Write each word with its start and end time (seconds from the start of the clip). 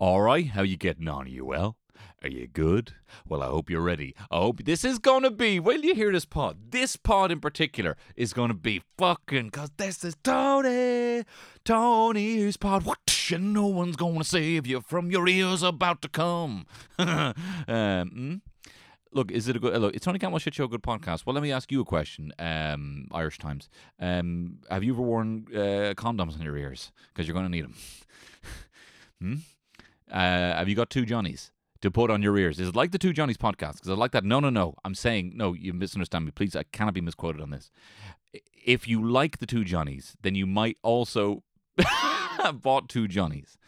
All 0.00 0.20
right, 0.20 0.46
how 0.46 0.62
you 0.62 0.76
getting 0.76 1.08
on? 1.08 1.24
Are 1.24 1.28
you 1.28 1.44
well? 1.44 1.76
Are 2.22 2.28
you 2.28 2.46
good? 2.46 2.92
Well, 3.26 3.42
I 3.42 3.46
hope 3.46 3.68
you're 3.68 3.80
ready. 3.80 4.14
I 4.30 4.36
hope 4.36 4.62
this 4.62 4.84
is 4.84 5.00
going 5.00 5.24
to 5.24 5.30
be, 5.30 5.58
when 5.58 5.82
you 5.82 5.92
hear 5.92 6.12
this 6.12 6.24
pod, 6.24 6.70
this 6.70 6.94
pod 6.94 7.32
in 7.32 7.40
particular 7.40 7.96
is 8.14 8.32
going 8.32 8.46
to 8.46 8.54
be 8.54 8.82
fucking, 8.96 9.46
because 9.46 9.72
this 9.76 10.04
is 10.04 10.14
Tony, 10.22 11.24
Tony's 11.64 12.56
pod. 12.56 12.84
What? 12.84 12.98
And 13.32 13.52
no 13.52 13.66
one's 13.66 13.96
going 13.96 14.18
to 14.18 14.24
save 14.24 14.68
you 14.68 14.80
from 14.80 15.10
your 15.10 15.26
ears 15.26 15.64
about 15.64 16.00
to 16.02 16.08
come. 16.08 16.64
um, 16.98 17.34
hmm? 17.66 18.34
Look, 19.12 19.32
is 19.32 19.48
it 19.48 19.56
a 19.56 19.58
good? 19.58 19.76
Look, 19.80 19.96
it's 19.96 20.04
Tony 20.04 20.20
Cantwell 20.20 20.38
Shit 20.38 20.54
Show, 20.54 20.64
a 20.64 20.68
good 20.68 20.82
podcast. 20.82 21.26
Well, 21.26 21.34
let 21.34 21.42
me 21.42 21.50
ask 21.50 21.72
you 21.72 21.80
a 21.80 21.84
question. 21.84 22.32
Um, 22.38 23.08
Irish 23.10 23.38
Times. 23.38 23.68
Um, 23.98 24.60
have 24.70 24.84
you 24.84 24.94
ever 24.94 25.02
worn 25.02 25.46
uh, 25.52 25.94
condoms 25.96 26.36
in 26.36 26.42
your 26.42 26.56
ears? 26.56 26.92
Because 27.12 27.26
you're 27.26 27.34
going 27.34 27.46
to 27.46 27.50
need 27.50 27.64
them. 27.64 27.74
hmm? 29.20 29.34
Uh, 30.10 30.54
have 30.56 30.68
you 30.68 30.74
got 30.74 30.90
two 30.90 31.04
Johnnies 31.04 31.52
to 31.80 31.90
put 31.90 32.10
on 32.10 32.22
your 32.22 32.36
ears? 32.38 32.58
Is 32.58 32.68
it 32.68 32.76
like 32.76 32.92
the 32.92 32.98
two 32.98 33.12
Johnnies 33.12 33.36
podcast? 33.36 33.74
Because 33.74 33.90
I 33.90 33.94
like 33.94 34.12
that. 34.12 34.24
No, 34.24 34.40
no, 34.40 34.50
no. 34.50 34.74
I'm 34.84 34.94
saying 34.94 35.32
no. 35.34 35.52
You 35.52 35.72
misunderstand 35.72 36.24
me. 36.24 36.30
Please, 36.30 36.56
I 36.56 36.64
cannot 36.64 36.94
be 36.94 37.00
misquoted 37.00 37.40
on 37.40 37.50
this. 37.50 37.70
If 38.64 38.86
you 38.88 39.06
like 39.06 39.38
the 39.38 39.46
two 39.46 39.64
Johnnies, 39.64 40.16
then 40.22 40.34
you 40.34 40.46
might 40.46 40.76
also 40.82 41.42
have 41.78 42.60
bought 42.62 42.88
two 42.88 43.08
Johnnies 43.08 43.58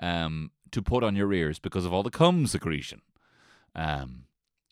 um, 0.00 0.50
to 0.72 0.82
put 0.82 1.02
on 1.02 1.16
your 1.16 1.32
ears 1.32 1.58
because 1.58 1.84
of 1.84 1.92
all 1.92 2.02
the 2.02 2.10
cum 2.10 2.46
secretion. 2.46 3.02
Um, 3.74 4.24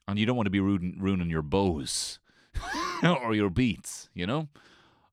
and 0.07 0.19
you 0.19 0.27
don't 0.27 0.37
want 0.37 0.47
to 0.47 0.51
be 0.51 0.61
ruining, 0.61 0.97
ruining 0.99 1.31
your 1.31 1.43
Bose 1.43 2.19
or 3.03 3.35
your 3.35 3.51
beats, 3.51 4.09
you 4.15 4.27
know? 4.27 4.49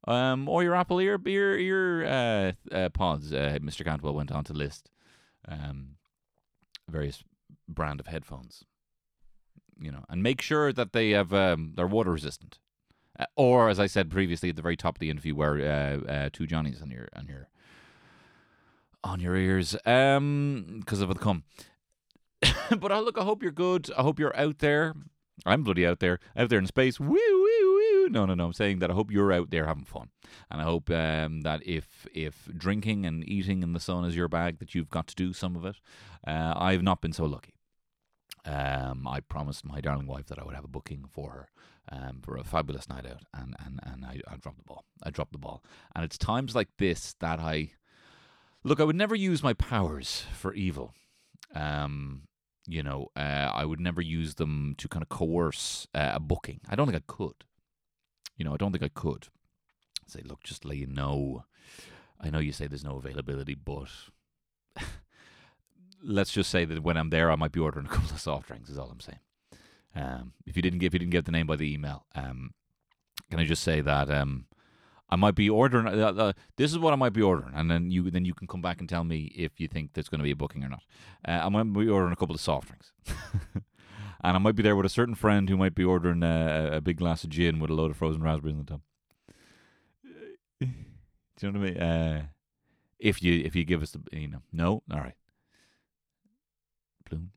Um, 0.08 0.48
or 0.48 0.64
your 0.64 0.76
Apple 0.76 1.00
ear, 1.00 1.20
ear, 1.26 1.58
ear 1.58 2.06
uh, 2.06 2.76
uh, 2.76 2.90
pods. 2.90 3.34
Uh, 3.34 3.58
Mr. 3.62 3.84
Cantwell 3.84 4.14
went 4.14 4.32
on 4.32 4.44
to 4.46 4.54
list 4.54 4.90
um, 5.48 5.96
various 6.90 7.24
brand 7.68 8.00
of 8.00 8.08
headphones, 8.08 8.64
you 9.80 9.92
know, 9.92 10.06
and 10.10 10.22
make 10.24 10.42
sure 10.42 10.72
that 10.72 10.94
they 10.94 11.12
have 11.12 11.34
um, 11.34 11.74
they're 11.76 11.88
water 11.88 12.12
resistant. 12.12 12.60
Uh, 13.18 13.26
or, 13.38 13.70
as 13.70 13.80
I 13.80 13.88
said 13.88 14.10
previously 14.12 14.50
at 14.50 14.56
the 14.58 14.62
very 14.62 14.76
top 14.76 14.96
of 14.96 15.00
the 15.00 15.10
interview, 15.10 15.36
wear 15.36 15.56
uh, 15.56 16.12
uh, 16.12 16.30
two 16.32 16.46
Johnnies 16.48 16.82
on 16.82 16.92
your 16.92 17.08
on 17.16 17.28
your 17.28 17.50
on 19.04 19.20
your 19.20 19.36
ears 19.36 19.76
um 19.86 20.78
because 20.80 21.00
of 21.02 21.10
the 21.10 21.16
cum. 21.16 21.44
but 22.80 22.92
I 22.92 23.00
look, 23.00 23.18
I 23.18 23.24
hope 23.24 23.42
you're 23.42 23.52
good. 23.52 23.90
I 23.98 24.02
hope 24.02 24.20
you're 24.20 24.36
out 24.36 24.60
there. 24.60 24.94
I'm 25.46 25.64
bloody 25.64 25.86
out 25.86 26.00
there, 26.00 26.20
out 26.36 26.50
there 26.50 26.60
in 26.60 26.66
space. 26.66 27.00
Woo, 27.00 27.08
woo, 27.10 27.55
No, 28.10 28.26
no, 28.26 28.34
no. 28.34 28.46
I'm 28.46 28.54
saying 28.54 28.80
that 28.80 28.92
I 28.92 28.94
hope 28.94 29.12
you're 29.12 29.32
out 29.34 29.50
there 29.50 29.66
having 29.66 29.86
fun, 29.86 30.10
and 30.50 30.62
I 30.62 30.64
hope 30.64 30.90
um, 30.90 31.42
that 31.42 31.66
if 31.66 32.08
if 32.14 32.50
drinking 32.56 33.06
and 33.06 33.28
eating 33.28 33.64
in 33.64 33.74
the 33.74 33.80
sun 33.80 34.06
is 34.06 34.16
your 34.16 34.28
bag, 34.28 34.60
that 34.60 34.76
you've 34.76 34.90
got 34.90 35.08
to 35.08 35.16
do 35.16 35.34
some 35.34 35.56
of 35.56 35.66
it. 35.66 35.76
Uh, 36.26 36.54
I've 36.56 36.84
not 36.84 37.02
been 37.02 37.14
so 37.14 37.26
lucky. 37.26 37.56
Um, 38.46 39.08
I 39.08 39.22
promised 39.22 39.66
my 39.66 39.82
darling 39.82 40.08
wife 40.08 40.28
that 40.28 40.40
I 40.40 40.44
would 40.44 40.56
have 40.56 40.66
a 40.66 40.70
booking 40.70 41.06
for 41.10 41.32
her 41.32 41.50
um, 41.92 42.20
for 42.22 42.38
a 42.38 42.44
fabulous 42.44 42.88
night 42.90 43.06
out, 43.06 43.24
and 43.34 43.56
and 43.64 43.80
and 43.84 44.06
I, 44.06 44.22
I 44.28 44.38
dropped 44.38 44.58
the 44.58 44.64
ball. 44.64 44.86
I 45.04 45.10
dropped 45.10 45.32
the 45.32 45.38
ball, 45.40 45.64
and 45.96 46.04
it's 46.04 46.18
times 46.18 46.56
like 46.56 46.70
this 46.78 47.16
that 47.20 47.40
I 47.40 47.72
look. 48.64 48.80
I 48.80 48.84
would 48.84 48.96
never 48.96 49.16
use 49.16 49.44
my 49.44 49.54
powers 49.54 50.26
for 50.34 50.54
evil. 50.54 50.94
Um, 51.54 52.24
you 52.68 52.84
know, 52.84 53.10
uh, 53.16 53.52
I 53.54 53.66
would 53.66 53.80
never 53.80 54.02
use 54.02 54.36
them 54.36 54.76
to 54.78 54.88
kind 54.88 55.04
of 55.04 55.10
coerce 55.10 55.88
uh, 55.94 56.14
a 56.16 56.20
booking. 56.20 56.62
I 56.68 56.76
don't 56.76 56.88
think 56.88 56.98
I 56.98 57.14
could. 57.14 57.44
You 58.38 58.46
know, 58.46 58.54
I 58.54 58.58
don't 58.58 58.72
think 58.72 58.84
I 58.84 58.90
could 58.90 59.28
say, 60.08 60.22
look, 60.24 60.44
just 60.44 60.66
let 60.66 60.78
you 60.78 60.88
know. 60.88 61.46
I 62.20 62.30
know 62.30 62.40
you 62.40 62.52
say 62.52 62.68
there's 62.68 62.84
no 62.84 62.98
availability, 62.98 63.56
but 63.56 63.90
let's 66.04 66.32
just 66.32 66.50
say 66.50 66.66
that 66.66 66.84
when 66.84 66.98
I'm 66.98 67.10
there, 67.10 67.32
I 67.32 67.36
might 67.36 67.52
be 67.52 67.60
ordering 67.60 67.86
a 67.86 67.90
couple 67.90 68.12
of 68.12 68.20
soft 68.20 68.48
drinks. 68.48 68.70
Is 68.70 68.78
all 68.78 68.90
I'm 68.90 69.00
saying. 69.00 69.20
Um, 69.96 70.34
if 70.46 70.56
you 70.56 70.62
didn't 70.62 70.80
give, 70.80 70.94
you 70.94 71.00
didn't 71.00 71.12
get 71.12 71.26
the 71.26 71.32
name 71.32 71.48
by 71.48 71.56
the 71.56 71.74
email, 71.74 72.06
um, 72.16 72.54
can 73.30 73.40
I 73.40 73.46
just 73.46 73.64
say 73.64 73.80
that 73.80 74.10
um, 74.10 74.46
I 75.10 75.16
might 75.16 75.36
be 75.36 75.50
ordering. 75.50 75.88
Uh, 75.88 76.14
uh, 76.14 76.34
this 76.58 76.72
is 76.72 76.80
what 76.80 76.94
I 76.94 76.96
might 76.96 77.14
be 77.14 77.22
ordering, 77.22 77.54
and 77.56 77.70
then 77.70 77.92
you 77.92 78.10
then 78.12 78.26
you 78.26 78.34
can 78.34 78.48
come 78.48 78.62
back 78.62 78.80
and 78.80 78.90
tell 78.90 79.04
me 79.04 79.32
if 79.36 79.60
you 79.60 79.68
think 79.68 79.94
there's 79.94 80.10
going 80.10 80.20
to 80.20 80.24
be 80.24 80.32
a 80.32 80.36
booking 80.36 80.64
or 80.64 80.70
not. 80.70 80.84
Uh, 81.28 81.42
I 81.44 81.50
might 81.50 81.64
be 81.64 81.88
ordering 81.88 82.14
a 82.14 82.16
couple 82.16 82.36
of 82.36 82.42
soft 82.42 82.68
drinks, 82.68 82.92
and 84.26 84.36
I 84.36 84.40
might 84.40 84.56
be 84.56 84.64
there 84.64 84.76
with 84.76 84.88
a 84.88 84.90
certain 84.90 85.14
friend 85.14 85.48
who 85.48 85.56
might 85.56 85.76
be 85.76 85.84
ordering 85.84 86.24
a, 86.24 86.72
a 86.74 86.82
big 86.82 86.98
glass 86.98 87.24
of 87.24 87.30
gin 87.30 87.60
with 87.60 87.70
a 87.70 87.76
load 87.76 87.92
of 87.92 87.98
frozen 87.98 88.24
raspberries 88.24 88.56
on 88.56 88.66
the 88.66 88.72
top. 88.72 88.82
Do 90.60 90.68
you 91.48 91.52
know 91.52 91.60
what 91.60 91.68
I 91.68 91.72
mean? 91.72 91.78
Uh, 91.78 92.26
if 92.98 93.22
you 93.22 93.44
if 93.44 93.56
you 93.56 93.66
give 93.66 93.84
us 93.84 93.92
the 93.92 94.02
you 94.12 94.28
know 94.28 94.42
no 94.52 94.82
all 94.92 95.00
right. 95.00 95.14
Bloom, 97.08 97.32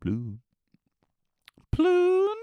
bloom, 0.00 0.40
ploon, 1.70 2.36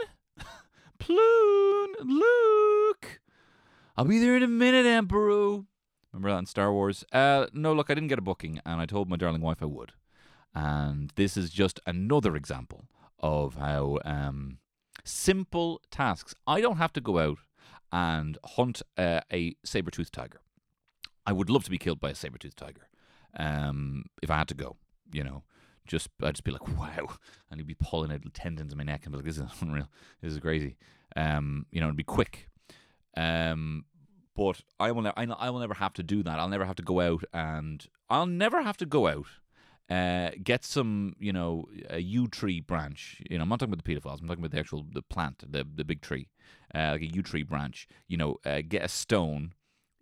ploon, 0.99 1.95
Luke. 2.05 3.19
I'll 3.97 4.05
be 4.05 4.19
there 4.19 4.37
in 4.37 4.43
a 4.43 4.47
minute, 4.47 4.85
Emperor. 4.85 5.63
Remember 6.13 6.31
that 6.31 6.39
in 6.39 6.45
Star 6.45 6.71
Wars? 6.71 7.03
Uh, 7.11 7.47
no, 7.51 7.73
look, 7.73 7.89
I 7.89 7.93
didn't 7.93 8.07
get 8.07 8.19
a 8.19 8.21
booking, 8.21 8.61
and 8.65 8.79
I 8.79 8.85
told 8.85 9.09
my 9.09 9.17
darling 9.17 9.41
wife 9.41 9.57
I 9.61 9.65
would. 9.65 9.91
And 10.53 11.11
this 11.15 11.35
is 11.35 11.49
just 11.49 11.81
another 11.85 12.37
example 12.37 12.85
of 13.19 13.55
how 13.55 13.99
um, 14.05 14.59
simple 15.03 15.81
tasks. 15.91 16.33
I 16.45 16.61
don't 16.61 16.77
have 16.77 16.93
to 16.93 17.01
go 17.01 17.19
out 17.19 17.39
and 17.91 18.37
hunt 18.43 18.81
uh, 18.97 19.21
a 19.31 19.55
saber 19.63 19.91
toothed 19.91 20.13
tiger. 20.13 20.41
I 21.25 21.31
would 21.31 21.49
love 21.49 21.63
to 21.63 21.71
be 21.71 21.77
killed 21.77 21.99
by 21.99 22.11
a 22.11 22.15
saber 22.15 22.37
toothed 22.37 22.57
tiger 22.57 22.87
um, 23.37 24.05
if 24.21 24.29
I 24.29 24.37
had 24.37 24.47
to 24.49 24.55
go, 24.55 24.77
you 25.11 25.23
know. 25.23 25.43
Just 25.87 26.09
I'd 26.23 26.33
just 26.33 26.43
be 26.43 26.51
like, 26.51 26.67
wow, 26.67 27.15
and 27.51 27.59
he'd 27.59 27.67
be 27.67 27.75
pulling 27.75 28.11
out 28.11 28.21
tendons 28.33 28.71
in 28.71 28.77
my 28.77 28.83
neck 28.83 29.05
and 29.05 29.11
be 29.11 29.17
like, 29.17 29.25
this 29.25 29.37
is 29.37 29.43
unreal, 29.61 29.87
this 30.19 30.33
is 30.33 30.39
crazy. 30.39 30.77
Um, 31.15 31.67
you 31.71 31.79
know, 31.79 31.85
it'd 31.85 31.95
be 31.95 32.03
quick, 32.03 32.49
um, 33.15 33.85
but 34.35 34.61
I 34.79 34.91
will, 34.91 35.11
I 35.15 35.49
will 35.51 35.59
never 35.59 35.75
have 35.75 35.93
to 35.93 36.03
do 36.03 36.23
that. 36.23 36.39
I'll 36.39 36.49
never 36.49 36.65
have 36.65 36.75
to 36.77 36.83
go 36.83 37.01
out 37.01 37.23
and 37.31 37.85
I'll 38.09 38.25
never 38.25 38.63
have 38.63 38.77
to 38.77 38.87
go 38.87 39.07
out, 39.07 39.27
uh, 39.89 40.31
get 40.43 40.65
some, 40.65 41.15
you 41.19 41.31
know, 41.31 41.65
a 41.89 41.99
yew 41.99 42.27
tree 42.27 42.59
branch. 42.59 43.21
You 43.29 43.37
know, 43.37 43.43
I'm 43.43 43.49
not 43.49 43.59
talking 43.59 43.73
about 43.73 43.83
the 43.83 43.95
pedophiles. 43.95 44.21
I'm 44.21 44.27
talking 44.27 44.43
about 44.43 44.51
the 44.51 44.59
actual 44.59 44.85
the 44.91 45.01
plant, 45.01 45.43
the 45.51 45.65
the 45.75 45.83
big 45.83 46.01
tree, 46.01 46.29
uh, 46.73 46.91
like 46.93 47.01
a 47.01 47.13
yew 47.13 47.21
tree 47.21 47.43
branch. 47.43 47.87
You 48.07 48.17
know, 48.17 48.37
uh, 48.45 48.61
get 48.67 48.83
a 48.83 48.87
stone, 48.87 49.53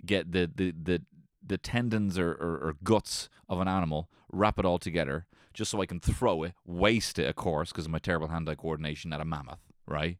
get 0.05 0.31
the 0.31 0.49
the 0.53 0.71
the 0.71 1.01
the 1.45 1.57
tendons 1.57 2.17
or, 2.17 2.31
or, 2.31 2.57
or, 2.69 2.75
guts 2.85 3.27
of 3.49 3.59
an 3.59 3.67
animal, 3.67 4.09
wrap 4.31 4.57
it 4.57 4.63
all 4.63 4.79
together, 4.79 5.25
just 5.53 5.69
so 5.69 5.81
I 5.81 5.85
can 5.85 5.99
throw 5.99 6.43
it, 6.43 6.53
waste 6.65 7.19
it, 7.19 7.27
of 7.27 7.35
course, 7.35 7.69
because 7.69 7.83
of 7.83 7.91
my 7.91 7.99
terrible 7.99 8.29
hand-eye 8.29 8.55
coordination 8.55 9.11
at 9.11 9.19
a 9.19 9.25
mammoth, 9.25 9.59
right? 9.85 10.19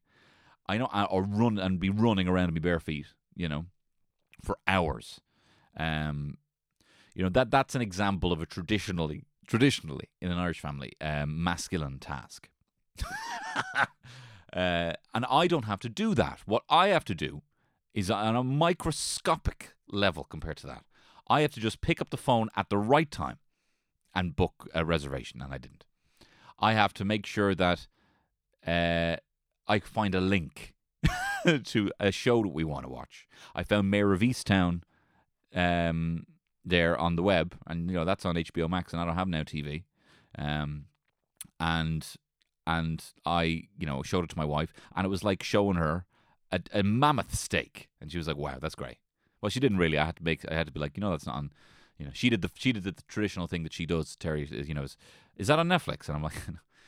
I 0.68 0.78
know, 0.78 0.90
or 1.10 1.24
run 1.24 1.58
and 1.58 1.80
be 1.80 1.90
running 1.90 2.28
around 2.28 2.50
in 2.50 2.56
my 2.56 2.60
bare 2.60 2.82
feet, 2.82 3.06
you 3.38 3.48
know, 3.48 3.68
for 4.44 4.58
hours. 4.68 5.22
Um, 5.78 6.38
you 7.16 7.24
know 7.24 7.30
that 7.30 7.52
that's 7.52 7.76
an 7.76 7.82
example 7.82 8.32
of 8.32 8.42
a 8.42 8.46
traditionally 8.46 9.24
traditionally 9.48 10.10
in 10.22 10.32
an 10.32 10.38
Irish 10.38 10.60
family 10.60 10.94
a 11.02 11.26
masculine 11.26 12.00
task. 12.00 12.50
uh, 13.76 13.86
and 14.54 15.26
I 15.30 15.48
don't 15.48 15.66
have 15.66 15.80
to 15.82 15.90
do 15.90 16.14
that. 16.16 16.42
What 16.46 16.64
I 16.70 16.90
have 16.90 17.06
to 17.06 17.16
do 17.16 17.42
is 17.94 18.10
on 18.10 18.36
a 18.36 18.44
microscopic 18.44 19.76
level 19.88 20.24
compared 20.24 20.58
to 20.58 20.68
that. 20.68 20.84
I 21.28 21.42
have 21.42 21.52
to 21.54 21.60
just 21.60 21.82
pick 21.82 22.02
up 22.02 22.10
the 22.10 22.18
phone 22.18 22.50
at 22.56 22.70
the 22.70 22.78
right 22.78 23.10
time 23.10 23.40
and 24.14 24.36
book 24.36 24.70
a 24.74 24.86
reservation, 24.86 25.42
and 25.42 25.54
I 25.54 25.58
didn't. 25.58 25.86
I 26.60 26.74
have 26.74 26.94
to 26.96 27.06
make 27.06 27.26
sure 27.26 27.56
that 27.56 27.88
uh, 28.66 29.18
I 29.68 29.80
find 29.80 30.16
a 30.16 30.22
link 30.22 30.74
to 31.64 31.92
a 32.00 32.12
show 32.12 32.42
that 32.44 32.54
we 32.54 32.64
want 32.64 32.86
to 32.86 32.92
watch. 32.92 33.28
I 33.56 33.64
found 33.64 33.90
Mare 33.90 34.14
of 34.14 34.22
Easttown 34.22 34.82
um, 35.54 36.26
there 36.66 36.98
on 36.98 37.16
the 37.16 37.24
web, 37.24 37.56
and 37.68 37.90
you 37.90 37.96
know 37.96 38.06
that's 38.06 38.26
on 38.26 38.36
HBO 38.36 38.70
Max, 38.70 38.94
and 38.94 39.02
I 39.02 39.06
don't 39.06 39.16
have 39.16 39.28
now 39.28 39.44
TV. 39.44 39.84
Um, 40.38 40.86
and 41.60 42.06
and 42.66 43.04
I, 43.26 43.64
you 43.78 43.86
know, 43.86 44.04
showed 44.04 44.24
it 44.24 44.30
to 44.32 44.38
my 44.38 44.46
wife, 44.46 44.74
and 44.96 45.06
it 45.06 45.10
was 45.10 45.24
like 45.24 45.44
showing 45.44 45.76
her 45.76 46.06
a, 46.52 46.62
a 46.74 46.84
mammoth 46.84 47.36
steak, 47.36 47.90
and 48.00 48.12
she 48.12 48.18
was 48.18 48.28
like, 48.28 48.38
"Wow, 48.38 48.58
that's 48.62 48.76
great." 48.76 48.98
Well, 49.42 49.50
she 49.50 49.60
didn't 49.60 49.78
really. 49.78 49.98
I 49.98 50.06
had 50.06 50.18
to 50.18 50.24
make. 50.24 50.50
I 50.50 50.54
had 50.54 50.68
to 50.68 50.72
be 50.72 50.80
like, 50.80 50.96
you 50.96 51.02
know, 51.02 51.12
that's 51.12 51.26
not 51.26 51.36
on. 51.36 51.52
You 51.98 52.06
know, 52.06 52.12
she 52.14 52.30
did 52.30 52.42
the 52.42 52.50
she 52.56 52.72
did 52.72 52.84
the 52.84 52.96
traditional 53.08 53.48
thing 53.48 53.64
that 53.64 53.74
she 53.74 53.86
does. 53.86 54.16
Terry, 54.16 54.48
you 54.50 54.74
know, 54.74 54.84
is 54.84 54.98
is 55.36 55.48
that 55.48 55.60
on 55.60 55.68
Netflix? 55.68 56.08
And 56.08 56.16
I'm 56.16 56.24
like, 56.24 56.42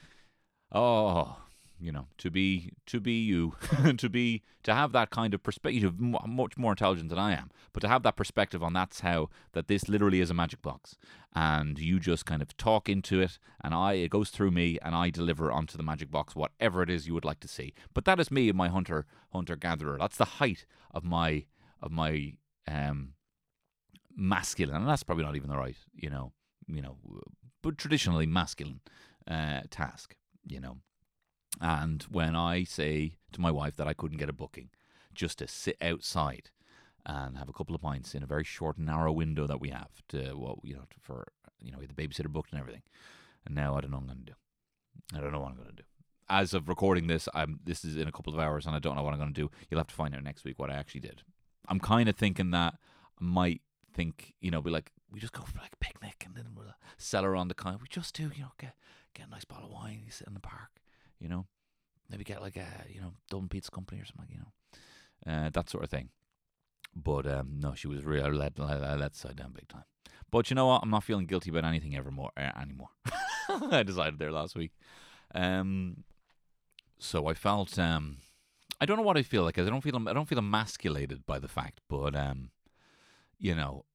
oh, 0.71 1.37
you 1.79 1.91
know 1.91 2.07
to 2.17 2.31
be 2.31 2.71
to 2.85 2.99
be 2.99 3.23
you 3.23 3.53
to 3.97 4.09
be 4.09 4.41
to 4.63 4.73
have 4.73 4.91
that 4.91 5.09
kind 5.09 5.33
of 5.33 5.43
perspective 5.43 5.99
much 5.99 6.57
more 6.57 6.71
intelligent 6.71 7.09
than 7.09 7.19
i 7.19 7.33
am 7.33 7.49
but 7.73 7.81
to 7.81 7.87
have 7.87 8.03
that 8.03 8.15
perspective 8.15 8.63
on 8.63 8.73
that's 8.73 9.01
how 9.01 9.29
that 9.53 9.67
this 9.67 9.89
literally 9.89 10.21
is 10.21 10.29
a 10.29 10.33
magic 10.33 10.61
box. 10.61 10.95
And 11.37 11.77
you 11.77 11.99
just 11.99 12.25
kind 12.25 12.41
of 12.41 12.55
talk 12.55 12.87
into 12.87 13.19
it 13.19 13.37
and 13.61 13.73
i 13.73 13.93
it 13.93 14.09
goes 14.09 14.29
through 14.29 14.51
me 14.51 14.79
and 14.81 14.95
i 14.95 15.09
deliver 15.09 15.51
onto 15.51 15.75
the 15.75 15.83
magic 15.83 16.09
box 16.09 16.35
whatever 16.35 16.81
it 16.81 16.89
is 16.89 17.07
you 17.07 17.13
would 17.13 17.25
like 17.25 17.41
to 17.41 17.47
see. 17.47 17.73
But 17.93 18.05
that 18.05 18.19
is 18.19 18.31
me 18.31 18.51
my 18.53 18.69
hunter 18.69 19.05
hunter 19.33 19.57
gatherer. 19.57 19.97
That's 19.99 20.17
the 20.17 20.25
height 20.25 20.65
of 20.91 21.03
my 21.03 21.45
of 21.81 21.91
my 21.91 22.33
um 22.67 23.13
masculine 24.15 24.77
and 24.77 24.87
that's 24.87 25.03
probably 25.03 25.25
not 25.25 25.35
even 25.35 25.49
the 25.49 25.57
right 25.57 25.75
you 25.93 26.09
know 26.09 26.31
you 26.67 26.81
know 26.81 26.95
but 27.61 27.77
traditionally 27.77 28.25
masculine 28.27 28.79
uh, 29.27 29.61
task, 29.69 30.15
you 30.45 30.59
know. 30.59 30.77
And 31.61 32.03
when 32.03 32.35
I 32.35 32.63
say 32.63 33.17
to 33.31 33.41
my 33.41 33.51
wife 33.51 33.75
that 33.77 33.87
I 33.87 33.93
couldn't 33.93 34.17
get 34.17 34.29
a 34.29 34.33
booking, 34.33 34.69
just 35.13 35.39
to 35.39 35.47
sit 35.47 35.77
outside 35.81 36.49
and 37.05 37.37
have 37.37 37.49
a 37.49 37.53
couple 37.53 37.75
of 37.75 37.81
pints 37.81 38.15
in 38.15 38.23
a 38.23 38.27
very 38.27 38.43
short, 38.43 38.77
narrow 38.77 39.11
window 39.11 39.47
that 39.47 39.61
we 39.61 39.69
have 39.69 40.01
to, 40.09 40.33
well, 40.35 40.59
you 40.63 40.73
know, 40.73 40.85
for 40.99 41.27
you 41.61 41.71
know, 41.71 41.79
the 41.79 41.93
babysitter 41.93 42.31
booked 42.31 42.51
and 42.51 42.59
everything. 42.59 42.83
And 43.45 43.55
now 43.55 43.75
I 43.75 43.81
don't 43.81 43.91
know 43.91 43.97
what 43.97 44.03
I'm 44.03 44.07
going 44.07 44.25
to 44.25 44.31
do. 44.31 44.37
I 45.15 45.21
don't 45.21 45.31
know 45.31 45.39
what 45.39 45.51
I'm 45.51 45.57
going 45.57 45.69
to 45.69 45.75
do. 45.75 45.83
As 46.29 46.53
of 46.53 46.67
recording 46.67 47.07
this, 47.07 47.29
I'm 47.35 47.59
this 47.63 47.85
is 47.85 47.97
in 47.97 48.07
a 48.07 48.11
couple 48.11 48.33
of 48.33 48.39
hours, 48.39 48.65
and 48.65 48.75
I 48.75 48.79
don't 48.79 48.95
know 48.95 49.03
what 49.03 49.13
I'm 49.13 49.19
going 49.19 49.33
to 49.33 49.41
do. 49.41 49.51
You'll 49.69 49.79
have 49.79 49.87
to 49.87 49.95
find 49.95 50.15
out 50.15 50.23
next 50.23 50.43
week 50.43 50.57
what 50.57 50.71
I 50.71 50.75
actually 50.75 51.01
did. 51.01 51.21
I'm 51.67 51.79
kind 51.79 52.09
of 52.09 52.15
thinking 52.15 52.51
that 52.51 52.75
I 53.21 53.23
might 53.23 53.61
think, 53.93 54.33
you 54.41 54.49
know, 54.49 54.61
be 54.61 54.71
like, 54.71 54.91
we 55.11 55.19
just 55.19 55.33
go 55.33 55.43
for 55.43 55.59
like 55.59 55.73
a 55.73 55.77
picnic, 55.77 56.23
and 56.25 56.35
then 56.35 56.47
we'll 56.55 56.69
uh, 56.69 56.73
sell 56.97 57.23
her 57.23 57.35
on 57.35 57.47
the 57.47 57.53
kind. 57.53 57.79
We 57.79 57.87
just 57.87 58.15
do, 58.15 58.31
you 58.35 58.41
know, 58.41 58.51
get 58.59 58.73
get 59.13 59.27
a 59.27 59.29
nice 59.29 59.45
bottle 59.45 59.67
of 59.67 59.73
wine, 59.73 60.01
you 60.03 60.11
sit 60.11 60.27
in 60.27 60.33
the 60.33 60.39
park, 60.39 60.71
you 61.25 61.29
know, 61.29 61.47
maybe 62.07 62.23
get 62.23 62.39
like 62.39 62.55
a 62.55 62.67
you 62.87 63.01
know 63.01 63.13
Dublin 63.31 63.49
Pizza 63.49 63.71
Company 63.71 63.99
or 63.99 64.05
something, 64.05 64.29
you 64.29 64.37
know, 64.37 65.33
uh, 65.33 65.49
that 65.49 65.71
sort 65.71 65.83
of 65.83 65.89
thing. 65.89 66.09
But 66.95 67.25
um, 67.25 67.59
no, 67.59 67.73
she 67.73 67.87
was 67.87 68.05
real 68.05 68.29
let 68.29 68.59
let, 68.59 68.99
let 68.99 69.15
side 69.15 69.37
down 69.37 69.53
big 69.53 69.67
time. 69.67 69.85
But 70.29 70.51
you 70.51 70.55
know 70.55 70.67
what? 70.67 70.81
I'm 70.83 70.91
not 70.91 71.03
feeling 71.03 71.25
guilty 71.25 71.49
about 71.49 71.65
anything 71.65 71.95
ever 71.95 72.11
more 72.11 72.29
uh, 72.37 72.51
anymore. 72.61 72.89
I 73.49 73.81
decided 73.81 74.19
there 74.19 74.31
last 74.31 74.55
week. 74.55 74.71
Um, 75.33 76.03
so 76.99 77.27
I 77.27 77.33
felt 77.33 77.77
um, 77.79 78.17
I 78.79 78.85
don't 78.85 78.97
know 78.97 79.03
what 79.03 79.17
I 79.17 79.23
feel 79.23 79.43
like. 79.43 79.57
I 79.57 79.63
don't 79.65 79.81
feel 79.81 79.99
I 80.07 80.13
don't 80.13 80.29
feel 80.29 80.37
emasculated 80.37 81.25
by 81.25 81.39
the 81.39 81.47
fact, 81.47 81.81
but 81.89 82.15
um, 82.15 82.51
you 83.39 83.55
know, 83.55 83.85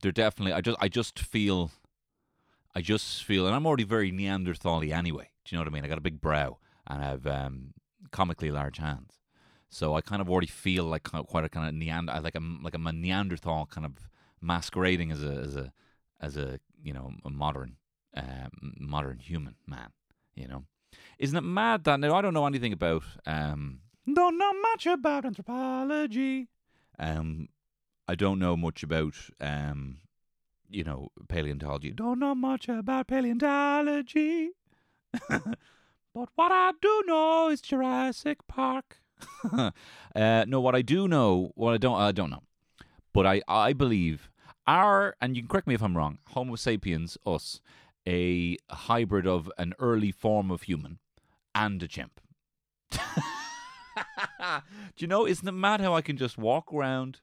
they're 0.00 0.12
definitely. 0.12 0.52
I 0.52 0.60
just 0.60 0.78
I 0.80 0.88
just 0.88 1.18
feel. 1.18 1.72
I 2.76 2.80
just 2.80 3.24
feel, 3.24 3.44
and 3.46 3.56
I'm 3.56 3.66
already 3.66 3.82
very 3.82 4.12
Neanderthal 4.12 4.84
anyway. 4.92 5.30
Do 5.48 5.56
you 5.56 5.58
know 5.58 5.62
what 5.62 5.72
I 5.72 5.74
mean? 5.74 5.84
I 5.84 5.88
got 5.88 5.96
a 5.96 6.02
big 6.02 6.20
brow 6.20 6.58
and 6.86 7.02
I 7.02 7.06
have 7.06 7.26
um, 7.26 7.72
comically 8.12 8.50
large 8.50 8.76
hands, 8.76 9.18
so 9.70 9.94
I 9.94 10.02
kind 10.02 10.20
of 10.20 10.28
already 10.28 10.46
feel 10.46 10.84
like 10.84 11.04
quite 11.04 11.44
a 11.44 11.48
kind 11.48 11.66
of 11.66 11.74
Neander, 11.74 12.20
like 12.22 12.34
a 12.34 12.40
like 12.62 12.74
a 12.74 12.78
Neanderthal 12.78 13.66
kind 13.66 13.86
of 13.86 14.10
masquerading 14.42 15.10
as 15.10 15.22
a 15.22 15.32
as 15.32 15.56
a 15.56 15.72
as 16.20 16.36
a 16.36 16.60
you 16.82 16.92
know 16.92 17.12
a 17.24 17.30
modern 17.30 17.76
uh, 18.14 18.48
modern 18.78 19.20
human 19.20 19.54
man. 19.66 19.88
You 20.34 20.48
know, 20.48 20.64
isn't 21.18 21.36
it 21.36 21.42
mad 21.44 21.84
that 21.84 21.98
now 21.98 22.14
I 22.14 22.20
don't 22.20 22.34
know 22.34 22.46
anything 22.46 22.74
about 22.74 23.04
um 23.24 23.80
don't 24.12 24.36
know 24.36 24.52
much 24.52 24.86
about 24.86 25.24
anthropology. 25.24 26.48
Um, 26.98 27.48
I 28.06 28.14
don't 28.14 28.38
know 28.38 28.54
much 28.54 28.82
about 28.82 29.14
um 29.40 30.00
you 30.68 30.84
know 30.84 31.08
paleontology. 31.28 31.92
Don't 31.92 32.18
know 32.18 32.34
much 32.34 32.68
about 32.68 33.06
paleontology. 33.06 34.50
but 35.28 36.28
what 36.34 36.52
I 36.52 36.72
do 36.80 37.02
know 37.06 37.48
is 37.48 37.60
Jurassic 37.60 38.46
Park. 38.46 39.00
uh, 39.52 39.70
no, 40.46 40.60
what 40.60 40.74
I 40.74 40.82
do 40.82 41.08
know, 41.08 41.52
what 41.54 41.74
I 41.74 41.78
don't, 41.78 41.98
I 41.98 42.12
don't 42.12 42.30
know, 42.30 42.44
but 43.12 43.26
I, 43.26 43.42
I 43.48 43.72
believe 43.72 44.30
our, 44.66 45.16
and 45.20 45.36
you 45.36 45.42
can 45.42 45.48
correct 45.48 45.66
me 45.66 45.74
if 45.74 45.82
I'm 45.82 45.96
wrong, 45.96 46.18
Homo 46.28 46.54
sapiens, 46.54 47.16
us, 47.26 47.60
a 48.06 48.56
hybrid 48.70 49.26
of 49.26 49.50
an 49.58 49.74
early 49.78 50.12
form 50.12 50.50
of 50.50 50.62
human 50.62 50.98
and 51.54 51.82
a 51.82 51.88
chimp. 51.88 52.20
Do 52.92 53.00
you 54.98 55.06
know? 55.06 55.26
Isn't 55.26 55.48
it 55.48 55.52
mad 55.52 55.80
how 55.80 55.94
I 55.94 56.02
can 56.02 56.16
just 56.16 56.38
walk 56.38 56.72
around? 56.72 57.20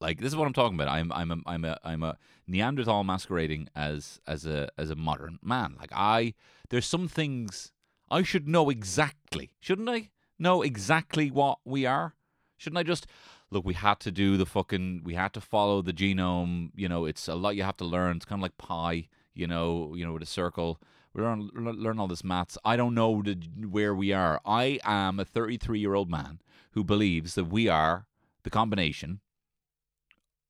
Like 0.00 0.20
this 0.20 0.28
is 0.28 0.36
what 0.36 0.46
I'm 0.46 0.52
talking 0.52 0.74
about. 0.74 0.88
I'm 0.88 1.10
I'm 1.12 1.30
a, 1.30 1.38
I'm 1.46 1.64
a 1.64 1.78
I'm 1.84 2.02
a 2.02 2.18
Neanderthal 2.46 3.04
masquerading 3.04 3.68
as 3.74 4.20
as 4.26 4.46
a 4.46 4.68
as 4.76 4.90
a 4.90 4.96
modern 4.96 5.38
man. 5.42 5.76
Like 5.78 5.90
I, 5.92 6.34
there's 6.68 6.86
some 6.86 7.08
things 7.08 7.72
I 8.10 8.22
should 8.22 8.46
know 8.46 8.70
exactly, 8.70 9.52
shouldn't 9.60 9.88
I? 9.88 10.10
Know 10.38 10.62
exactly 10.62 11.30
what 11.30 11.58
we 11.64 11.86
are. 11.86 12.14
Shouldn't 12.58 12.78
I 12.78 12.82
just 12.82 13.06
look? 13.50 13.64
We 13.64 13.74
had 13.74 14.00
to 14.00 14.10
do 14.10 14.36
the 14.36 14.46
fucking. 14.46 15.02
We 15.04 15.14
had 15.14 15.32
to 15.32 15.40
follow 15.40 15.80
the 15.80 15.92
genome. 15.92 16.70
You 16.74 16.88
know, 16.88 17.06
it's 17.06 17.26
a 17.26 17.34
lot 17.34 17.56
you 17.56 17.62
have 17.62 17.78
to 17.78 17.84
learn. 17.84 18.16
It's 18.16 18.26
kind 18.26 18.40
of 18.40 18.42
like 18.42 18.58
pi 18.58 19.08
you 19.36 19.46
know, 19.46 19.92
you 19.94 20.04
know, 20.04 20.14
with 20.14 20.22
a 20.22 20.26
circle. 20.26 20.80
We 21.12 21.22
learn 21.22 21.50
learn 21.54 22.00
all 22.00 22.08
this 22.08 22.24
maths. 22.24 22.58
I 22.64 22.76
don't 22.76 22.94
know 22.94 23.22
the, 23.22 23.36
where 23.70 23.94
we 23.94 24.12
are. 24.12 24.40
I 24.44 24.80
am 24.82 25.20
a 25.20 25.24
33 25.24 25.78
year 25.78 25.94
old 25.94 26.10
man 26.10 26.40
who 26.72 26.82
believes 26.82 27.34
that 27.36 27.44
we 27.44 27.68
are 27.68 28.06
the 28.42 28.50
combination 28.50 29.20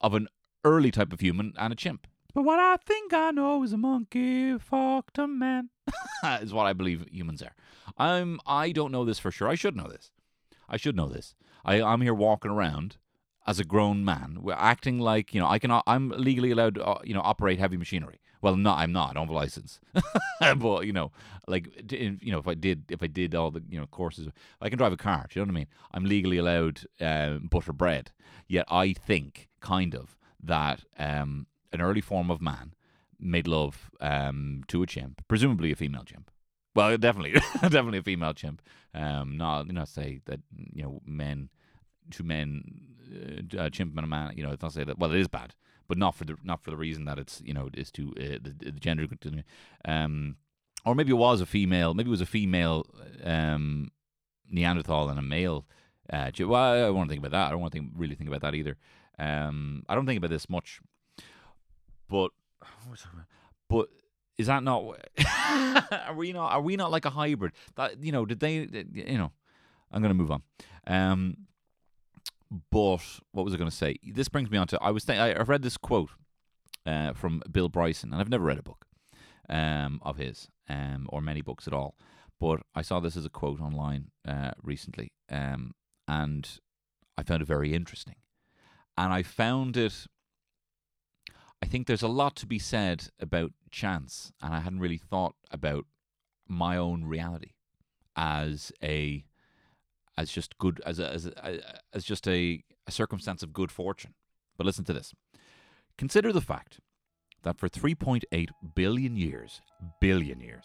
of 0.01 0.15
an 0.15 0.29
early 0.65 0.91
type 0.91 1.13
of 1.13 1.21
human 1.21 1.53
and 1.59 1.73
a 1.73 1.77
chimp. 1.77 2.07
But 2.35 2.43
what 2.43 2.59
I 2.59 2.77
think 2.77 3.13
I 3.13 3.31
know 3.31 3.63
is 3.63 3.73
a 3.73 3.79
monkey 3.79 4.59
fucked 4.59 5.19
a 5.19 5.27
man. 5.27 5.71
is 6.41 6.53
what 6.53 6.67
I 6.67 6.73
believe 6.73 7.07
humans 7.11 7.43
are. 7.43 7.55
I'm. 7.97 8.41
I 8.47 8.73
don't 8.73 8.93
know 8.93 9.05
this 9.05 9.19
for 9.19 9.31
sure. 9.31 9.49
I 9.49 9.55
should 9.55 9.77
know 9.77 9.89
this. 9.89 10.11
I 10.69 10.77
should 10.77 10.97
know 10.97 11.09
this. 11.09 11.35
I, 11.65 11.81
I'm 11.81 12.03
here 12.03 12.15
walking 12.15 12.51
around 12.51 12.99
as 13.47 13.61
a 13.61 13.65
grown 13.65 14.05
man, 14.05 14.39
We're 14.43 14.55
acting 14.55 14.99
like 14.99 15.33
you 15.33 15.41
know 15.41 15.47
I 15.47 15.59
can. 15.59 15.71
I'm 15.87 16.11
legally 16.11 16.51
allowed 16.51 16.75
to 16.75 16.85
uh, 16.85 17.01
you 17.05 17.15
know 17.15 17.21
operate 17.23 17.59
heavy 17.59 17.77
machinery. 17.77 18.21
Well, 18.43 18.55
I'm 18.55 18.63
not. 18.63 18.79
I'm 18.79 18.93
not. 18.93 19.11
I 19.11 19.13
don't 19.15 19.27
have 19.27 19.31
a 19.31 19.35
license. 19.35 19.81
but 20.57 20.87
you 20.87 20.93
know, 20.93 21.13
like 21.47 21.93
you 21.93 22.19
know, 22.33 22.39
if 22.39 22.49
I 22.49 22.55
did, 22.55 22.85
if 22.91 23.03
I 23.03 23.07
did 23.07 23.35
all 23.35 23.51
the 23.51 23.63
you 23.69 23.79
know 23.79 23.87
courses, 23.87 24.29
I 24.61 24.69
can 24.69 24.79
drive 24.79 24.93
a 24.93 24.97
car. 24.97 25.27
Do 25.29 25.39
you 25.39 25.45
know 25.45 25.51
what 25.51 25.57
I 25.57 25.61
mean? 25.61 25.67
I'm 25.93 26.05
legally 26.05 26.39
allowed 26.39 26.83
um, 27.01 27.49
butter 27.51 27.73
bread. 27.73 28.13
Yet 28.49 28.67
I 28.69 28.93
think, 28.93 29.49
kind 29.61 29.95
of, 29.95 30.17
that 30.43 30.85
um, 30.99 31.47
an 31.73 31.81
early 31.81 32.01
form 32.01 32.31
of 32.31 32.41
man 32.41 32.75
made 33.19 33.49
love 33.49 33.91
um, 34.01 34.63
to 34.69 34.83
a 34.83 34.87
chimp, 34.87 35.25
presumably 35.27 35.73
a 35.73 35.77
female 35.77 36.05
chimp. 36.05 36.31
Well, 36.75 36.97
definitely, 36.99 37.33
definitely 37.63 37.99
a 37.99 38.03
female 38.03 38.35
chimp. 38.35 38.63
Um, 38.95 39.37
not 39.37 39.67
you 39.67 39.73
know, 39.73 39.85
say 39.85 40.21
that 40.27 40.41
you 40.73 40.83
know 40.83 41.01
men, 41.07 41.49
to 42.13 42.23
men, 42.23 42.63
uh, 43.59 43.71
chimp 43.71 43.97
and 43.97 44.05
a 44.05 44.09
man. 44.09 44.35
You 44.37 44.45
know, 44.45 44.53
it's 44.53 44.63
not 44.63 44.73
say 44.73 44.85
that. 44.85 44.99
Well, 44.99 45.13
it 45.13 45.21
is 45.21 45.29
bad 45.29 45.55
but 45.89 45.99
not 45.99 46.15
for 46.15 46.25
the 46.25 46.37
not 46.43 46.63
for 46.63 46.71
the 46.71 46.77
reason 46.77 47.05
that 47.05 47.19
it's 47.19 47.43
you 47.45 47.55
know 47.55 47.69
is 47.75 47.91
to 47.93 48.13
uh, 48.19 48.39
the, 48.43 48.55
the 48.59 48.73
gender 48.73 49.07
um 49.85 50.37
or 50.85 50.95
maybe 50.95 51.11
it 51.11 51.15
was 51.15 51.41
a 51.41 51.47
female 51.47 51.95
maybe 51.95 52.09
it 52.09 52.11
was 52.11 52.21
a 52.21 52.27
female 52.27 52.87
um 53.25 53.91
Neanderthal 54.49 55.09
and 55.09 55.19
a 55.19 55.23
male 55.23 55.67
uh, 56.13 56.31
well 56.41 56.55
I 56.55 56.79
don't 56.79 56.95
want 56.95 57.09
to 57.09 57.13
think 57.13 57.25
about 57.25 57.37
that. 57.37 57.49
I 57.49 57.51
don't 57.51 57.61
want 57.61 57.73
to 57.73 57.81
think, 57.81 57.93
really 57.97 58.15
think 58.15 58.29
about 58.29 58.43
that 58.43 58.55
either. 58.55 58.77
Um 59.19 59.83
I 59.89 59.95
don't 59.95 60.07
think 60.07 60.19
about 60.19 60.31
this 60.31 60.49
much. 60.49 60.81
But 62.09 62.31
but 63.69 63.89
is 64.39 64.47
that 64.47 64.63
not 64.63 64.85
are 66.09 66.15
we 66.15 66.33
not 66.33 66.53
are 66.53 66.61
we 66.61 66.77
not 66.77 66.91
like 66.91 67.05
a 67.05 67.11
hybrid? 67.11 67.53
That 67.77 68.03
you 68.03 68.13
know 68.13 68.25
did 68.25 68.41
they 68.41 68.69
you 68.93 69.19
know 69.19 69.33
I'm 69.91 70.03
going 70.03 70.11
to 70.11 70.15
move 70.15 70.31
on. 70.31 70.43
Um 70.87 71.37
but 72.51 73.21
what 73.33 73.45
was 73.45 73.55
I 73.55 73.57
going 73.57 73.71
to 73.71 73.77
say? 73.77 73.97
This 74.03 74.29
brings 74.29 74.51
me 74.51 74.59
on 74.59 74.67
to 74.69 74.83
I 74.83 74.91
was 74.91 75.05
th- 75.05 75.19
I've 75.19 75.49
read 75.49 75.63
this 75.63 75.77
quote 75.77 76.11
uh, 76.85 77.13
from 77.13 77.43
Bill 77.51 77.69
Bryson, 77.69 78.13
and 78.13 78.21
I've 78.21 78.29
never 78.29 78.45
read 78.45 78.59
a 78.59 78.63
book 78.63 78.87
um, 79.49 80.01
of 80.03 80.17
his 80.17 80.49
um, 80.69 81.07
or 81.11 81.21
many 81.21 81.43
books 81.43 81.67
at 81.67 81.73
all. 81.73 81.97
But 82.39 82.61
I 82.75 82.83
saw 82.83 83.01
this 83.01 83.17
as 83.17 83.25
a 83.25 83.31
quote 83.31 83.61
online 83.61 84.11
uh, 84.27 84.53
recently, 84.63 85.13
um, 85.31 85.73
and 86.07 86.49
I 87.17 87.23
found 87.23 87.43
it 87.43 87.47
very 87.47 87.75
interesting. 87.75 88.17
And 88.97 89.13
I 89.13 89.23
found 89.23 89.77
it. 89.77 90.07
I 91.63 91.67
think 91.67 91.87
there's 91.87 92.03
a 92.03 92.09
lot 92.09 92.37
to 92.37 92.47
be 92.47 92.59
said 92.59 93.09
about 93.19 93.53
chance, 93.71 94.33
and 94.43 94.55
I 94.55 94.61
hadn't 94.61 94.81
really 94.81 94.99
thought 94.99 95.35
about 95.51 95.87
my 96.47 96.77
own 96.77 97.05
reality 97.05 97.53
as 98.15 98.73
a 98.83 99.25
as 100.17 100.31
just 100.31 100.57
good 100.59 100.81
as 100.87 100.99
as 101.01 101.27
as 101.93 102.05
just 102.05 102.27
a, 102.29 102.65
a 102.87 102.91
circumstance 102.91 103.43
of 103.43 103.53
good 103.53 103.71
fortune. 103.71 104.15
But 104.57 104.67
listen 104.67 104.85
to 104.87 104.93
this. 104.93 105.15
Consider 105.99 106.33
the 106.33 106.41
fact 106.41 106.81
that 107.43 107.59
for 107.59 107.69
3.8 107.69 108.49
billion 108.75 109.17
years, 109.17 109.61
billion 110.01 110.41
years, 110.41 110.65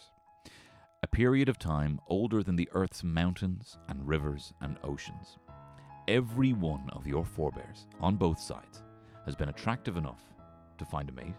a 1.04 1.08
period 1.08 1.50
of 1.50 1.60
time 1.60 2.00
older 2.08 2.44
than 2.44 2.56
the 2.56 2.70
Earth's 2.74 3.04
mountains 3.04 3.78
and 3.88 4.08
rivers 4.08 4.54
and 4.62 4.78
oceans, 4.84 5.38
every 6.08 6.54
one 6.54 6.90
of 6.94 7.08
your 7.08 7.26
forebears 7.26 7.88
on 8.00 8.16
both 8.16 8.40
sides 8.40 8.84
has 9.26 9.36
been 9.36 9.50
attractive 9.50 9.98
enough 9.98 10.22
to 10.78 10.86
find 10.86 11.10
a 11.10 11.14
mate, 11.14 11.36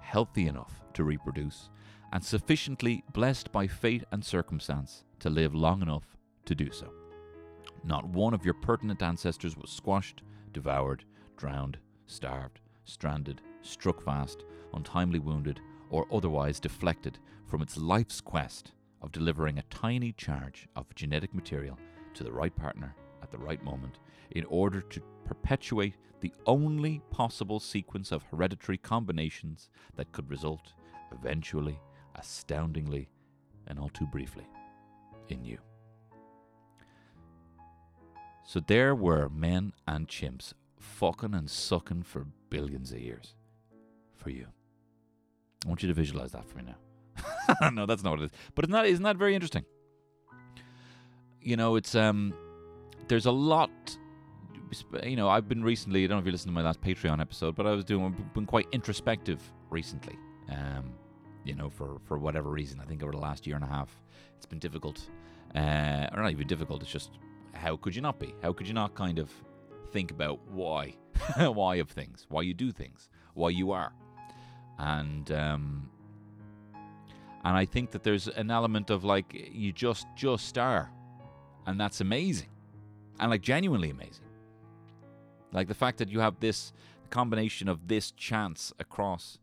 healthy 0.00 0.46
enough 0.46 0.82
to 0.94 1.04
reproduce, 1.04 1.70
and 2.12 2.24
sufficiently 2.24 3.02
blessed 3.12 3.50
by 3.52 3.66
fate 3.66 4.04
and 4.12 4.24
circumstance 4.24 5.04
to 5.20 5.30
live 5.30 5.54
long 5.54 5.82
enough 5.82 6.16
to 6.44 6.54
do 6.54 6.70
so. 6.70 6.92
Not 7.86 8.04
one 8.04 8.34
of 8.34 8.44
your 8.44 8.54
pertinent 8.54 9.00
ancestors 9.00 9.56
was 9.56 9.70
squashed, 9.70 10.22
devoured, 10.52 11.04
drowned, 11.36 11.78
starved, 12.06 12.58
stranded, 12.84 13.40
struck 13.62 14.02
fast, 14.02 14.44
untimely 14.74 15.20
wounded, 15.20 15.60
or 15.90 16.08
otherwise 16.12 16.58
deflected 16.58 17.20
from 17.46 17.62
its 17.62 17.76
life's 17.76 18.20
quest 18.20 18.72
of 19.02 19.12
delivering 19.12 19.58
a 19.58 19.64
tiny 19.70 20.10
charge 20.10 20.66
of 20.74 20.92
genetic 20.96 21.32
material 21.32 21.78
to 22.14 22.24
the 22.24 22.32
right 22.32 22.54
partner 22.56 22.92
at 23.22 23.30
the 23.30 23.38
right 23.38 23.62
moment 23.62 24.00
in 24.32 24.44
order 24.46 24.80
to 24.80 25.00
perpetuate 25.24 25.94
the 26.20 26.32
only 26.46 27.00
possible 27.12 27.60
sequence 27.60 28.10
of 28.10 28.24
hereditary 28.24 28.78
combinations 28.78 29.70
that 29.94 30.10
could 30.10 30.28
result 30.28 30.72
eventually, 31.12 31.78
astoundingly, 32.16 33.08
and 33.68 33.78
all 33.78 33.90
too 33.90 34.06
briefly, 34.06 34.48
in 35.28 35.44
you. 35.44 35.58
So 38.46 38.60
there 38.60 38.94
were 38.94 39.28
men 39.28 39.72
and 39.86 40.08
chimps 40.08 40.52
fucking 40.78 41.34
and 41.34 41.50
sucking 41.50 42.04
for 42.04 42.26
billions 42.48 42.92
of 42.92 43.00
years. 43.00 43.34
For 44.16 44.30
you. 44.30 44.46
I 45.64 45.68
want 45.68 45.82
you 45.82 45.88
to 45.88 45.94
visualize 45.94 46.32
that 46.32 46.48
for 46.48 46.58
me 46.58 46.64
now. 46.64 47.70
no, 47.70 47.86
that's 47.86 48.02
not 48.02 48.10
what 48.10 48.20
it 48.20 48.24
is. 48.26 48.30
But 48.54 48.64
it's 48.64 48.72
not, 48.72 48.86
isn't 48.86 49.02
that 49.02 49.16
very 49.16 49.34
interesting? 49.34 49.64
You 51.40 51.56
know, 51.56 51.76
it's 51.76 51.94
um 51.94 52.34
there's 53.08 53.26
a 53.26 53.32
lot 53.32 53.70
you 55.04 55.16
know, 55.16 55.28
I've 55.28 55.48
been 55.48 55.62
recently, 55.62 56.04
I 56.04 56.06
don't 56.08 56.16
know 56.16 56.20
if 56.20 56.26
you 56.26 56.32
listened 56.32 56.50
to 56.50 56.54
my 56.54 56.62
last 56.62 56.80
Patreon 56.80 57.20
episode, 57.20 57.54
but 57.54 57.66
I 57.66 57.72
was 57.72 57.84
doing 57.84 58.16
been 58.34 58.46
quite 58.46 58.66
introspective 58.72 59.40
recently. 59.70 60.18
Um, 60.50 60.92
you 61.44 61.54
know, 61.54 61.70
for 61.70 61.98
for 62.04 62.18
whatever 62.18 62.50
reason. 62.50 62.80
I 62.80 62.84
think 62.84 63.02
over 63.02 63.12
the 63.12 63.18
last 63.18 63.46
year 63.46 63.54
and 63.56 63.64
a 63.64 63.68
half, 63.68 63.96
it's 64.36 64.46
been 64.46 64.58
difficult. 64.58 65.08
Uh, 65.54 66.08
or 66.12 66.22
not 66.22 66.32
even 66.32 66.46
difficult. 66.46 66.82
It's 66.82 66.90
just 66.90 67.18
how 67.52 67.76
could 67.76 67.94
you 67.94 68.02
not 68.02 68.18
be? 68.18 68.34
How 68.42 68.52
could 68.52 68.68
you 68.68 68.74
not 68.74 68.94
kind 68.94 69.18
of 69.18 69.30
think 69.92 70.10
about 70.10 70.40
why, 70.48 70.94
why 71.38 71.76
of 71.76 71.88
things, 71.90 72.26
why 72.28 72.42
you 72.42 72.54
do 72.54 72.72
things, 72.72 73.08
why 73.34 73.50
you 73.50 73.72
are, 73.72 73.92
and 74.78 75.30
um, 75.32 75.88
and 77.44 77.56
I 77.56 77.64
think 77.64 77.92
that 77.92 78.02
there's 78.02 78.28
an 78.28 78.50
element 78.50 78.90
of 78.90 79.04
like 79.04 79.32
you 79.52 79.72
just 79.72 80.06
just 80.16 80.58
are, 80.58 80.90
and 81.66 81.80
that's 81.80 82.00
amazing, 82.00 82.48
and 83.20 83.30
like 83.30 83.42
genuinely 83.42 83.90
amazing. 83.90 84.24
Like 85.52 85.68
the 85.68 85.74
fact 85.74 85.98
that 85.98 86.10
you 86.10 86.20
have 86.20 86.40
this 86.40 86.72
combination 87.10 87.68
of 87.68 87.88
this 87.88 88.10
chance 88.10 88.72
across 88.78 89.38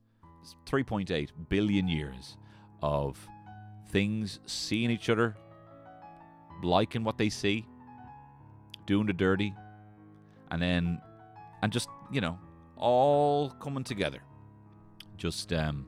3.8 0.65 1.29
billion 1.50 1.88
years 1.88 2.38
of 2.81 3.27
things 3.89 4.39
seeing 4.45 4.91
each 4.91 5.10
other, 5.10 5.36
liking 6.62 7.03
what 7.03 7.17
they 7.17 7.29
see, 7.29 7.65
doing 8.85 9.07
the 9.07 9.13
dirty, 9.13 9.53
and 10.51 10.61
then, 10.61 11.01
and 11.61 11.71
just, 11.71 11.89
you 12.11 12.21
know, 12.21 12.37
all 12.77 13.49
coming 13.51 13.83
together. 13.83 14.21
Just, 15.17 15.53
um, 15.53 15.85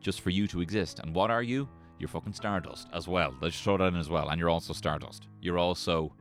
just 0.00 0.20
for 0.20 0.30
you 0.30 0.46
to 0.48 0.60
exist. 0.60 0.98
And 0.98 1.14
what 1.14 1.30
are 1.30 1.42
you? 1.42 1.68
You're 1.98 2.08
fucking 2.08 2.32
Stardust 2.32 2.88
as 2.92 3.06
well. 3.06 3.34
Let's 3.40 3.60
throw 3.60 3.76
that 3.76 3.84
in 3.84 3.96
as 3.96 4.08
well. 4.08 4.30
And 4.30 4.38
you're 4.38 4.50
also 4.50 4.72
Stardust. 4.72 5.28
You're 5.40 5.58
also, 5.58 6.14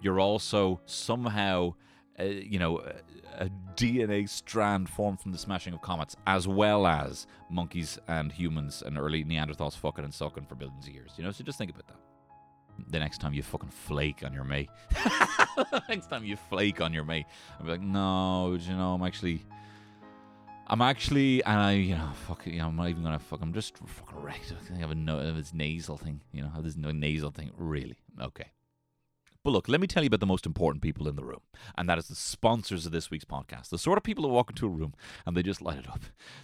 you're 0.00 0.20
also 0.20 0.80
somehow, 0.86 1.74
uh, 2.18 2.24
you 2.24 2.58
know, 2.58 2.78
a, 2.78 3.44
a 3.44 3.50
DNA 3.76 4.28
strand 4.28 4.88
formed 4.88 5.20
from 5.20 5.32
the 5.32 5.38
smashing 5.38 5.74
of 5.74 5.82
comets, 5.82 6.16
as 6.26 6.48
well 6.48 6.86
as 6.86 7.26
monkeys 7.50 7.98
and 8.08 8.32
humans 8.32 8.82
and 8.84 8.98
early 8.98 9.24
Neanderthals 9.24 9.76
fucking 9.76 10.04
and 10.04 10.12
sucking 10.14 10.46
for 10.46 10.54
billions 10.54 10.86
of 10.86 10.94
years. 10.94 11.12
You 11.16 11.24
know, 11.24 11.30
so 11.30 11.44
just 11.44 11.58
think 11.58 11.70
about 11.70 11.86
that 11.86 12.09
the 12.88 12.98
next 12.98 13.18
time 13.18 13.34
you 13.34 13.42
fucking 13.42 13.70
flake 13.70 14.22
on 14.24 14.32
your 14.32 14.44
mate. 14.44 14.70
next 15.88 16.08
time 16.08 16.24
you 16.24 16.36
flake 16.36 16.80
on 16.80 16.92
your 16.92 17.04
mate, 17.04 17.26
I'll 17.58 17.66
be 17.66 17.72
like, 17.72 17.80
no, 17.80 18.56
you 18.60 18.74
know, 18.74 18.94
I'm 18.94 19.02
actually, 19.02 19.44
I'm 20.66 20.80
actually, 20.80 21.44
and 21.44 21.58
I, 21.58 21.72
you 21.72 21.94
know, 21.96 22.10
fuck 22.26 22.46
you 22.46 22.58
know, 22.58 22.68
I'm 22.68 22.76
not 22.76 22.88
even 22.88 23.02
gonna 23.02 23.18
fuck. 23.18 23.40
I'm 23.42 23.52
just 23.52 23.78
fucking 23.78 24.20
wrecked. 24.20 24.52
I 24.72 24.78
have 24.78 24.90
a 24.90 24.94
no, 24.94 25.32
this 25.32 25.52
nasal 25.52 25.96
thing, 25.96 26.20
you 26.32 26.42
know, 26.42 26.48
have 26.48 26.64
this 26.64 26.76
nasal 26.76 27.30
thing. 27.30 27.50
Really, 27.56 27.98
okay. 28.20 28.52
But 29.42 29.50
look, 29.52 29.68
let 29.68 29.80
me 29.80 29.86
tell 29.86 30.02
you 30.02 30.08
about 30.08 30.20
the 30.20 30.26
most 30.26 30.44
important 30.44 30.82
people 30.82 31.08
in 31.08 31.16
the 31.16 31.24
room, 31.24 31.40
and 31.78 31.88
that 31.88 31.96
is 31.96 32.08
the 32.08 32.14
sponsors 32.14 32.84
of 32.84 32.92
this 32.92 33.10
week's 33.10 33.24
podcast. 33.24 33.70
The 33.70 33.78
sort 33.78 33.96
of 33.96 34.04
people 34.04 34.24
who 34.24 34.30
walk 34.30 34.50
into 34.50 34.66
a 34.66 34.70
room 34.70 34.92
and 35.24 35.34
they 35.34 35.42
just 35.42 35.62
light 35.62 35.78
it 35.78 35.88
up. 35.88 36.00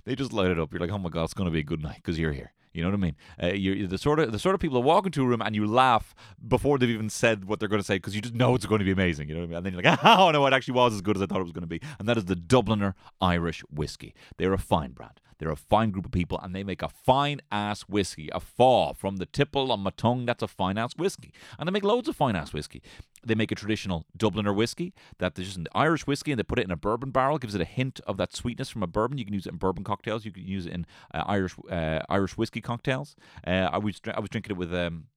They 0.07 0.15
just 0.15 0.33
light 0.33 0.51
it 0.51 0.59
up. 0.59 0.73
You're 0.73 0.81
like, 0.81 0.91
oh 0.91 0.99
my 0.99 1.11
god, 1.11 1.25
it's 1.25 1.35
going 1.35 1.47
to 1.47 1.53
be 1.53 1.61
a 1.61 1.65
good 1.65 1.83
night 1.83 1.97
because 1.97 2.19
you're 2.19 2.33
here. 2.33 2.53
You 2.77 2.83
know 2.83 2.91
what 2.91 2.95
I 2.95 3.01
mean? 3.01 3.17
Uh, 3.43 3.47
you're 3.49 3.89
the 3.89 3.99
sort 3.99 4.21
of 4.21 4.33
the 4.33 4.39
sort 4.39 4.55
of 4.55 4.61
people 4.61 4.81
that 4.81 4.87
walk 4.87 5.07
into 5.07 5.23
a 5.23 5.27
room 5.27 5.43
and 5.43 5.55
you 5.55 5.67
laugh 5.67 6.15
before 6.47 6.79
they've 6.79 6.91
even 6.91 7.11
said 7.11 7.45
what 7.45 7.59
they're 7.59 7.69
going 7.69 7.81
to 7.81 7.87
say 7.87 7.97
because 7.97 8.15
you 8.15 8.21
just 8.21 8.35
know 8.35 8.55
it's 8.55 8.67
going 8.67 8.79
to 8.79 8.85
be 8.85 8.93
amazing. 8.93 9.29
You 9.29 9.35
know 9.35 9.41
what 9.41 9.47
I 9.47 9.49
mean? 9.49 9.57
And 9.57 9.67
then 9.67 9.73
you're 9.73 9.83
like, 9.83 9.99
oh 10.05 10.31
no, 10.31 10.47
it 10.47 10.53
actually 10.53 10.75
was 10.75 10.95
as 10.95 11.01
good 11.01 11.17
as 11.17 11.23
I 11.23 11.27
thought 11.27 11.41
it 11.41 11.45
was 11.45 11.53
going 11.53 11.63
to 11.63 11.69
be. 11.69 11.81
And 11.99 12.09
that 12.09 12.17
is 12.17 12.27
the 12.27 12.37
Dubliner 12.37 12.95
Irish 13.21 13.63
whiskey. 13.71 14.15
They're 14.37 14.53
a 14.53 14.59
fine 14.59 14.93
brand. 14.93 15.21
They're 15.39 15.51
a 15.51 15.57
fine 15.57 15.91
group 15.91 16.07
of 16.07 16.13
people, 16.13 16.39
and 16.43 16.55
they 16.55 16.63
make 16.63 16.83
a 16.83 16.89
fine 16.89 17.41
ass 17.51 17.83
whiskey. 17.83 18.29
A 18.33 18.41
fall 18.41 18.95
from 18.95 19.17
the 19.17 19.27
tipple 19.27 19.71
on 19.71 19.81
my 19.81 19.91
tongue. 19.97 20.27
That's 20.27 20.43
a 20.43 20.49
fine 20.49 20.79
ass 20.79 20.97
whiskey, 20.97 21.33
and 21.59 21.67
they 21.69 21.73
make 21.73 21.85
loads 21.85 22.09
of 22.09 22.17
fine 22.17 22.37
ass 22.37 22.53
whiskey. 22.53 22.83
They 23.25 23.35
make 23.35 23.51
a 23.51 23.55
traditional 23.55 24.07
Dubliner 24.17 24.55
whiskey 24.55 24.95
that 25.19 25.39
is 25.39 25.47
just 25.47 25.59
an 25.59 25.67
Irish 25.75 26.07
whiskey, 26.07 26.33
and 26.33 26.39
they 26.39 26.45
put 26.45 26.59
it 26.59 26.65
in 26.65 26.71
a 26.71 26.77
bourbon 26.77 27.11
barrel. 27.11 27.39
Gives 27.39 27.55
it 27.55 27.61
a 27.61 27.67
hint 27.67 28.01
of 28.07 28.17
that 28.17 28.35
sweetness 28.35 28.71
from 28.71 28.83
a 28.83 28.87
bourbon. 28.87 29.19
You 29.19 29.25
can 29.25 29.35
use 29.35 29.47
it 29.47 29.53
in 29.53 29.59
bourbon 29.59 29.85
cocktails. 29.85 30.25
You 30.25 30.33
can 30.33 30.47
use 30.47 30.67
it 30.67 30.73
in 30.73 30.87
uh, 31.13 31.25
Irish 31.27 31.55
uh, 31.71 32.01
Irish 32.09 32.37
whiskey 32.37 32.61
cocktails. 32.61 33.17
Uh, 33.47 33.69
I 33.73 33.79
was 33.79 34.01
I 34.13 34.21
was 34.21 34.31
drinking 34.31 34.53
it 34.53 34.59
with. 34.59 34.75
Um, 34.75 35.09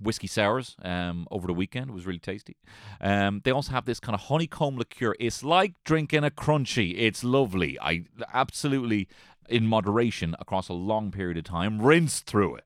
whiskey 0.00 0.26
sours 0.26 0.76
um, 0.82 1.26
over 1.30 1.46
the 1.46 1.52
weekend. 1.52 1.90
It 1.90 1.94
was 1.94 2.06
really 2.06 2.18
tasty. 2.18 2.56
Um, 3.00 3.40
they 3.44 3.50
also 3.50 3.72
have 3.72 3.84
this 3.84 4.00
kind 4.00 4.14
of 4.14 4.22
honeycomb 4.22 4.76
liqueur. 4.76 5.14
It's 5.18 5.42
like 5.42 5.72
drinking 5.84 6.24
a 6.24 6.30
crunchy. 6.30 6.94
It's 6.96 7.24
lovely. 7.24 7.78
I 7.80 8.04
absolutely 8.32 9.08
in 9.48 9.66
moderation 9.66 10.34
across 10.38 10.68
a 10.68 10.72
long 10.72 11.10
period 11.10 11.36
of 11.36 11.44
time. 11.44 11.80
Rinse 11.80 12.20
through 12.20 12.56
it. 12.56 12.64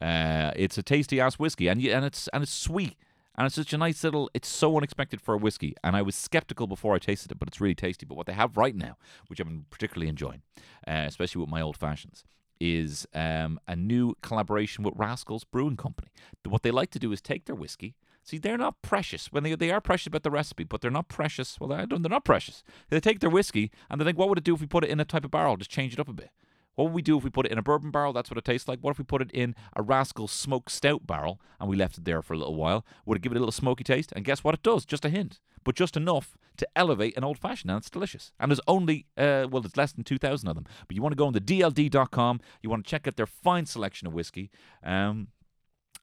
Uh, 0.00 0.52
it's 0.56 0.76
a 0.76 0.82
tasty 0.82 1.20
ass 1.20 1.38
whiskey, 1.38 1.68
and 1.68 1.82
and 1.84 2.04
it's 2.04 2.28
and 2.28 2.42
it's 2.42 2.52
sweet, 2.52 2.96
and 3.36 3.46
it's 3.46 3.54
such 3.54 3.72
a 3.72 3.78
nice 3.78 4.04
little. 4.04 4.30
It's 4.34 4.48
so 4.48 4.76
unexpected 4.76 5.20
for 5.20 5.34
a 5.34 5.38
whiskey, 5.38 5.74
and 5.82 5.96
I 5.96 6.02
was 6.02 6.14
skeptical 6.14 6.66
before 6.66 6.94
I 6.94 6.98
tasted 6.98 7.32
it, 7.32 7.38
but 7.38 7.48
it's 7.48 7.60
really 7.60 7.74
tasty. 7.74 8.04
But 8.04 8.16
what 8.16 8.26
they 8.26 8.32
have 8.32 8.56
right 8.56 8.74
now, 8.74 8.96
which 9.28 9.40
I've 9.40 9.46
been 9.46 9.66
particularly 9.70 10.08
enjoying, 10.08 10.42
uh, 10.86 11.04
especially 11.06 11.40
with 11.40 11.48
my 11.48 11.62
old 11.62 11.76
fashions, 11.76 12.24
is 12.60 13.06
um, 13.14 13.58
a 13.66 13.76
new 13.76 14.14
collaboration 14.20 14.84
with 14.84 14.94
Rascals 14.96 15.44
Brewing 15.44 15.76
Company. 15.76 16.08
What 16.44 16.62
they 16.62 16.70
like 16.70 16.90
to 16.90 16.98
do 16.98 17.12
is 17.12 17.20
take 17.20 17.46
their 17.46 17.56
whiskey 17.56 17.94
See, 18.24 18.38
they're 18.38 18.56
not 18.56 18.80
precious. 18.80 19.30
When 19.30 19.42
they 19.42 19.54
they 19.54 19.70
are 19.70 19.82
precious 19.82 20.06
about 20.06 20.22
the 20.22 20.30
recipe, 20.30 20.64
but 20.64 20.80
they're 20.80 20.90
not 20.90 21.08
precious. 21.08 21.60
Well, 21.60 21.68
they're 21.68 21.98
not 21.98 22.24
precious. 22.24 22.64
They 22.88 22.98
take 22.98 23.20
their 23.20 23.28
whiskey 23.28 23.70
and 23.90 24.00
they 24.00 24.04
think, 24.04 24.18
what 24.18 24.30
would 24.30 24.38
it 24.38 24.44
do 24.44 24.54
if 24.54 24.62
we 24.62 24.66
put 24.66 24.82
it 24.82 24.90
in 24.90 24.98
a 24.98 25.04
type 25.04 25.26
of 25.26 25.30
barrel? 25.30 25.58
Just 25.58 25.70
change 25.70 25.92
it 25.92 26.00
up 26.00 26.08
a 26.08 26.14
bit. 26.14 26.30
What 26.74 26.86
would 26.86 26.94
we 26.94 27.02
do 27.02 27.16
if 27.18 27.22
we 27.22 27.30
put 27.30 27.46
it 27.46 27.52
in 27.52 27.58
a 27.58 27.62
bourbon 27.62 27.90
barrel? 27.90 28.12
That's 28.12 28.30
what 28.30 28.38
it 28.38 28.44
tastes 28.44 28.66
like. 28.66 28.80
What 28.80 28.92
if 28.92 28.98
we 28.98 29.04
put 29.04 29.22
it 29.22 29.30
in 29.32 29.54
a 29.76 29.82
Rascal 29.82 30.26
smoked 30.26 30.72
stout 30.72 31.06
barrel 31.06 31.40
and 31.60 31.68
we 31.68 31.76
left 31.76 31.98
it 31.98 32.04
there 32.04 32.22
for 32.22 32.32
a 32.32 32.38
little 32.38 32.54
while? 32.54 32.84
Would 33.04 33.18
it 33.18 33.22
give 33.22 33.32
it 33.32 33.36
a 33.36 33.38
little 33.38 33.52
smoky 33.52 33.84
taste? 33.84 34.12
And 34.16 34.24
guess 34.24 34.42
what 34.42 34.54
it 34.54 34.62
does? 34.62 34.84
Just 34.84 35.04
a 35.04 35.10
hint, 35.10 35.38
but 35.62 35.76
just 35.76 35.96
enough 35.96 36.36
to 36.56 36.68
elevate 36.74 37.16
an 37.16 37.24
old 37.24 37.38
fashioned, 37.38 37.70
and 37.70 37.78
it's 37.78 37.90
delicious. 37.90 38.32
And 38.40 38.50
there's 38.50 38.60
only, 38.66 39.06
uh, 39.16 39.46
well, 39.50 39.60
there's 39.60 39.76
less 39.76 39.92
than 39.92 40.04
2,000 40.04 40.48
of 40.48 40.54
them. 40.54 40.66
But 40.86 40.96
you 40.96 41.02
want 41.02 41.12
to 41.12 41.16
go 41.16 41.26
on 41.26 41.32
the 41.32 41.40
DLD.com, 41.40 42.40
you 42.62 42.70
want 42.70 42.84
to 42.84 42.90
check 42.90 43.06
out 43.06 43.16
their 43.16 43.26
fine 43.26 43.66
selection 43.66 44.06
of 44.06 44.14
whiskey, 44.14 44.50
um, 44.82 45.28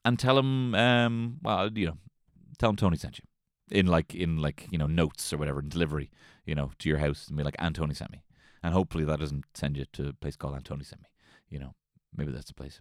and 0.04 0.18
tell 0.18 0.36
them, 0.36 0.74
um, 0.74 1.38
well, 1.42 1.70
you 1.72 1.86
know, 1.86 1.98
tell 2.62 2.70
him 2.70 2.76
Tony 2.76 2.96
sent 2.96 3.18
you 3.18 3.24
in 3.70 3.86
like 3.86 4.14
in 4.14 4.36
like 4.36 4.68
you 4.70 4.78
know 4.78 4.86
notes 4.86 5.32
or 5.32 5.38
whatever 5.38 5.60
in 5.60 5.68
delivery, 5.68 6.10
you 6.46 6.54
know, 6.54 6.70
to 6.78 6.88
your 6.88 6.98
house 6.98 7.26
and 7.26 7.36
be 7.36 7.42
like, 7.42 7.56
Antony 7.58 7.94
sent 7.94 8.12
me, 8.12 8.22
and 8.62 8.72
hopefully 8.72 9.04
that 9.04 9.18
doesn't 9.18 9.44
send 9.54 9.76
you 9.76 9.84
to 9.94 10.08
a 10.08 10.12
place 10.12 10.36
called 10.36 10.54
Antony 10.54 10.84
sent 10.84 11.02
me. 11.02 11.08
You 11.50 11.58
know, 11.58 11.74
maybe 12.16 12.30
that's 12.30 12.46
the 12.46 12.54
place. 12.54 12.80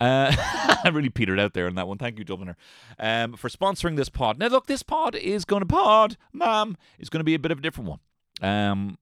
Uh, 0.00 0.34
I 0.84 0.90
really 0.92 1.10
petered 1.10 1.38
out 1.38 1.54
there 1.54 1.68
on 1.68 1.76
that 1.76 1.86
one. 1.86 1.98
Thank 1.98 2.18
you, 2.18 2.24
Dubliner, 2.24 2.56
um, 2.98 3.34
for 3.34 3.48
sponsoring 3.48 3.96
this 3.96 4.08
pod. 4.08 4.38
Now, 4.38 4.48
look, 4.48 4.66
this 4.66 4.82
pod 4.82 5.14
is 5.14 5.44
going 5.44 5.60
to 5.60 5.66
pod, 5.66 6.16
ma'am, 6.32 6.76
is 6.98 7.08
going 7.08 7.20
to 7.20 7.24
be 7.24 7.34
a 7.34 7.38
bit 7.38 7.52
of 7.52 7.58
a 7.58 7.62
different 7.62 7.90
one. 7.90 8.00
Um, 8.42 8.98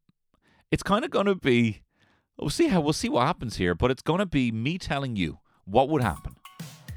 it's 0.71 0.83
kind 0.83 1.05
of 1.05 1.11
going 1.11 1.27
to 1.27 1.35
be. 1.35 1.83
We'll 2.39 2.51
see 2.51 2.69
how 2.69 2.81
we'll 2.81 2.93
see 2.93 3.09
what 3.09 3.27
happens 3.27 3.57
here, 3.57 3.75
but 3.75 3.91
it's 3.91 4.03
going 4.03 4.19
to 4.19 4.27
be 4.27 4.53
me 4.53 4.77
telling 4.77 5.17
you 5.17 5.39
what 5.65 5.89
would 5.89 6.03
happen 6.03 6.37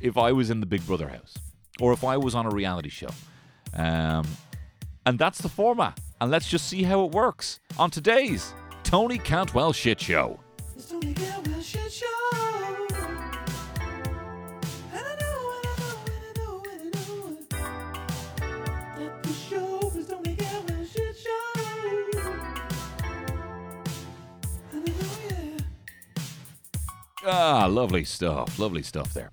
if 0.01 0.17
I 0.17 0.31
was 0.31 0.49
in 0.49 0.59
the 0.59 0.65
Big 0.65 0.85
Brother 0.85 1.09
house 1.09 1.35
or 1.79 1.93
if 1.93 2.03
I 2.03 2.17
was 2.17 2.35
on 2.35 2.45
a 2.45 2.49
reality 2.49 2.89
show. 2.89 3.09
Um, 3.73 4.25
and 5.05 5.19
that's 5.19 5.39
the 5.39 5.49
format. 5.49 5.99
And 6.21 6.31
let's 6.31 6.47
just 6.49 6.67
see 6.67 6.83
how 6.83 7.05
it 7.05 7.11
works 7.11 7.59
on 7.77 7.91
today's 7.91 8.53
Tony 8.83 9.17
Cantwell 9.17 9.73
Shit 9.73 9.99
Show. 9.99 10.39
Ah, 27.27 27.65
lovely 27.65 28.05
stuff. 28.05 28.59
Lovely 28.59 28.83
stuff 28.83 29.11
there. 29.13 29.31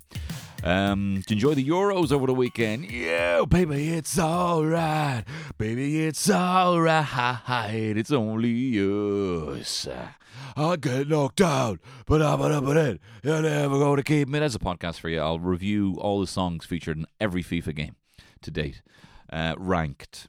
Um, 0.63 1.23
enjoy 1.29 1.55
the 1.55 1.69
Euros 1.69 2.13
over 2.13 2.27
the 2.27 2.35
weekend? 2.35 2.91
Yeah, 2.91 3.45
baby, 3.45 3.89
it's 3.89 4.17
alright. 4.19 5.25
Baby, 5.59 6.05
it's 6.07 6.31
alright. 6.31 7.07
It's 7.49 8.13
only 8.13 8.79
us. 8.79 9.89
I 10.57 10.77
get 10.77 11.09
knocked 11.09 11.41
out, 11.41 11.81
but 12.07 12.23
I'm 12.23 12.39
gonna 12.39 12.59
up 12.59 12.77
it. 12.77 13.01
You're 13.25 13.43
never 13.43 13.79
going 13.79 13.97
to 13.97 14.03
keep 14.05 14.29
me. 14.29 14.39
That's 14.39 14.55
a 14.55 14.61
podcast 14.61 15.01
for 15.01 15.09
you. 15.09 15.21
I'll 15.21 15.41
review 15.41 15.97
all 15.99 16.21
the 16.21 16.27
songs 16.27 16.65
featured 16.65 16.97
in 16.99 17.07
every 17.21 17.43
FIFA 17.43 17.75
game 17.75 17.97
to 18.43 18.51
date, 18.51 18.83
uh, 19.33 19.55
ranked 19.59 20.29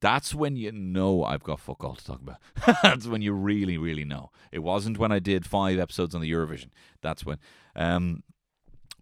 That's 0.00 0.34
when 0.34 0.56
you 0.56 0.70
know 0.72 1.24
I've 1.24 1.42
got 1.42 1.58
fuck 1.60 1.82
all 1.82 1.96
to 1.96 2.04
talk 2.04 2.20
about. 2.20 2.38
That's 2.82 3.06
when 3.06 3.22
you 3.22 3.32
really, 3.32 3.78
really 3.78 4.04
know. 4.04 4.30
It 4.52 4.60
wasn't 4.60 4.98
when 4.98 5.10
I 5.10 5.18
did 5.18 5.44
five 5.46 5.78
episodes 5.78 6.14
on 6.14 6.20
the 6.20 6.30
Eurovision. 6.30 6.70
That's 7.02 7.24
when. 7.24 7.38
Um, 7.74 8.22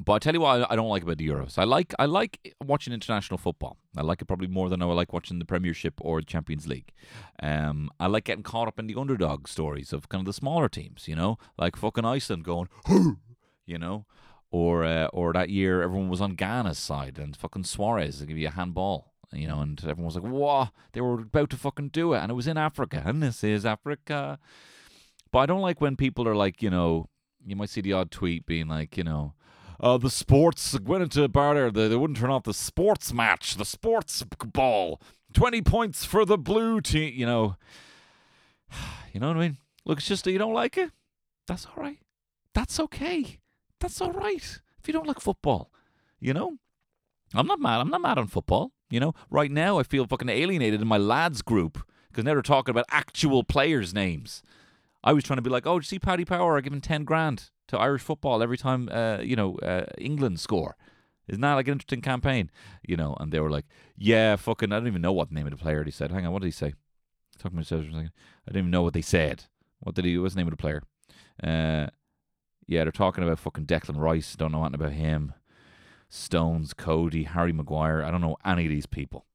but 0.03 0.15
I 0.15 0.19
tell 0.19 0.33
you 0.33 0.41
what, 0.41 0.71
I 0.71 0.77
don't 0.77 0.89
like 0.89 1.03
about 1.03 1.19
the 1.19 1.29
Euros. 1.29 1.59
I 1.59 1.65
like 1.65 1.93
I 1.99 2.07
like 2.07 2.55
watching 2.65 2.95
international 2.95 3.37
football. 3.37 3.77
I 3.95 4.01
like 4.01 4.23
it 4.23 4.25
probably 4.25 4.49
more 4.49 4.71
than 4.71 4.81
I 4.81 4.87
like 4.87 5.13
watching 5.13 5.39
the 5.39 5.45
Premiership 5.45 5.95
or 6.01 6.21
the 6.21 6.27
Champions 6.27 6.67
League. 6.67 6.93
Um, 7.43 7.91
I 8.01 8.07
like 8.07 8.25
getting 8.25 8.43
caught 8.43 8.67
up 8.67 8.79
in 8.79 8.87
the 8.87 8.99
underdog 8.99 9.47
stories 9.47 9.93
of 9.93 10.09
kind 10.09 10.23
of 10.23 10.27
the 10.27 10.33
smaller 10.33 10.71
teams. 10.71 11.07
You 11.07 11.17
know, 11.17 11.37
like 11.59 11.77
fucking 11.77 12.07
Iceland 12.07 12.45
going, 12.45 12.69
you 13.67 13.79
know, 13.79 14.07
or 14.51 14.85
uh, 14.85 15.09
or 15.13 15.35
that 15.35 15.51
year 15.51 15.83
everyone 15.83 16.09
was 16.09 16.23
on 16.23 16.35
Ghana's 16.35 16.79
side 16.79 17.19
and 17.19 17.37
fucking 17.37 17.65
Suarez 17.65 18.23
give 18.23 18.39
you 18.39 18.49
a 18.49 18.53
handball. 18.53 19.13
You 19.33 19.49
know, 19.49 19.61
and 19.61 19.79
everyone 19.81 20.07
was 20.07 20.17
like, 20.17 20.25
"Whoa!" 20.25 20.69
They 20.93 21.03
were 21.03 21.21
about 21.21 21.51
to 21.51 21.59
fucking 21.59 21.91
do 21.91 22.15
it, 22.15 22.21
and 22.21 22.31
it 22.33 22.35
was 22.35 22.49
in 22.49 22.57
Africa, 22.57 23.03
and 23.07 23.23
this 23.23 23.45
is 23.45 23.67
Africa. 23.67 24.39
But 25.31 25.41
I 25.41 25.47
don't 25.47 25.61
like 25.61 25.81
when 25.83 25.97
people 25.97 26.27
are 26.27 26.35
like, 26.35 26.63
you 26.63 26.71
know, 26.71 27.07
you 27.47 27.55
might 27.55 27.69
see 27.69 27.83
the 27.83 27.93
odd 27.93 28.11
tweet 28.11 28.47
being 28.47 28.67
like, 28.67 28.97
you 28.97 29.05
know, 29.05 29.35
uh, 29.81 29.97
the 29.97 30.11
sports 30.11 30.79
went 30.81 31.03
into 31.03 31.23
a 31.23 31.29
bar 31.29 31.55
there. 31.55 31.71
They, 31.71 31.89
they 31.89 31.97
wouldn't 31.97 32.19
turn 32.19 32.31
off 32.31 32.45
the 32.45 32.55
sports 32.55 33.13
match, 33.13 33.57
the 33.57 33.65
sports 33.65 34.23
ball. 34.45 35.01
20 35.33 35.63
points 35.63 36.05
for 36.05 36.25
the 36.25 36.37
blue 36.37 36.81
team. 36.81 37.15
You 37.17 37.27
know, 37.27 37.57
you 39.13 39.21
know 39.21 39.29
what 39.29 39.39
I 39.39 39.41
mean? 39.41 39.57
Look, 39.85 39.99
it's 39.99 40.09
just 40.09 40.25
that 40.25 40.33
you 40.33 40.39
don't 40.39 40.55
like 40.55 40.77
it. 40.77 40.91
That's 41.47 41.67
all 41.67 41.83
right. 41.83 41.99
That's 42.55 42.79
okay. 42.79 43.39
That's 43.81 44.01
all 44.01 44.13
right. 44.13 44.61
If 44.79 44.87
you 44.87 44.93
don't 44.93 45.07
like 45.07 45.21
football, 45.21 45.73
you 46.19 46.35
know, 46.35 46.59
I'm 47.35 47.47
not 47.47 47.61
mad. 47.61 47.81
I'm 47.81 47.91
not 47.91 48.03
mad 48.03 48.19
on 48.19 48.27
football. 48.27 48.73
You 48.91 49.01
know, 49.01 49.15
right 49.31 49.51
now 49.51 49.79
I 49.79 49.85
feel 49.85 50.07
fucking 50.07 50.29
alienated 50.29 50.83
in 50.83 50.89
my 50.89 50.99
lads 50.99 51.43
group 51.43 51.79
because 52.09 52.25
now 52.25 52.35
they're 52.35 52.43
talking 52.43 52.73
about 52.73 52.87
actual 52.91 53.45
players' 53.45 53.95
names. 53.95 54.43
I 55.03 55.13
was 55.13 55.25
trying 55.25 55.39
to 55.39 55.43
be 55.43 55.51
like, 55.51 55.67
oh, 55.67 55.79
did 55.79 55.85
you 55.85 55.89
see 55.89 55.99
Paddy 55.99 56.25
Power 56.25 56.57
are 56.57 56.61
giving 56.61 56.81
10 56.81 57.05
grand 57.05 57.51
to 57.71 57.79
Irish 57.79 58.03
football 58.03 58.43
every 58.43 58.59
time, 58.59 58.89
uh, 58.93 59.19
you 59.23 59.37
know, 59.37 59.57
uh, 59.59 59.87
England 59.97 60.41
score. 60.41 60.77
Isn't 61.29 61.41
that 61.43 61.55
like 61.55 61.69
an 61.69 61.73
interesting 61.73 62.03
campaign? 62.03 62.51
You 62.83 62.97
know, 62.97 63.17
and 63.21 63.31
they 63.31 63.39
were 63.39 63.51
like, 63.51 63.67
yeah, 63.97 64.35
fucking, 64.37 64.73
I 64.73 64.79
don't 64.79 64.89
even 64.89 65.03
know 65.03 65.13
what 65.13 65.31
name 65.31 65.47
of 65.47 65.53
the 65.53 65.57
player 65.57 65.85
he 65.85 65.93
said. 65.93 66.11
Hang 66.11 66.27
on, 66.27 66.33
what 66.33 66.43
did 66.43 66.49
he 66.49 66.53
say? 66.53 66.75
Talking 67.39 67.59
about 67.59 67.69
for 67.69 67.77
a 67.77 67.85
second. 67.85 68.11
I 68.47 68.51
didn't 68.51 68.59
even 68.59 68.71
know 68.71 68.83
what 68.83 68.95
they 68.95 69.03
said. 69.03 69.45
What 69.79 69.95
did 69.95 70.05
he, 70.05 70.19
what's 70.19 70.35
the 70.35 70.41
name 70.41 70.49
of 70.49 70.53
the 70.53 70.57
player? 70.57 70.83
Uh, 71.43 71.87
yeah, 72.67 72.83
they're 72.83 72.91
talking 72.93 73.23
about 73.23 73.39
fucking 73.39 73.67
Declan 73.67 73.99
Rice. 73.99 74.35
Don't 74.35 74.53
know 74.53 74.63
anything 74.65 74.81
about 74.81 74.93
him. 74.93 75.33
Stones, 76.09 76.75
Cody, 76.75 77.23
Harry 77.23 77.53
Maguire. 77.53 78.03
I 78.03 78.11
don't 78.11 78.21
know 78.21 78.37
any 78.45 78.65
of 78.65 78.71
these 78.71 78.87
people. 78.87 79.27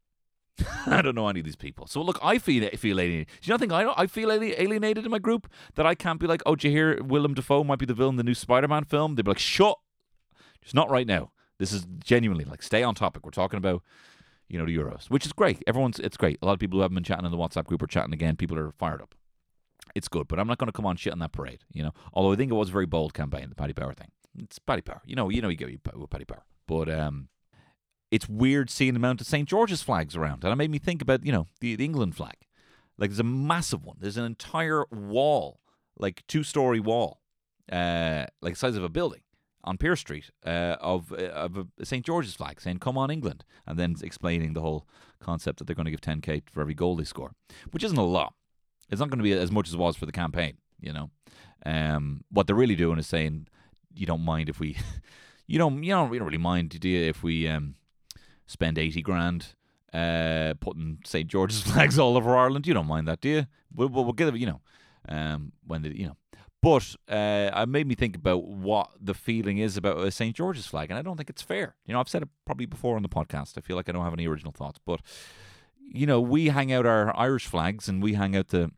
I 0.86 1.02
don't 1.02 1.16
know 1.16 1.28
any 1.28 1.42
of 1.42 1.46
these 1.46 1.56
people. 1.56 1.88
So 1.88 2.02
look, 2.02 2.20
I 2.24 2.38
feel 2.38 2.68
feel 2.78 3.00
alienated. 3.00 3.28
Do 3.42 3.48
you 3.48 3.54
not 3.54 3.60
think 3.60 3.72
I 3.72 3.92
I 3.98 4.08
feel 4.08 4.32
alienated 4.32 5.06
in 5.06 5.12
my 5.12 5.20
group 5.20 5.50
that 5.76 5.86
I 5.86 5.96
can't 5.96 6.20
be 6.20 6.28
like, 6.28 6.42
oh, 6.46 6.56
do 6.56 6.68
you 6.68 6.74
hear 6.74 7.04
Willem 7.04 7.34
Dafoe 7.34 7.64
might 7.64 7.80
be 7.80 7.86
the 7.86 7.94
villain 7.94 8.14
in 8.14 8.18
the 8.18 8.24
new 8.24 8.34
Spider-Man 8.34 8.86
film? 8.86 9.16
They'd 9.16 9.26
be 9.26 9.32
like, 9.32 9.40
shut. 9.40 9.78
Just 10.62 10.76
not 10.76 10.90
right 10.90 11.06
now. 11.06 11.32
This 11.58 11.72
is 11.72 11.86
genuinely 12.00 12.46
like 12.46 12.64
stay 12.64 12.84
on 12.84 12.96
topic. 12.96 13.26
We're 13.26 13.32
talking 13.32 13.58
about 13.58 13.84
you 14.48 14.60
know 14.60 14.66
the 14.66 14.76
Euros, 14.76 15.10
which 15.10 15.26
is 15.26 15.34
great. 15.34 15.64
Everyone's 15.68 16.00
it's 16.00 16.18
great. 16.18 16.40
A 16.42 16.46
lot 16.46 16.54
of 16.54 16.60
people 16.60 16.78
who 16.78 16.82
haven't 16.82 16.96
been 16.96 17.04
chatting 17.04 17.26
in 17.26 17.32
the 17.32 17.38
WhatsApp 17.38 17.66
group 17.66 17.82
are 17.82 17.88
chatting 17.88 18.14
again. 18.14 18.36
People 18.36 18.58
are 18.58 18.72
fired 18.72 19.02
up. 19.02 19.16
It's 19.94 20.08
good, 20.08 20.28
but 20.28 20.40
I'm 20.40 20.48
not 20.48 20.58
going 20.58 20.68
to 20.68 20.74
come 20.74 20.86
on 20.86 20.98
shit 20.98 21.14
on 21.14 21.20
that 21.20 21.32
parade. 21.32 21.60
You 21.72 21.84
know, 21.84 21.92
although 22.14 22.34
I 22.34 22.36
think 22.36 22.52
it 22.52 22.56
was 22.56 22.70
a 22.70 22.72
very 22.72 22.86
bold 22.86 23.14
campaign, 23.14 23.48
the 23.50 23.56
Paddy 23.56 23.74
Power 23.74 23.94
thing. 23.94 24.10
It's 24.38 24.60
Paddy 24.60 24.82
Power. 24.82 25.02
You 25.06 25.16
know, 25.16 25.30
you 25.30 25.42
know, 25.42 25.50
you 25.50 25.56
get 25.56 25.70
with 25.96 26.10
Paddy 26.10 26.26
Power, 26.26 26.44
but 26.68 26.90
um 26.90 27.30
it's 28.16 28.30
weird 28.30 28.70
seeing 28.70 28.94
the 28.94 28.98
amount 28.98 29.20
of 29.20 29.28
St. 29.28 29.48
George's 29.48 29.82
flags 29.82 30.16
around. 30.16 30.46
And 30.46 30.54
it 30.54 30.56
made 30.56 30.72
me 30.72 30.80
think 30.80 31.02
about, 31.02 31.26
you 31.26 31.34
know, 31.34 31.48
the, 31.60 31.76
the 31.76 31.84
England 31.84 32.16
flag. 32.16 32.38
Like 32.98 33.10
there's 33.10 33.20
a 33.20 33.24
massive 33.24 33.84
one. 33.84 33.98
There's 34.00 34.16
an 34.16 34.24
entire 34.24 34.86
wall, 34.90 35.60
like 35.98 36.24
two 36.26 36.42
story 36.42 36.80
wall, 36.80 37.20
uh, 37.70 38.28
like 38.42 38.56
size 38.56 38.78
of 38.78 38.86
a 38.86 38.90
building 38.90 39.20
on 39.66 39.78
Pearse 39.78 40.00
Street 40.00 40.30
uh, 40.46 40.78
of 40.80 41.12
uh, 41.12 41.26
of 41.26 41.68
St. 41.84 42.06
George's 42.06 42.36
flag 42.36 42.62
saying 42.62 42.78
"Come 42.78 42.98
on 42.98 43.12
England," 43.12 43.44
and 43.68 43.78
then 43.78 43.96
explaining 44.02 44.54
the 44.54 44.62
whole 44.62 44.88
concept 45.20 45.60
that 45.60 45.66
they're 45.66 45.76
going 45.76 45.86
to 45.86 45.92
give 45.92 46.00
10k 46.00 46.44
for 46.50 46.62
every 46.62 46.74
goal 46.74 46.96
they 46.96 47.04
score, 47.04 47.34
which 47.72 47.84
isn't 47.84 47.98
a 47.98 48.06
lot. 48.06 48.34
It's 48.90 49.02
not 49.02 49.10
going 49.10 49.20
to 49.20 49.24
be 49.24 49.34
as 49.34 49.52
much 49.52 49.68
as 49.68 49.74
it 49.74 49.80
was 49.80 49.98
for 49.98 50.06
the 50.06 50.14
campaign. 50.14 50.58
You 50.80 50.94
know, 50.94 51.10
um, 51.66 52.24
what 52.30 52.48
they're 52.48 52.56
really 52.56 52.78
doing 52.78 52.98
is 52.98 53.08
saying 53.08 53.48
you 53.94 54.06
don't 54.06 54.24
mind 54.24 54.48
if 54.48 54.58
we, 54.62 54.78
you 55.48 55.60
don't 55.60 55.84
you 55.84 55.92
don't, 55.92 56.14
you 56.14 56.20
don't 56.20 56.28
really 56.28 56.38
mind 56.38 56.80
do 56.80 56.88
you, 56.88 57.10
if 57.10 57.24
we 57.24 57.50
um, 57.50 57.76
spend 58.46 58.78
80 58.78 59.02
grand 59.02 59.56
uh, 59.94 60.54
putting 60.60 61.00
St. 61.06 61.28
George's 61.28 61.62
flags 61.72 61.98
all 61.98 62.18
over 62.18 62.36
Ireland. 62.36 62.68
You 62.68 62.74
don't 62.74 62.88
mind 62.88 63.08
that, 63.08 63.22
do 63.22 63.30
you? 63.30 63.48
We'll, 63.74 63.90
we'll, 63.90 64.04
we'll 64.04 64.14
get 64.14 64.28
it, 64.28 64.38
you 64.38 64.48
know, 64.48 64.62
um, 65.10 65.52
when 65.66 65.82
the, 65.82 65.98
you 65.98 66.08
know. 66.08 66.18
But 66.62 66.96
uh, 67.08 67.52
it 67.54 67.70
made 67.70 67.86
me 67.86 67.94
think 67.94 68.16
about 68.16 68.44
what 68.44 68.90
the 69.00 69.14
feeling 69.14 69.60
is 69.60 69.78
about 69.78 70.00
a 70.00 70.10
St. 70.10 70.36
George's 70.36 70.66
flag, 70.66 70.90
and 70.90 70.98
I 70.98 71.04
don't 71.04 71.16
think 71.16 71.30
it's 71.30 71.44
fair. 71.44 71.76
You 71.86 71.94
know, 71.94 72.00
I've 72.00 72.10
said 72.10 72.24
it 72.24 72.30
probably 72.44 72.66
before 72.66 72.96
on 72.96 73.04
the 73.04 73.10
podcast. 73.10 73.56
I 73.56 73.62
feel 73.62 73.76
like 73.76 73.88
I 73.88 73.92
don't 73.92 74.04
have 74.04 74.14
any 74.14 74.28
original 74.28 74.52
thoughts, 74.52 74.80
but 74.84 75.02
you 75.80 76.08
know, 76.08 76.20
we 76.20 76.48
hang 76.48 76.74
out 76.74 76.88
our 76.88 77.16
Irish 77.16 77.46
flags 77.46 77.88
and 77.88 78.02
we 78.02 78.16
hang 78.16 78.36
out 78.36 78.48
the 78.48 78.72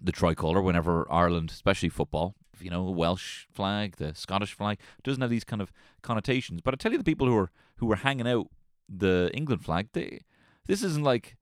the 0.00 0.12
tricolour 0.12 0.62
whenever 0.62 1.10
Ireland, 1.12 1.50
especially 1.50 1.90
football, 1.90 2.36
you 2.60 2.70
know, 2.70 2.84
Welsh 2.84 3.46
flag, 3.50 3.96
the 3.96 4.14
Scottish 4.14 4.54
flag, 4.54 4.78
doesn't 5.02 5.20
have 5.20 5.30
these 5.30 5.44
kind 5.44 5.60
of 5.60 5.72
connotations. 6.02 6.60
But 6.62 6.74
I 6.74 6.76
tell 6.76 6.92
you, 6.92 6.98
the 6.98 7.04
people 7.04 7.26
who 7.26 7.36
are 7.36 7.50
who 7.76 7.90
are 7.92 7.96
hanging 7.96 8.28
out 8.28 8.48
the 8.90 9.30
England 9.32 9.64
flag, 9.64 9.88
they, 9.92 10.20
this 10.66 10.82
isn't 10.82 11.04
like 11.04 11.36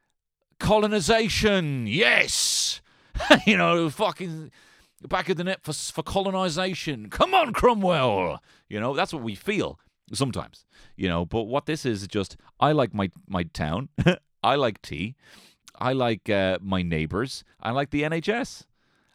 colonization. 0.61 1.87
Yes, 1.87 2.81
you 3.47 3.57
know, 3.57 3.89
fucking 3.91 4.51
back 5.07 5.29
of 5.29 5.37
the 5.37 5.45
net 5.45 5.61
for 5.63 5.73
for 5.73 6.03
colonization. 6.03 7.11
Come 7.11 7.35
on, 7.35 7.53
Cromwell. 7.53 8.43
You 8.69 8.81
know, 8.81 8.95
that's 8.95 9.13
what 9.13 9.23
we 9.23 9.35
feel 9.35 9.79
sometimes. 10.13 10.65
You 10.97 11.09
know, 11.09 11.25
but 11.25 11.45
what 11.45 11.67
this 11.67 11.87
is 11.87 12.07
just 12.07 12.37
I 12.61 12.73
like 12.73 12.95
my 12.95 13.11
my 13.29 13.45
town. 13.45 13.89
I 14.43 14.55
like 14.55 14.83
tea. 14.83 15.17
I 15.81 15.93
like 15.93 16.29
uh, 16.29 16.59
my 16.61 16.83
neighbours. 16.83 17.45
I 17.61 17.71
like 17.71 17.91
the 17.91 18.03
NHS, 18.03 18.65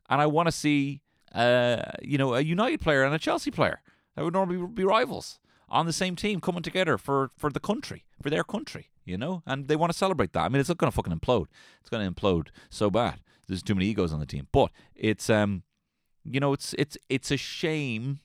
and 0.10 0.22
I 0.22 0.26
want 0.28 0.48
to 0.48 0.52
see 0.52 1.02
uh, 1.34 1.82
you 2.02 2.18
know 2.18 2.34
a 2.34 2.42
United 2.42 2.82
player 2.82 3.04
and 3.04 3.14
a 3.14 3.20
Chelsea 3.20 3.52
player 3.52 3.82
that 4.16 4.24
would 4.24 4.34
normally 4.34 4.66
be 4.68 4.84
rivals 4.84 5.40
on 5.74 5.86
the 5.86 5.94
same 5.94 6.16
team 6.16 6.40
coming 6.40 6.64
together 6.64 6.98
for, 6.98 7.32
for 7.36 7.50
the 7.50 7.60
country, 7.60 8.06
for 8.22 8.30
their 8.30 8.44
country, 8.44 8.90
you 9.04 9.18
know? 9.18 9.44
And 9.46 9.68
they 9.68 9.76
want 9.76 9.92
to 9.92 9.98
celebrate 9.98 10.32
that. 10.34 10.44
I 10.44 10.50
mean, 10.50 10.60
it's 10.60 10.70
not 10.70 10.78
going 10.78 10.92
to 10.92 10.96
fucking 10.96 11.14
implode. 11.14 11.48
It's 11.82 11.90
going 11.90 12.06
to 12.06 12.22
implode 12.22 12.48
so 12.70 12.90
bad. 12.90 13.20
There's 13.48 13.64
too 13.64 13.76
many 13.76 13.88
egos 13.88 14.14
on 14.14 14.20
the 14.20 14.26
team. 14.26 14.48
But 14.52 14.72
it's, 14.96 15.30
um, 15.30 15.64
you 16.24 16.40
know, 16.40 16.54
it's, 16.54 16.74
it's, 16.78 16.98
it's 17.10 17.32
a 17.32 17.38
shame. 17.38 18.20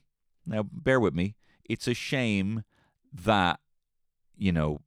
Now, 0.45 0.63
bear 0.63 0.99
with 0.99 1.13
me. 1.13 1.35
It's 1.65 1.87
a 1.87 1.93
shame 1.93 2.63
that, 3.11 3.59
you 4.37 4.51
know, 4.51 4.81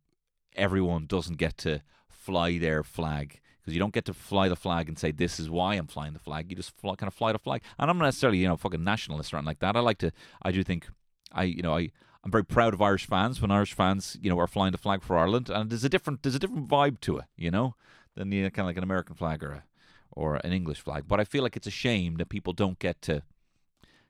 everyone 0.56 1.06
doesn't 1.06 1.36
get 1.36 1.58
to 1.58 1.82
fly 2.08 2.58
their 2.58 2.82
flag 2.82 3.40
because 3.60 3.74
you 3.74 3.80
don't 3.80 3.94
get 3.94 4.04
to 4.04 4.14
fly 4.14 4.48
the 4.48 4.56
flag 4.56 4.88
and 4.88 4.98
say 4.98 5.12
this 5.12 5.38
is 5.38 5.48
why 5.48 5.74
I'm 5.74 5.86
flying 5.86 6.12
the 6.12 6.18
flag. 6.18 6.50
You 6.50 6.56
just 6.56 6.76
fly, 6.76 6.94
kind 6.96 7.08
of 7.08 7.14
fly 7.14 7.32
the 7.32 7.38
flag. 7.38 7.62
And 7.78 7.90
I'm 7.90 7.98
not 7.98 8.06
necessarily 8.06 8.38
you 8.38 8.48
know 8.48 8.56
fucking 8.56 8.82
nationalist 8.82 9.32
or 9.32 9.36
anything 9.36 9.46
like 9.46 9.60
that. 9.60 9.76
I 9.76 9.80
like 9.80 9.98
to. 9.98 10.12
I 10.42 10.50
do 10.50 10.64
think 10.64 10.88
I 11.32 11.44
you 11.44 11.62
know 11.62 11.76
I 11.76 11.90
I'm 12.24 12.30
very 12.30 12.44
proud 12.44 12.72
of 12.72 12.80
Irish 12.80 13.06
fans 13.06 13.40
when 13.40 13.50
Irish 13.50 13.74
fans, 13.74 14.16
you 14.20 14.30
know, 14.30 14.38
are 14.38 14.46
flying 14.46 14.72
the 14.72 14.78
flag 14.78 15.02
for 15.02 15.18
Ireland, 15.18 15.50
and 15.50 15.70
there's 15.70 15.84
a 15.84 15.88
different 15.88 16.22
there's 16.22 16.34
a 16.34 16.38
different 16.38 16.68
vibe 16.68 17.00
to 17.00 17.18
it, 17.18 17.24
you 17.36 17.50
know, 17.50 17.74
than 18.14 18.30
the 18.30 18.42
kind 18.50 18.60
of 18.60 18.66
like 18.66 18.76
an 18.76 18.84
American 18.84 19.16
flag 19.16 19.42
or 19.42 19.52
a, 19.52 19.64
or 20.12 20.36
an 20.36 20.52
English 20.52 20.80
flag. 20.80 21.04
But 21.08 21.20
I 21.20 21.24
feel 21.24 21.42
like 21.42 21.56
it's 21.56 21.66
a 21.66 21.72
shame 21.72 22.16
that 22.16 22.28
people 22.28 22.52
don't 22.52 22.78
get 22.78 23.02
to, 23.02 23.22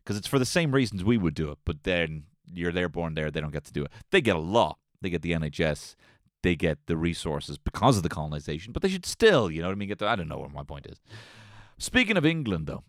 because 0.03 0.17
it's 0.17 0.29
for 0.29 0.39
the 0.39 0.45
same 0.45 0.73
reasons 0.73 1.05
we 1.05 1.17
would 1.17 1.35
do 1.35 1.51
it, 1.51 1.59
but 1.65 1.85
then 1.85 2.25
you're 2.53 2.73
there, 2.73 2.89
born 2.89 3.15
there, 3.15 3.31
they 3.31 3.41
don't 3.41 3.53
get 3.53 3.65
to 3.65 3.73
do 3.73 3.85
it. 3.85 3.93
They 4.11 4.21
get 4.21 4.37
a 4.37 4.41
lot. 4.41 4.79
They 5.01 5.11
get 5.11 5.23
the 5.23 5.33
NHS, 5.33 5.97
they 6.43 6.55
get 6.55 6.87
the 6.87 6.97
resources 6.97 7.59
because 7.59 7.97
of 7.97 8.03
the 8.03 8.09
colonization, 8.09 8.73
but 8.73 8.83
they 8.83 8.89
should 8.89 9.07
still, 9.07 9.51
you 9.51 9.61
know 9.61 9.69
what 9.69 9.73
I 9.73 9.77
mean? 9.77 9.89
Get 9.89 10.03
I 10.03 10.17
don't 10.17 10.29
know 10.29 10.39
what 10.39 10.53
my 10.53 10.63
point 10.63 10.87
is. 10.87 11.01
Speaking 11.79 12.17
of 12.17 12.25
England, 12.25 12.67
though, 12.69 12.85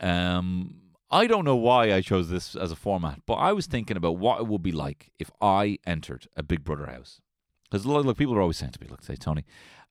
um, 0.00 0.80
I 1.10 1.26
don't 1.26 1.44
know 1.44 1.56
why 1.56 1.92
I 1.92 2.02
chose 2.02 2.28
this 2.28 2.54
as 2.54 2.70
a 2.70 2.76
format, 2.76 3.22
but 3.26 3.34
I 3.34 3.52
was 3.52 3.66
thinking 3.66 3.96
about 3.96 4.18
what 4.18 4.40
it 4.40 4.46
would 4.46 4.62
be 4.62 4.72
like 4.72 5.10
if 5.18 5.30
I 5.40 5.78
entered 5.86 6.28
a 6.36 6.42
Big 6.42 6.64
Brother 6.64 6.86
house. 6.86 7.20
Because 7.70 7.86
look, 7.86 8.16
people 8.16 8.34
are 8.34 8.40
always 8.40 8.58
saying 8.58 8.72
to 8.72 8.80
me, 8.80 8.88
"Look, 8.90 9.02
say 9.02 9.16
Tony, 9.16 9.44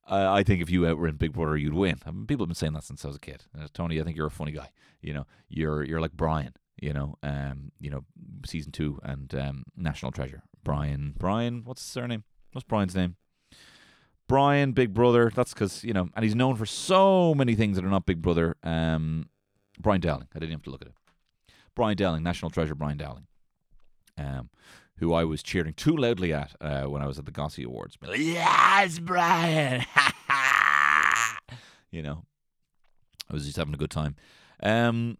uh, 0.08 0.30
I 0.30 0.42
think 0.42 0.62
if 0.62 0.70
you 0.70 0.82
were 0.82 1.08
in 1.08 1.16
Big 1.16 1.32
Brother, 1.32 1.56
you'd 1.56 1.74
win." 1.74 1.98
I 2.06 2.10
mean, 2.10 2.26
people 2.26 2.44
have 2.44 2.48
been 2.48 2.54
saying 2.54 2.72
that 2.74 2.84
since 2.84 3.04
I 3.04 3.08
was 3.08 3.16
a 3.16 3.20
kid. 3.20 3.44
Uh, 3.58 3.66
Tony, 3.72 4.00
I 4.00 4.04
think 4.04 4.16
you're 4.16 4.26
a 4.26 4.30
funny 4.30 4.52
guy. 4.52 4.70
You 5.00 5.14
know, 5.14 5.26
you're 5.48 5.82
you're 5.84 6.00
like 6.00 6.12
Brian. 6.12 6.54
You 6.80 6.92
know, 6.92 7.16
um, 7.24 7.72
you 7.80 7.90
know, 7.90 8.04
season 8.46 8.70
two 8.70 9.00
and 9.02 9.34
um, 9.34 9.64
National 9.76 10.12
Treasure. 10.12 10.42
Brian, 10.62 11.14
Brian, 11.18 11.62
what's 11.64 11.82
his 11.82 11.90
surname? 11.90 12.22
What's 12.52 12.64
Brian's 12.64 12.94
name? 12.94 13.16
Brian, 14.28 14.72
Big 14.72 14.94
Brother. 14.94 15.32
That's 15.34 15.52
because 15.52 15.82
you 15.82 15.92
know, 15.92 16.08
and 16.14 16.24
he's 16.24 16.36
known 16.36 16.54
for 16.54 16.66
so 16.66 17.34
many 17.34 17.56
things 17.56 17.76
that 17.76 17.84
are 17.84 17.90
not 17.90 18.06
Big 18.06 18.22
Brother. 18.22 18.56
Um, 18.62 19.30
Brian 19.80 20.00
Dowling. 20.00 20.28
I 20.34 20.38
didn't 20.38 20.52
have 20.52 20.62
to 20.62 20.70
look 20.70 20.82
at 20.82 20.88
it. 20.88 20.94
Brian 21.78 21.96
Dowling, 21.96 22.24
National 22.24 22.50
Treasure 22.50 22.74
Brian 22.74 22.98
Dowling, 22.98 23.28
um, 24.18 24.50
who 24.96 25.14
I 25.14 25.22
was 25.22 25.44
cheering 25.44 25.74
too 25.74 25.96
loudly 25.96 26.32
at 26.32 26.56
uh, 26.60 26.86
when 26.86 27.00
I 27.00 27.06
was 27.06 27.20
at 27.20 27.24
the 27.24 27.30
Gossy 27.30 27.62
Awards. 27.62 27.96
Yes, 28.16 28.98
Brian! 28.98 29.84
you 31.92 32.02
know, 32.02 32.24
I 33.30 33.32
was 33.32 33.46
just 33.46 33.56
having 33.56 33.74
a 33.74 33.78
good 33.78 33.92
time. 33.92 34.16
Um, 34.60 35.18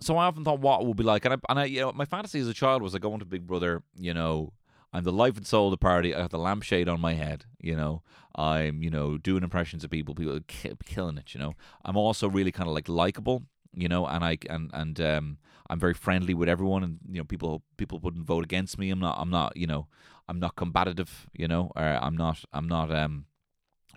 so 0.00 0.18
I 0.18 0.26
often 0.26 0.44
thought 0.44 0.60
what 0.60 0.82
it 0.82 0.86
would 0.86 0.98
be 0.98 1.02
like, 1.02 1.24
and 1.24 1.32
I, 1.32 1.38
and 1.48 1.60
I, 1.60 1.64
you 1.64 1.80
know, 1.80 1.92
my 1.92 2.04
fantasy 2.04 2.40
as 2.40 2.48
a 2.48 2.52
child 2.52 2.82
was 2.82 2.92
like 2.92 3.00
going 3.00 3.20
to 3.20 3.24
Big 3.24 3.46
Brother. 3.46 3.82
You 3.96 4.12
know, 4.12 4.52
I'm 4.92 5.04
the 5.04 5.12
life 5.12 5.38
and 5.38 5.46
soul 5.46 5.68
of 5.68 5.70
the 5.70 5.78
party. 5.78 6.14
I 6.14 6.20
have 6.20 6.30
the 6.30 6.38
lampshade 6.38 6.90
on 6.90 7.00
my 7.00 7.14
head. 7.14 7.46
You 7.58 7.74
know, 7.74 8.02
I'm 8.34 8.82
you 8.82 8.90
know 8.90 9.16
doing 9.16 9.42
impressions 9.42 9.82
of 9.82 9.88
people, 9.88 10.14
people 10.14 10.40
ki- 10.46 10.72
killing 10.84 11.16
it. 11.16 11.32
You 11.32 11.40
know, 11.40 11.54
I'm 11.86 11.96
also 11.96 12.28
really 12.28 12.52
kind 12.52 12.68
of 12.68 12.74
like 12.74 12.86
likable. 12.86 13.44
You 13.72 13.88
know, 13.88 14.06
and 14.06 14.22
I 14.22 14.36
and 14.50 14.70
and 14.74 15.00
um, 15.00 15.38
I'm 15.70 15.78
very 15.78 15.94
friendly 15.94 16.34
with 16.34 16.48
everyone, 16.48 16.82
and 16.82 16.98
you 17.08 17.18
know, 17.18 17.24
people 17.24 17.62
people 17.76 18.00
wouldn't 18.00 18.26
vote 18.26 18.42
against 18.42 18.76
me. 18.76 18.90
I'm 18.90 18.98
not. 18.98 19.16
I'm 19.18 19.30
not. 19.30 19.56
You 19.56 19.68
know, 19.68 19.86
I'm 20.28 20.40
not 20.40 20.56
combative. 20.56 21.30
You 21.32 21.46
know, 21.46 21.70
or 21.76 21.84
I'm 21.84 22.16
not. 22.16 22.44
I'm 22.52 22.66
not 22.66 22.90
um, 22.90 23.26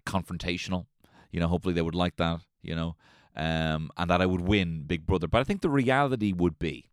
confrontational. 0.06 0.86
You 1.32 1.40
know, 1.40 1.48
hopefully 1.48 1.74
they 1.74 1.82
would 1.82 1.96
like 1.96 2.18
that. 2.18 2.42
You 2.62 2.76
know, 2.76 2.96
um, 3.36 3.90
and 3.98 4.10
that 4.10 4.22
I 4.22 4.28
would 4.28 4.42
win 4.42 4.84
Big 4.84 5.08
Brother. 5.08 5.28
But 5.28 5.40
I 5.40 5.44
think 5.44 5.62
the 5.62 5.70
reality 5.70 6.32
would 6.32 6.60
be, 6.60 6.90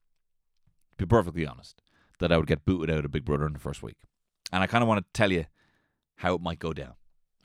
to 0.96 1.06
be 1.06 1.06
perfectly 1.06 1.46
honest, 1.46 1.82
that 2.18 2.32
I 2.32 2.38
would 2.38 2.46
get 2.46 2.64
booted 2.64 2.90
out 2.96 3.04
of 3.04 3.10
Big 3.10 3.26
Brother 3.26 3.46
in 3.46 3.52
the 3.52 3.58
first 3.58 3.82
week. 3.82 3.98
And 4.50 4.62
I 4.62 4.66
kind 4.66 4.82
of 4.82 4.88
want 4.88 5.04
to 5.04 5.12
tell 5.12 5.30
you 5.30 5.44
how 6.16 6.34
it 6.34 6.40
might 6.40 6.58
go 6.58 6.72
down. 6.72 6.94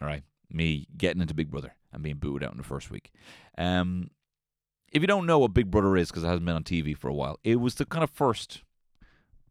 All 0.02 0.08
right, 0.08 0.24
me 0.50 0.88
getting 0.96 1.22
into 1.22 1.34
Big 1.34 1.52
Brother 1.52 1.76
and 1.92 2.02
being 2.02 2.18
booted 2.18 2.48
out 2.48 2.54
in 2.54 2.58
the 2.58 2.64
first 2.64 2.90
week. 2.90 3.12
Um, 3.58 4.10
if 4.96 5.02
you 5.02 5.08
don't 5.08 5.26
know 5.26 5.40
what 5.40 5.54
Big 5.54 5.70
Brother 5.70 5.98
is, 5.98 6.08
because 6.08 6.24
it 6.24 6.28
hasn't 6.28 6.46
been 6.46 6.56
on 6.56 6.64
TV 6.64 6.98
for 6.98 7.10
a 7.10 7.14
while, 7.14 7.38
it 7.44 7.58
was 7.58 7.76
the 7.76 7.86
kind 7.86 8.02
of 8.02 8.10
first 8.10 8.64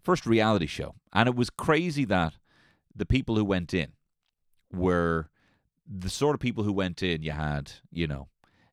first 0.03 0.25
reality 0.25 0.67
show, 0.67 0.95
and 1.13 1.29
it 1.29 1.37
was 1.37 1.51
crazy 1.51 2.07
that 2.07 2.35
the 2.97 3.05
people 3.05 3.37
who 3.37 3.45
went 3.45 3.75
in 3.75 3.93
were 4.73 5.29
the 5.87 6.09
sort 6.09 6.35
of 6.35 6.41
people 6.41 6.65
who 6.65 6.73
went 6.73 7.03
in. 7.03 7.23
You 7.23 7.33
had, 7.33 7.73
you 7.93 8.07
know, 8.07 8.29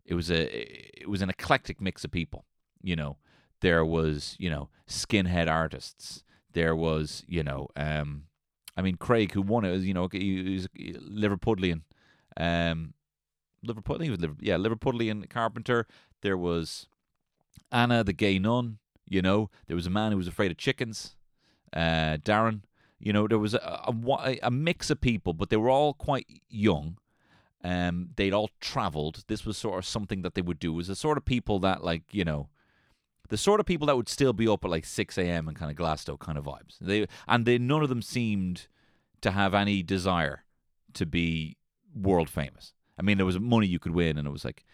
it 0.06 0.14
was 0.14 0.32
a 0.32 1.02
it 1.02 1.10
was 1.10 1.22
an 1.22 1.30
eclectic 1.30 1.82
mix 1.82 2.06
of 2.06 2.12
people. 2.12 2.46
You 2.82 2.96
know, 2.96 3.18
there 3.60 3.84
was 3.84 4.38
you 4.40 4.50
know 4.50 4.70
skinhead 4.88 5.50
artists. 5.50 6.24
There 6.54 6.76
was 6.76 7.26
you 7.28 7.44
know, 7.44 7.68
um, 7.76 8.24
I 8.78 8.82
mean 8.82 8.96
Craig 8.96 9.34
who 9.34 9.42
won 9.42 9.66
it 9.66 9.72
was 9.72 9.86
you 9.86 9.94
know 9.94 10.08
he 10.10 10.54
was 10.54 10.70
Liverpudlian, 10.78 11.82
um, 12.38 12.94
Liverpool. 13.62 13.96
I 13.96 14.00
think 14.00 14.06
he 14.06 14.12
was 14.12 14.22
Liver, 14.22 14.38
yeah 14.40 14.56
Liverpudlian 14.56 15.30
carpenter. 15.30 15.86
There 16.22 16.38
was 16.38 16.88
Anna 17.72 18.04
the 18.04 18.14
gay 18.14 18.40
nun. 18.40 18.78
You 19.08 19.22
know, 19.22 19.50
there 19.68 19.76
was 19.76 19.88
a 19.88 19.92
man 19.92 20.12
who 20.12 20.18
was 20.18 20.28
afraid 20.28 20.52
of 20.52 20.58
chickens. 20.58 21.16
Uh, 21.74 22.18
Darren. 22.18 22.62
You 23.00 23.14
know, 23.14 23.28
there 23.28 23.40
was 23.40 23.56
a, 23.56 23.60
a, 23.88 24.40
a 24.44 24.52
mix 24.52 24.92
of 24.92 25.02
people, 25.02 25.34
but 25.34 25.50
they 25.50 25.58
were 25.58 25.72
all 25.72 25.94
quite 25.94 26.28
young 26.50 26.98
um, 27.64 28.10
they'd 28.16 28.34
all 28.34 28.50
traveled. 28.60 29.24
This 29.28 29.46
was 29.46 29.58
sort 29.58 29.78
of 29.80 29.86
something 29.86 30.22
that 30.24 30.36
they 30.36 30.42
would 30.42 30.60
do. 30.60 30.74
It 30.74 30.78
was 30.78 30.88
the 30.88 30.96
sort 30.96 31.18
of 31.18 31.26
people 31.26 31.60
that, 31.60 31.84
like, 31.84 32.04
you 32.12 32.26
know, 32.26 32.50
the 33.30 33.38
sort 33.38 33.60
of 33.60 33.66
people 33.66 33.88
that 33.88 33.96
would 33.96 34.10
still 34.10 34.34
be 34.34 34.48
up 34.48 34.66
at 34.66 34.72
like 34.72 34.86
6 34.86 35.18
a.m. 35.18 35.48
and 35.48 35.58
kind 35.58 35.72
of 35.72 35.78
Glasgow 35.78 36.18
kind 36.18 36.38
of 36.38 36.46
vibes. 36.46 36.78
They 36.82 37.08
and 37.28 37.46
they 37.46 37.58
none 37.58 37.84
of 37.84 37.90
them 37.90 38.02
seemed 38.02 38.68
to 39.22 39.32
have 39.32 39.54
any 39.54 39.84
desire 39.84 40.44
to 40.94 41.06
be 41.06 41.56
world 41.96 42.30
famous. 42.30 42.74
I 42.98 43.04
mean, 43.04 43.18
there 43.18 43.26
was 43.26 43.40
money 43.40 43.68
you 43.68 43.80
could 43.80 43.94
win, 43.94 44.18
and 44.18 44.28
it 44.28 44.32
was 44.32 44.44
like 44.44 44.66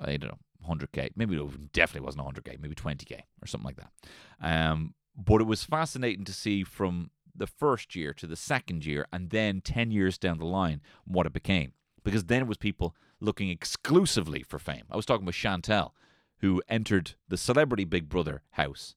I 0.00 0.16
don't 0.16 0.30
know, 0.30 0.38
100k. 0.68 1.10
Maybe 1.16 1.36
it 1.36 1.72
definitely 1.72 2.04
wasn't 2.04 2.24
100k. 2.24 2.60
Maybe 2.60 2.74
20k 2.74 3.20
or 3.42 3.46
something 3.46 3.66
like 3.66 3.76
that. 3.76 3.92
Um, 4.40 4.94
but 5.16 5.40
it 5.40 5.46
was 5.46 5.64
fascinating 5.64 6.24
to 6.24 6.32
see 6.32 6.64
from 6.64 7.10
the 7.34 7.46
first 7.46 7.94
year 7.94 8.12
to 8.14 8.26
the 8.26 8.36
second 8.36 8.84
year, 8.84 9.06
and 9.12 9.30
then 9.30 9.60
10 9.60 9.90
years 9.92 10.18
down 10.18 10.38
the 10.38 10.44
line, 10.44 10.80
what 11.04 11.26
it 11.26 11.32
became 11.32 11.72
because 12.08 12.24
then 12.24 12.40
it 12.40 12.48
was 12.48 12.56
people 12.56 12.94
looking 13.20 13.50
exclusively 13.50 14.42
for 14.42 14.58
fame. 14.58 14.84
I 14.90 14.96
was 14.96 15.04
talking 15.04 15.26
with 15.26 15.34
Chantelle, 15.34 15.94
who 16.38 16.62
entered 16.68 17.16
the 17.28 17.36
celebrity 17.36 17.84
Big 17.84 18.08
Brother 18.08 18.42
house 18.52 18.94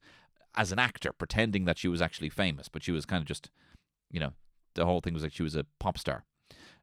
as 0.56 0.72
an 0.72 0.80
actor, 0.80 1.12
pretending 1.12 1.66
that 1.66 1.78
she 1.78 1.90
was 1.90 2.02
actually 2.02 2.30
famous, 2.30 2.70
but 2.70 2.84
she 2.84 2.94
was 2.94 3.06
kind 3.06 3.22
of 3.22 3.28
just, 3.28 3.50
you 4.10 4.20
know, 4.20 4.32
the 4.76 4.86
whole 4.86 5.02
thing 5.02 5.14
was 5.14 5.24
like 5.24 5.34
she 5.34 5.44
was 5.44 5.56
a 5.56 5.66
pop 5.80 5.98
star. 5.98 6.24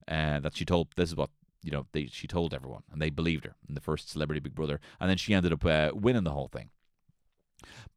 Uh, 0.07 0.41
that 0.41 0.57
she 0.57 0.65
told 0.65 0.89
this 0.97 1.11
is 1.11 1.17
what 1.17 1.31
you 1.63 1.71
know 1.71 1.87
they 1.93 2.07
she 2.07 2.27
told 2.27 2.55
everyone, 2.55 2.83
and 2.91 3.01
they 3.01 3.11
believed 3.11 3.45
her 3.45 3.57
in 3.69 3.75
the 3.75 3.81
first 3.81 4.11
celebrity 4.11 4.41
Big 4.41 4.55
Brother, 4.55 4.81
and 5.01 5.11
then 5.11 5.17
she 5.17 5.35
ended 5.35 5.53
up 5.53 5.65
uh, 5.65 5.91
winning 5.95 6.25
the 6.25 6.33
whole 6.33 6.49
thing. 6.49 6.71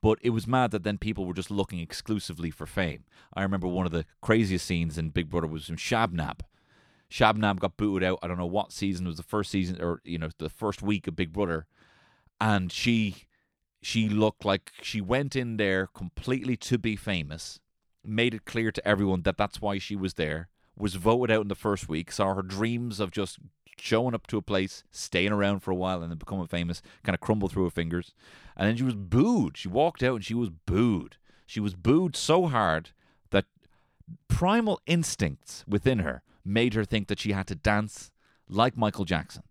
But 0.01 0.17
it 0.23 0.31
was 0.31 0.47
mad 0.47 0.71
that 0.71 0.83
then 0.83 0.97
people 0.97 1.25
were 1.25 1.35
just 1.35 1.51
looking 1.51 1.79
exclusively 1.79 2.49
for 2.49 2.65
fame. 2.65 3.03
I 3.33 3.43
remember 3.43 3.67
one 3.67 3.85
of 3.85 3.91
the 3.91 4.05
craziest 4.19 4.65
scenes 4.65 4.97
in 4.97 5.09
Big 5.09 5.29
Brother 5.29 5.45
was 5.45 5.67
from 5.67 5.77
Shabnam, 5.77 6.39
Shabnam 7.11 7.59
got 7.59 7.75
booted 7.75 8.07
out. 8.07 8.19
I 8.23 8.27
don't 8.27 8.37
know 8.37 8.45
what 8.45 8.71
season 8.71 9.05
it 9.05 9.09
was 9.09 9.17
the 9.17 9.23
first 9.23 9.51
season 9.51 9.81
or 9.81 10.01
you 10.05 10.17
know 10.17 10.29
the 10.37 10.49
first 10.49 10.81
week 10.81 11.07
of 11.07 11.15
Big 11.15 11.33
Brother, 11.33 11.67
and 12.39 12.71
she 12.71 13.25
she 13.81 14.07
looked 14.07 14.45
like 14.45 14.71
she 14.81 15.01
went 15.01 15.35
in 15.35 15.57
there 15.57 15.87
completely 15.87 16.55
to 16.55 16.77
be 16.77 16.95
famous, 16.95 17.59
made 18.03 18.33
it 18.33 18.45
clear 18.45 18.71
to 18.71 18.87
everyone 18.87 19.23
that 19.23 19.37
that's 19.37 19.59
why 19.59 19.77
she 19.77 19.95
was 19.95 20.13
there. 20.13 20.47
Was 20.77 20.95
voted 20.95 21.35
out 21.35 21.41
in 21.41 21.47
the 21.47 21.55
first 21.55 21.87
week. 21.89 22.11
Saw 22.11 22.33
her 22.33 22.41
dreams 22.41 22.99
of 22.99 23.11
just 23.11 23.39
showing 23.77 24.13
up 24.13 24.27
to 24.27 24.37
a 24.37 24.41
place, 24.41 24.83
staying 24.91 25.31
around 25.31 25.59
for 25.59 25.71
a 25.71 25.75
while, 25.75 26.01
and 26.01 26.11
then 26.11 26.17
becoming 26.17 26.47
famous 26.47 26.81
kind 27.03 27.13
of 27.13 27.19
crumble 27.19 27.49
through 27.49 27.65
her 27.65 27.69
fingers. 27.69 28.13
And 28.55 28.67
then 28.67 28.77
she 28.77 28.83
was 28.83 28.95
booed. 28.95 29.57
She 29.57 29.67
walked 29.67 30.03
out 30.03 30.15
and 30.15 30.25
she 30.25 30.33
was 30.33 30.49
booed. 30.49 31.17
She 31.45 31.59
was 31.59 31.75
booed 31.75 32.15
so 32.15 32.47
hard 32.47 32.91
that 33.31 33.45
primal 34.27 34.81
instincts 34.85 35.63
within 35.67 35.99
her 35.99 36.23
made 36.45 36.73
her 36.73 36.85
think 36.85 37.07
that 37.07 37.19
she 37.19 37.33
had 37.33 37.47
to 37.47 37.55
dance 37.55 38.11
like 38.47 38.77
Michael 38.77 39.05
Jackson 39.05 39.43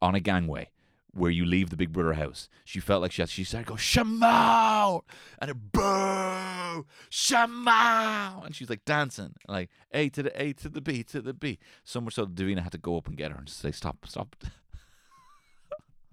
on 0.00 0.14
a 0.14 0.20
gangway 0.20 0.71
where 1.14 1.30
you 1.30 1.44
leave 1.44 1.70
the 1.70 1.76
Big 1.76 1.92
Brother 1.92 2.14
house. 2.14 2.48
She 2.64 2.80
felt 2.80 3.02
like 3.02 3.12
she 3.12 3.22
had, 3.22 3.28
she 3.28 3.44
started 3.44 3.66
to 3.66 3.72
go 3.72 3.76
Shamo 3.76 5.02
and 5.38 5.50
a 5.50 5.54
boo 5.54 6.86
Shamo 7.10 8.44
and 8.44 8.54
she's 8.54 8.70
like 8.70 8.84
dancing 8.84 9.34
like 9.46 9.68
A 9.92 10.08
to 10.10 10.22
the 10.22 10.42
A 10.42 10.52
to 10.54 10.68
the 10.68 10.80
B 10.80 11.02
to 11.04 11.20
the 11.20 11.34
B. 11.34 11.58
So 11.84 12.00
much 12.00 12.14
so 12.14 12.26
Davina 12.26 12.62
had 12.62 12.72
to 12.72 12.78
go 12.78 12.96
up 12.96 13.08
and 13.08 13.16
get 13.16 13.30
her 13.30 13.38
and 13.38 13.48
say 13.48 13.72
stop 13.72 14.06
stop 14.06 14.36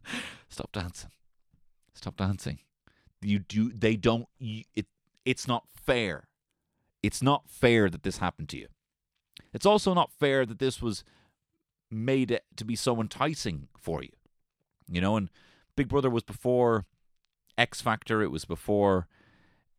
stop 0.49 0.71
dancing 0.71 1.11
stop 1.93 2.17
dancing. 2.17 2.59
You 3.21 3.39
do 3.39 3.71
they 3.71 3.95
don't 3.95 4.27
you, 4.37 4.63
it 4.75 4.87
it's 5.25 5.47
not 5.47 5.65
fair. 5.69 6.27
It's 7.01 7.21
not 7.21 7.49
fair 7.49 7.89
that 7.89 8.03
this 8.03 8.17
happened 8.17 8.49
to 8.49 8.57
you. 8.57 8.67
It's 9.53 9.65
also 9.65 9.93
not 9.93 10.11
fair 10.11 10.45
that 10.45 10.59
this 10.59 10.81
was 10.81 11.03
made 11.89 12.39
to 12.57 12.65
be 12.65 12.75
so 12.75 12.99
enticing 12.99 13.69
for 13.77 14.03
you. 14.03 14.09
You 14.89 15.01
know, 15.01 15.15
and 15.15 15.29
Big 15.75 15.87
Brother 15.87 16.09
was 16.09 16.23
before 16.23 16.85
X 17.57 17.81
Factor, 17.81 18.21
it 18.21 18.31
was 18.31 18.45
before 18.45 19.07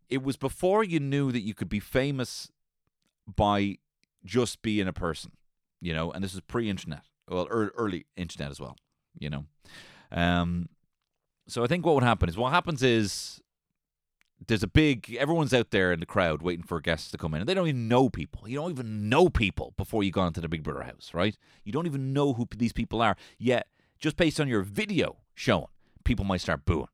it 0.09 0.23
was 0.23 0.37
before 0.37 0.83
you 0.83 0.99
knew 1.01 1.31
that 1.33 1.41
you 1.41 1.55
could 1.55 1.69
be 1.69 1.81
famous 1.81 2.51
by 3.27 3.79
just 4.25 4.61
being 4.61 4.89
a 4.89 4.93
person, 4.93 5.33
you 5.81 5.95
know, 5.95 6.11
and 6.11 6.23
this 6.23 6.35
is 6.35 6.41
pre-internet, 6.41 7.03
well, 7.29 7.47
early 7.49 8.07
internet 8.17 8.51
as 8.51 8.61
well, 8.61 8.77
you 9.19 9.31
know. 9.31 9.45
Um, 10.11 10.69
so 11.47 11.63
I 11.63 11.69
think 11.69 11.87
what 11.87 11.95
would 11.95 12.05
happen 12.05 12.29
is 12.29 12.37
what 12.37 12.53
happens 12.53 12.83
is 12.83 13.41
there's 14.47 14.63
a 14.63 14.69
big 14.69 15.15
everyone's 15.19 15.53
out 15.53 15.71
there 15.71 15.93
in 15.93 16.01
the 16.01 16.07
crowd 16.07 16.43
waiting 16.43 16.65
for 16.65 16.81
guests 16.81 17.11
to 17.11 17.19
come 17.19 17.35
in 17.35 17.41
and 17.41 17.49
they 17.49 17.55
don't 17.55 17.69
even 17.69 17.89
know 17.89 18.09
people. 18.09 18.49
You 18.49 18.57
don't 18.57 18.71
even 18.71 19.09
know 19.09 19.29
people 19.29 19.75
before 19.77 20.03
you 20.03 20.11
go 20.11 20.27
into 20.27 20.41
the 20.41 20.49
big 20.49 20.63
brother 20.63 20.83
house 20.83 21.11
right? 21.13 21.37
You 21.65 21.73
don't 21.73 21.87
even 21.87 22.13
know 22.13 22.33
who 22.33 22.49
these 22.57 22.73
people 22.73 23.03
are. 23.03 23.17
Yet 23.39 23.69
just 24.01 24.17
based 24.17 24.41
on 24.41 24.49
your 24.49 24.63
video 24.63 25.19
showing 25.35 25.69
people 26.05 26.25
might 26.25 26.41
start 26.41 26.65
booing. 26.65 26.89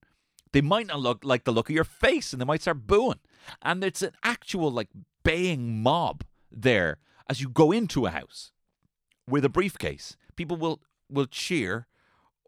They 0.52 0.60
might 0.60 0.86
not 0.86 1.00
look 1.00 1.24
like 1.24 1.44
the 1.44 1.52
look 1.52 1.68
of 1.68 1.74
your 1.74 1.84
face 1.84 2.32
and 2.32 2.40
they 2.40 2.46
might 2.46 2.62
start 2.62 2.86
booing. 2.86 3.20
And 3.62 3.82
it's 3.84 4.02
an 4.02 4.12
actual 4.22 4.70
like 4.70 4.88
baying 5.22 5.82
mob 5.82 6.24
there 6.50 6.98
as 7.28 7.40
you 7.40 7.48
go 7.48 7.72
into 7.72 8.06
a 8.06 8.10
house 8.10 8.52
with 9.28 9.44
a 9.44 9.48
briefcase. 9.48 10.16
People 10.34 10.56
will 10.56 10.80
will 11.08 11.26
cheer 11.26 11.86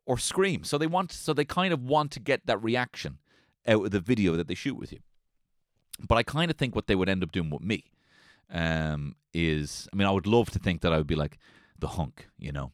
or 0.07 0.19
scream. 0.19 0.65
So 0.65 0.79
they 0.79 0.87
want 0.87 1.13
so 1.13 1.33
they 1.33 1.45
kind 1.45 1.73
of 1.73 1.83
want 1.83 2.11
to 2.13 2.21
get 2.21 2.47
that 2.47 2.63
reaction 2.63 3.19
out 3.67 3.85
of 3.85 3.91
the 3.91 4.01
video 4.01 4.37
that 4.37 4.49
they 4.49 4.55
shoot 4.55 4.77
with 4.77 4.93
you. 4.93 5.01
But 6.07 6.17
I 6.17 6.23
kind 6.23 6.51
of 6.51 6.57
think 6.57 6.75
what 6.75 6.87
they 6.87 6.95
would 6.95 7.09
end 7.09 7.23
up 7.23 7.33
doing 7.33 7.51
with 7.51 7.63
me 7.63 7.85
um, 8.51 9.17
is, 9.35 9.89
I 9.93 9.97
mean, 9.97 10.07
I 10.07 10.13
would 10.13 10.27
love 10.27 10.51
to 10.51 10.59
think 10.59 10.81
that 10.81 10.93
I 10.93 10.97
would 10.97 11.07
be 11.07 11.17
like 11.17 11.39
the 11.79 11.89
hunk, 11.89 12.29
you 12.39 12.53
know, 12.53 12.73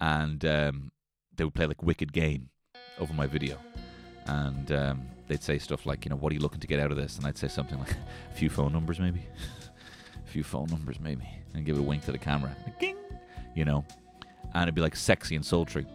and 0.00 0.44
um, 0.44 0.90
they 1.36 1.44
would 1.44 1.54
play 1.54 1.66
like 1.66 1.82
Wicked 1.82 2.12
Game 2.12 2.48
over 2.98 3.12
my 3.12 3.26
video. 3.26 3.58
And 4.26 4.72
um, 4.72 5.02
they'd 5.28 5.42
say 5.42 5.58
stuff 5.58 5.86
like, 5.86 6.04
you 6.04 6.10
know, 6.10 6.16
what 6.16 6.32
are 6.32 6.34
you 6.34 6.40
looking 6.40 6.60
to 6.60 6.66
get 6.66 6.80
out 6.80 6.90
of 6.90 6.96
this? 6.96 7.16
And 7.16 7.26
I'd 7.26 7.38
say 7.38 7.48
something 7.48 7.78
like, 7.78 7.92
a 8.32 8.34
few 8.34 8.50
phone 8.50 8.72
numbers, 8.72 8.98
maybe. 8.98 9.22
a 10.24 10.28
few 10.28 10.42
phone 10.42 10.68
numbers, 10.68 10.98
maybe. 11.00 11.28
And 11.54 11.64
give 11.64 11.76
it 11.76 11.80
a 11.80 11.82
wink 11.82 12.04
to 12.04 12.12
the 12.12 12.18
camera. 12.18 12.54
You 13.54 13.64
know? 13.64 13.84
And 14.54 14.62
it'd 14.64 14.74
be 14.74 14.80
like 14.80 14.96
sexy 14.96 15.36
and 15.36 15.44
sultry. 15.44 15.86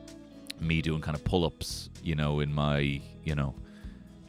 Me 0.59 0.81
doing 0.81 1.01
kind 1.01 1.17
of 1.17 1.23
pull 1.23 1.45
ups, 1.45 1.89
you 2.03 2.15
know, 2.15 2.39
in 2.39 2.53
my, 2.53 3.01
you 3.23 3.35
know, 3.35 3.55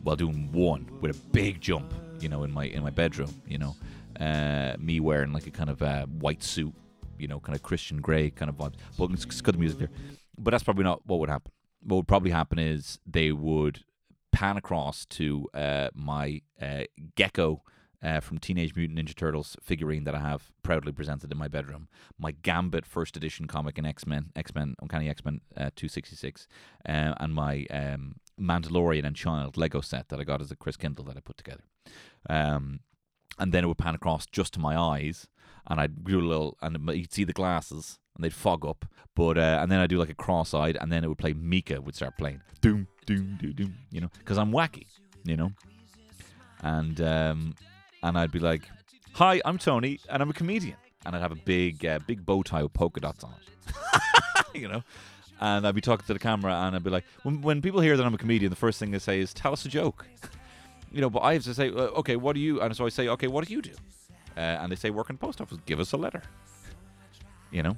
while 0.03 0.16
doing 0.16 0.51
one 0.53 0.88
with 1.01 1.14
a 1.14 1.18
big 1.31 1.61
jump, 1.61 1.92
you 2.20 2.29
know, 2.29 2.42
in 2.44 2.51
my 2.51 2.64
in 2.64 2.83
my 2.83 2.90
bedroom, 2.90 3.31
you 3.46 3.59
know, 3.59 3.77
uh, 4.18 4.75
me 4.79 5.01
wearing 5.01 5.33
like 5.33 5.46
a 5.46 5.51
kind 5.51 5.68
of 5.68 5.83
uh, 5.83 6.07
white 6.07 6.42
suit, 6.42 6.72
you 7.18 7.29
know, 7.29 7.38
kind 7.40 7.55
of 7.55 7.62
Christian 7.62 8.01
Grey 8.01 8.31
kind 8.31 8.48
of 8.48 8.57
vibe. 8.57 8.75
But 8.98 9.11
it's 9.11 9.40
got 9.42 9.53
the 9.53 9.59
music 9.59 9.79
there, 9.79 9.90
but 10.38 10.51
that's 10.53 10.64
probably 10.64 10.85
not 10.85 11.07
what 11.07 11.21
would 11.21 11.29
happen. 11.29 11.53
What 11.83 11.97
would 11.97 12.09
probably 12.09 12.31
happen 12.31 12.59
is 12.59 12.99
they 13.07 13.33
would 13.33 13.85
pan 14.31 14.57
across 14.57 15.05
to 15.07 15.49
uh, 15.55 15.88
my 15.95 16.40
uh, 16.61 16.85
gecko 17.16 17.62
uh, 18.03 18.21
from 18.21 18.38
Teenage 18.38 18.75
Mutant 18.75 18.99
Ninja 18.99 19.14
Turtles 19.14 19.57
figurine 19.62 20.05
that 20.05 20.14
I 20.14 20.21
have 20.21 20.51
proudly 20.62 20.92
presented 20.92 21.31
in 21.31 21.38
my 21.38 21.49
bedroom. 21.49 21.88
My 22.18 22.33
Gambit 22.33 22.85
first 22.85 23.16
edition 23.16 23.47
comic 23.47 23.79
in 23.79 23.87
X 23.87 24.07
Men, 24.07 24.31
X 24.35 24.55
Men, 24.55 24.75
Uncanny 24.83 25.09
X 25.09 25.25
Men 25.25 25.40
uh, 25.57 25.71
266, 25.77 26.49
uh, 26.88 27.14
and 27.21 27.35
my 27.35 27.66
um, 27.71 28.16
Mandalorian 28.40 29.05
and 29.05 29.14
Child 29.14 29.57
Lego 29.57 29.81
set 29.81 30.09
that 30.09 30.18
I 30.18 30.25
got 30.25 30.40
as 30.40 30.51
a 30.51 30.57
Kris 30.57 30.77
Kindle 30.77 31.05
that 31.05 31.16
I 31.16 31.21
put 31.21 31.37
together. 31.37 31.64
Um, 32.29 32.81
and 33.38 33.53
then 33.53 33.64
it 33.64 33.66
would 33.68 33.79
pan 33.79 33.95
across 33.95 34.27
just 34.27 34.55
to 34.55 34.61
my 34.61 34.77
eyes, 34.77 35.29
and 35.66 35.81
I'd 35.81 36.05
do 36.05 36.18
a 36.18 36.21
little, 36.21 36.59
and 36.61 36.77
you'd 36.90 37.12
see 37.12 37.25
the 37.25 37.33
glasses, 37.33 37.99
and 38.14 38.25
they'd 38.25 38.33
fog 38.35 38.66
up. 38.66 38.85
But 39.14 39.37
uh, 39.37 39.59
and 39.61 39.70
then 39.70 39.81
I 39.81 39.87
do 39.87 39.98
like 39.98 40.09
a 40.09 40.14
cross-eyed, 40.14 40.79
and 40.81 40.90
then 40.90 41.05
it 41.05 41.09
would 41.09 41.18
play. 41.18 41.33
Mika 41.35 41.81
would 41.81 41.94
start 41.94 42.16
playing, 42.16 42.40
doom, 42.61 42.87
doom, 43.05 43.38
doom, 43.40 43.53
doom, 43.53 43.75
you 43.90 44.01
know, 44.01 44.09
because 44.18 44.38
I'm 44.38 44.53
wacky, 44.53 44.87
you 45.25 45.37
know. 45.37 45.53
And 46.62 47.01
um, 47.01 47.55
and 48.03 48.16
I'd 48.16 48.33
be 48.33 48.38
like, 48.38 48.62
"Hi, 49.14 49.40
I'm 49.44 49.59
Tony, 49.59 50.01
and 50.09 50.22
I'm 50.22 50.31
a 50.31 50.35
comedian." 50.35 50.77
And 51.05 51.16
I'd 51.16 51.20
have 51.20 51.33
a 51.33 51.37
big, 51.37 51.85
uh, 51.85 51.98
big 52.07 52.25
bow 52.25 52.44
tie 52.44 52.62
with 52.62 52.72
polka 52.72 53.01
dots 53.01 53.25
on 53.25 53.35
it, 53.35 54.55
you 54.55 54.68
know. 54.68 54.83
And 55.40 55.66
I'd 55.66 55.75
be 55.75 55.81
talking 55.81 56.07
to 56.07 56.12
the 56.12 56.20
camera, 56.20 56.55
and 56.55 56.77
I'd 56.77 56.85
be 56.85 56.90
like, 56.90 57.05
when, 57.25 57.42
when 57.42 57.61
people 57.61 57.81
hear 57.81 57.96
that 57.96 58.07
I'm 58.07 58.14
a 58.14 58.18
comedian, 58.18 58.51
the 58.51 58.57
first 58.57 58.79
thing 58.79 58.92
they 58.92 59.01
say 59.01 59.18
is, 59.18 59.35
"Tell 59.35 59.53
us 59.53 59.64
a 59.64 59.68
joke," 59.68 60.07
you 60.92 61.01
know. 61.01 61.11
But 61.11 61.20
I 61.20 61.35
have 61.35 61.44
to 61.44 61.55
say, 61.55 61.68
uh, 61.68 62.01
"Okay, 62.01 62.16
what 62.16 62.35
do 62.35 62.40
you?" 62.40 62.61
And 62.62 62.75
so 62.75 62.87
I 62.87 62.88
say, 62.88 63.09
"Okay, 63.09 63.27
what 63.27 63.46
do 63.46 63.53
you 63.53 63.61
do?" 63.61 63.72
Uh, 64.37 64.40
and 64.40 64.70
they 64.70 64.77
say, 64.77 64.90
"Work 64.90 65.11
in 65.11 65.18
post 65.18 65.40
office. 65.40 65.59
Give 65.66 65.81
us 65.81 65.92
a 65.92 65.96
letter." 65.96 66.22
You 67.53 67.62
know. 67.62 67.77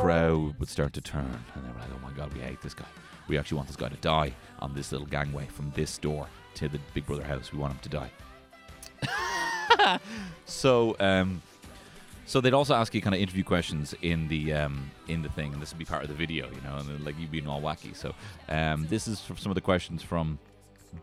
Crowd 0.00 0.58
would 0.58 0.68
start 0.68 0.92
to 0.94 1.00
turn, 1.00 1.44
and 1.54 1.64
they 1.64 1.68
were 1.68 1.78
like, 1.78 1.90
"Oh 1.94 2.00
my 2.02 2.12
god, 2.12 2.34
we 2.34 2.40
hate 2.40 2.60
this 2.60 2.74
guy. 2.74 2.84
We 3.28 3.38
actually 3.38 3.56
want 3.56 3.68
this 3.68 3.76
guy 3.76 3.88
to 3.88 3.96
die 3.96 4.34
on 4.58 4.74
this 4.74 4.92
little 4.92 5.06
gangway 5.06 5.46
from 5.46 5.70
this 5.74 5.96
door 5.98 6.26
to 6.54 6.68
the 6.68 6.78
Big 6.92 7.06
Brother 7.06 7.24
house. 7.24 7.52
We 7.52 7.58
want 7.58 7.74
him 7.74 7.80
to 7.82 7.88
die." 7.88 8.10
so, 10.46 10.96
um, 11.00 11.40
so 12.26 12.40
they'd 12.40 12.54
also 12.54 12.74
ask 12.74 12.94
you 12.94 13.00
kind 13.00 13.14
of 13.14 13.20
interview 13.20 13.44
questions 13.44 13.94
in 14.02 14.28
the 14.28 14.52
um, 14.52 14.90
in 15.08 15.22
the 15.22 15.28
thing, 15.28 15.52
and 15.52 15.62
this 15.62 15.72
would 15.72 15.78
be 15.78 15.84
part 15.84 16.02
of 16.02 16.08
the 16.08 16.14
video, 16.14 16.48
you 16.50 16.60
know, 16.62 16.76
and 16.76 17.04
like 17.04 17.18
you 17.18 17.26
being 17.26 17.46
all 17.46 17.60
wacky. 17.60 17.94
So, 17.94 18.14
um, 18.48 18.86
this 18.88 19.06
is 19.06 19.20
some 19.20 19.50
of 19.50 19.54
the 19.54 19.60
questions 19.60 20.02
from 20.02 20.38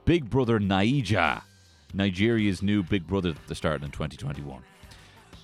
Big 0.05 0.29
Brother 0.29 0.59
Naija, 0.59 1.41
Nigeria's 1.93 2.61
new 2.61 2.83
Big 2.83 3.07
Brother 3.07 3.33
that 3.47 3.55
started 3.55 3.83
in 3.83 3.91
2021. 3.91 4.61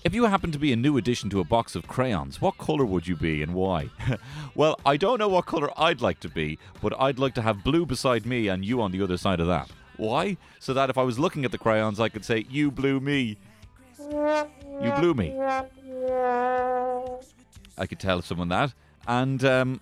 If 0.07 0.15
you 0.15 0.23
happen 0.23 0.53
to 0.53 0.57
be 0.57 0.71
a 0.71 0.77
new 0.77 0.95
addition 0.95 1.29
to 1.31 1.41
a 1.41 1.43
box 1.43 1.75
of 1.75 1.85
crayons, 1.85 2.39
what 2.39 2.57
color 2.57 2.85
would 2.85 3.05
you 3.09 3.17
be 3.17 3.43
and 3.43 3.53
why? 3.53 3.89
well, 4.55 4.79
I 4.85 4.95
don't 4.95 5.19
know 5.19 5.27
what 5.27 5.47
color 5.47 5.69
I'd 5.75 5.99
like 5.99 6.21
to 6.21 6.29
be, 6.29 6.59
but 6.81 6.97
I'd 6.97 7.19
like 7.19 7.33
to 7.33 7.41
have 7.41 7.61
blue 7.61 7.85
beside 7.85 8.25
me 8.25 8.47
and 8.47 8.63
you 8.63 8.81
on 8.81 8.93
the 8.93 9.01
other 9.01 9.17
side 9.17 9.41
of 9.41 9.47
that. 9.47 9.69
Why? 9.97 10.37
So 10.59 10.73
that 10.73 10.89
if 10.89 10.97
I 10.97 11.03
was 11.03 11.19
looking 11.19 11.43
at 11.43 11.51
the 11.51 11.57
crayons, 11.57 11.99
I 11.99 12.07
could 12.07 12.23
say, 12.23 12.45
You 12.49 12.71
blew 12.71 13.01
me. 13.01 13.35
You 13.99 14.93
blew 14.95 15.13
me. 15.13 15.37
I 17.77 17.85
could 17.85 17.99
tell 17.99 18.21
someone 18.21 18.47
that. 18.47 18.73
And 19.09 19.43
um, 19.43 19.81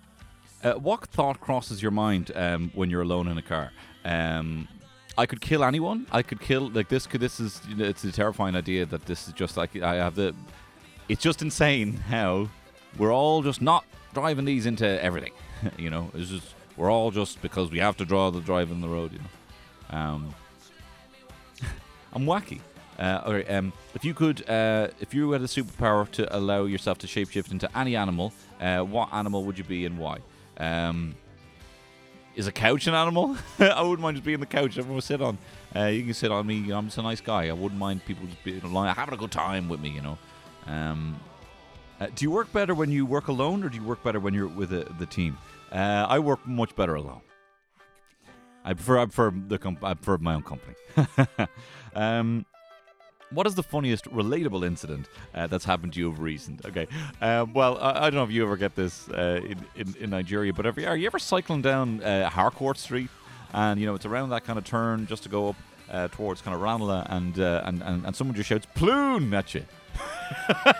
uh, 0.64 0.72
what 0.72 1.06
thought 1.06 1.38
crosses 1.38 1.80
your 1.80 1.92
mind 1.92 2.32
um, 2.34 2.72
when 2.74 2.90
you're 2.90 3.02
alone 3.02 3.28
in 3.28 3.38
a 3.38 3.42
car? 3.42 3.70
Um, 4.04 4.66
I 5.18 5.26
could 5.26 5.40
kill 5.40 5.64
anyone. 5.64 6.06
I 6.12 6.22
could 6.22 6.40
kill 6.40 6.68
like 6.68 6.88
this. 6.88 7.06
Could 7.06 7.20
this 7.20 7.40
is 7.40 7.60
you 7.68 7.76
know, 7.76 7.84
it's 7.84 8.04
a 8.04 8.12
terrifying 8.12 8.54
idea 8.54 8.84
that 8.86 9.06
this 9.06 9.26
is 9.28 9.34
just 9.34 9.56
like 9.56 9.76
I 9.76 9.96
have 9.96 10.14
the. 10.14 10.34
It's 11.08 11.22
just 11.22 11.40
insane 11.42 11.94
how 11.94 12.48
we're 12.98 13.12
all 13.12 13.42
just 13.42 13.62
not 13.62 13.84
driving 14.12 14.44
these 14.44 14.66
into 14.66 15.02
everything. 15.02 15.32
you 15.78 15.90
know, 15.90 16.10
it's 16.14 16.30
just 16.30 16.54
we're 16.76 16.90
all 16.90 17.10
just 17.10 17.40
because 17.40 17.70
we 17.70 17.78
have 17.78 17.96
to 17.96 18.04
draw 18.04 18.30
the 18.30 18.40
drive 18.40 18.70
in 18.70 18.80
the 18.80 18.88
road. 18.88 19.12
You 19.12 19.20
know, 19.20 19.98
um, 19.98 20.34
I'm 22.12 22.26
wacky. 22.26 22.60
Uh, 22.98 23.22
right, 23.26 23.50
um, 23.50 23.72
if 23.94 24.06
you 24.06 24.14
could, 24.14 24.48
uh, 24.48 24.88
if 25.00 25.12
you 25.12 25.30
had 25.32 25.42
a 25.42 25.46
superpower 25.46 26.10
to 26.10 26.34
allow 26.34 26.64
yourself 26.64 26.96
to 26.98 27.06
shapeshift 27.06 27.52
into 27.52 27.68
any 27.76 27.94
animal, 27.94 28.32
uh, 28.58 28.80
what 28.80 29.12
animal 29.12 29.44
would 29.44 29.58
you 29.58 29.64
be 29.64 29.84
and 29.84 29.98
why? 29.98 30.18
Um, 30.56 31.14
is 32.36 32.46
a 32.46 32.52
couch 32.52 32.86
an 32.86 32.94
animal? 32.94 33.36
I 33.58 33.82
wouldn't 33.82 34.00
mind 34.00 34.16
just 34.18 34.24
being 34.24 34.38
the 34.38 34.46
couch 34.46 34.78
everyone 34.78 35.00
sit 35.00 35.20
on. 35.20 35.38
Uh, 35.74 35.86
you 35.86 36.04
can 36.04 36.14
sit 36.14 36.30
on 36.30 36.46
me. 36.46 36.70
I'm 36.70 36.86
just 36.86 36.98
a 36.98 37.02
nice 37.02 37.20
guy. 37.20 37.48
I 37.48 37.52
wouldn't 37.52 37.80
mind 37.80 38.04
people 38.04 38.26
just 38.26 38.44
being 38.44 38.62
along, 38.62 38.94
having 38.94 39.14
a 39.14 39.16
good 39.16 39.32
time 39.32 39.68
with 39.68 39.80
me. 39.80 39.88
You 39.88 40.02
know. 40.02 40.18
Um, 40.66 41.18
uh, 41.98 42.08
do 42.14 42.24
you 42.24 42.30
work 42.30 42.52
better 42.52 42.74
when 42.74 42.90
you 42.90 43.06
work 43.06 43.28
alone, 43.28 43.64
or 43.64 43.70
do 43.70 43.76
you 43.76 43.82
work 43.82 44.02
better 44.04 44.20
when 44.20 44.34
you're 44.34 44.48
with 44.48 44.72
a, 44.72 44.84
the 44.98 45.06
team? 45.06 45.38
Uh, 45.72 46.06
I 46.08 46.18
work 46.18 46.46
much 46.46 46.76
better 46.76 46.94
alone. 46.94 47.22
I 48.64 48.74
prefer 48.74 48.98
I 48.98 49.04
prefer 49.06 49.32
the 49.48 49.58
comp- 49.58 49.82
I 49.82 49.94
prefer 49.94 50.18
my 50.18 50.34
own 50.34 50.42
company. 50.42 50.74
um, 51.94 52.44
what 53.30 53.46
is 53.46 53.54
the 53.54 53.62
funniest 53.62 54.04
relatable 54.06 54.64
incident 54.64 55.08
uh, 55.34 55.46
that's 55.46 55.64
happened 55.64 55.92
to 55.94 56.00
you 56.00 56.08
of 56.08 56.20
recent? 56.20 56.64
Okay, 56.64 56.86
uh, 57.20 57.46
well, 57.52 57.78
I, 57.78 57.90
I, 57.90 58.00
don't 58.02 58.14
know 58.14 58.24
if 58.24 58.30
you 58.30 58.42
ever 58.44 58.56
get 58.56 58.74
this 58.74 59.08
uh, 59.08 59.40
in, 59.44 59.58
in, 59.74 59.94
in 60.00 60.10
Nigeria, 60.10 60.52
but 60.52 60.66
every, 60.66 60.86
are 60.86 60.96
you 60.96 61.06
ever 61.06 61.18
cycling 61.18 61.62
down 61.62 62.02
uh, 62.02 62.28
Harcourt 62.28 62.78
Street, 62.78 63.10
and 63.52 63.80
you 63.80 63.86
know 63.86 63.94
it's 63.94 64.06
around 64.06 64.30
that 64.30 64.44
kind 64.44 64.58
of 64.58 64.64
turn 64.64 65.06
just 65.06 65.22
to 65.24 65.28
go 65.28 65.50
up 65.50 65.56
uh, 65.90 66.08
towards 66.08 66.42
kind 66.42 66.54
of 66.54 66.60
Ranelagh, 66.60 67.06
and, 67.10 67.38
uh, 67.38 67.62
and 67.64 67.82
and 67.82 68.06
and 68.06 68.16
someone 68.16 68.36
just 68.36 68.48
shouts 68.48 68.66
"Ploon" 68.74 69.32
at 69.34 69.54
you. 69.54 69.64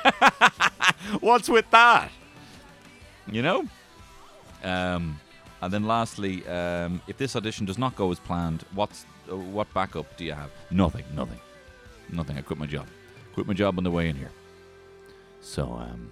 What's 1.21 1.49
with 1.49 1.71
that? 1.71 2.11
You 3.31 3.43
know. 3.43 3.65
Um, 4.63 5.21
and 5.63 5.73
then 5.73 5.85
lastly, 5.87 6.47
um, 6.49 7.01
if 7.07 7.17
this 7.17 7.35
audition 7.37 7.67
does 7.67 7.79
not 7.79 7.97
go 7.97 8.11
as 8.11 8.19
planned, 8.21 8.65
what's 8.75 9.05
what 9.29 9.73
backup 9.75 10.17
do 10.17 10.25
you 10.25 10.33
have? 10.33 10.51
Nothing. 10.71 11.05
Nothing. 11.15 11.41
Nothing. 12.11 12.39
I 12.39 12.43
quit 12.43 12.59
my 12.59 12.67
job. 12.67 12.87
Quit 13.35 13.47
my 13.47 13.55
job 13.55 13.79
on 13.79 13.85
the 13.85 13.91
way 13.91 14.09
in 14.09 14.17
here. 14.17 14.31
So, 15.41 15.65
um, 15.73 16.11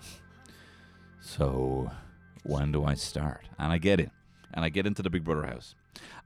so 1.20 1.90
when 2.42 2.72
do 2.72 2.84
I 2.84 2.94
start? 2.94 3.48
And 3.58 3.72
I 3.72 3.78
get 3.78 4.00
in, 4.00 4.10
and 4.52 4.64
I 4.64 4.68
get 4.68 4.86
into 4.86 5.02
the 5.02 5.10
Big 5.10 5.24
Brother 5.24 5.46
house, 5.46 5.74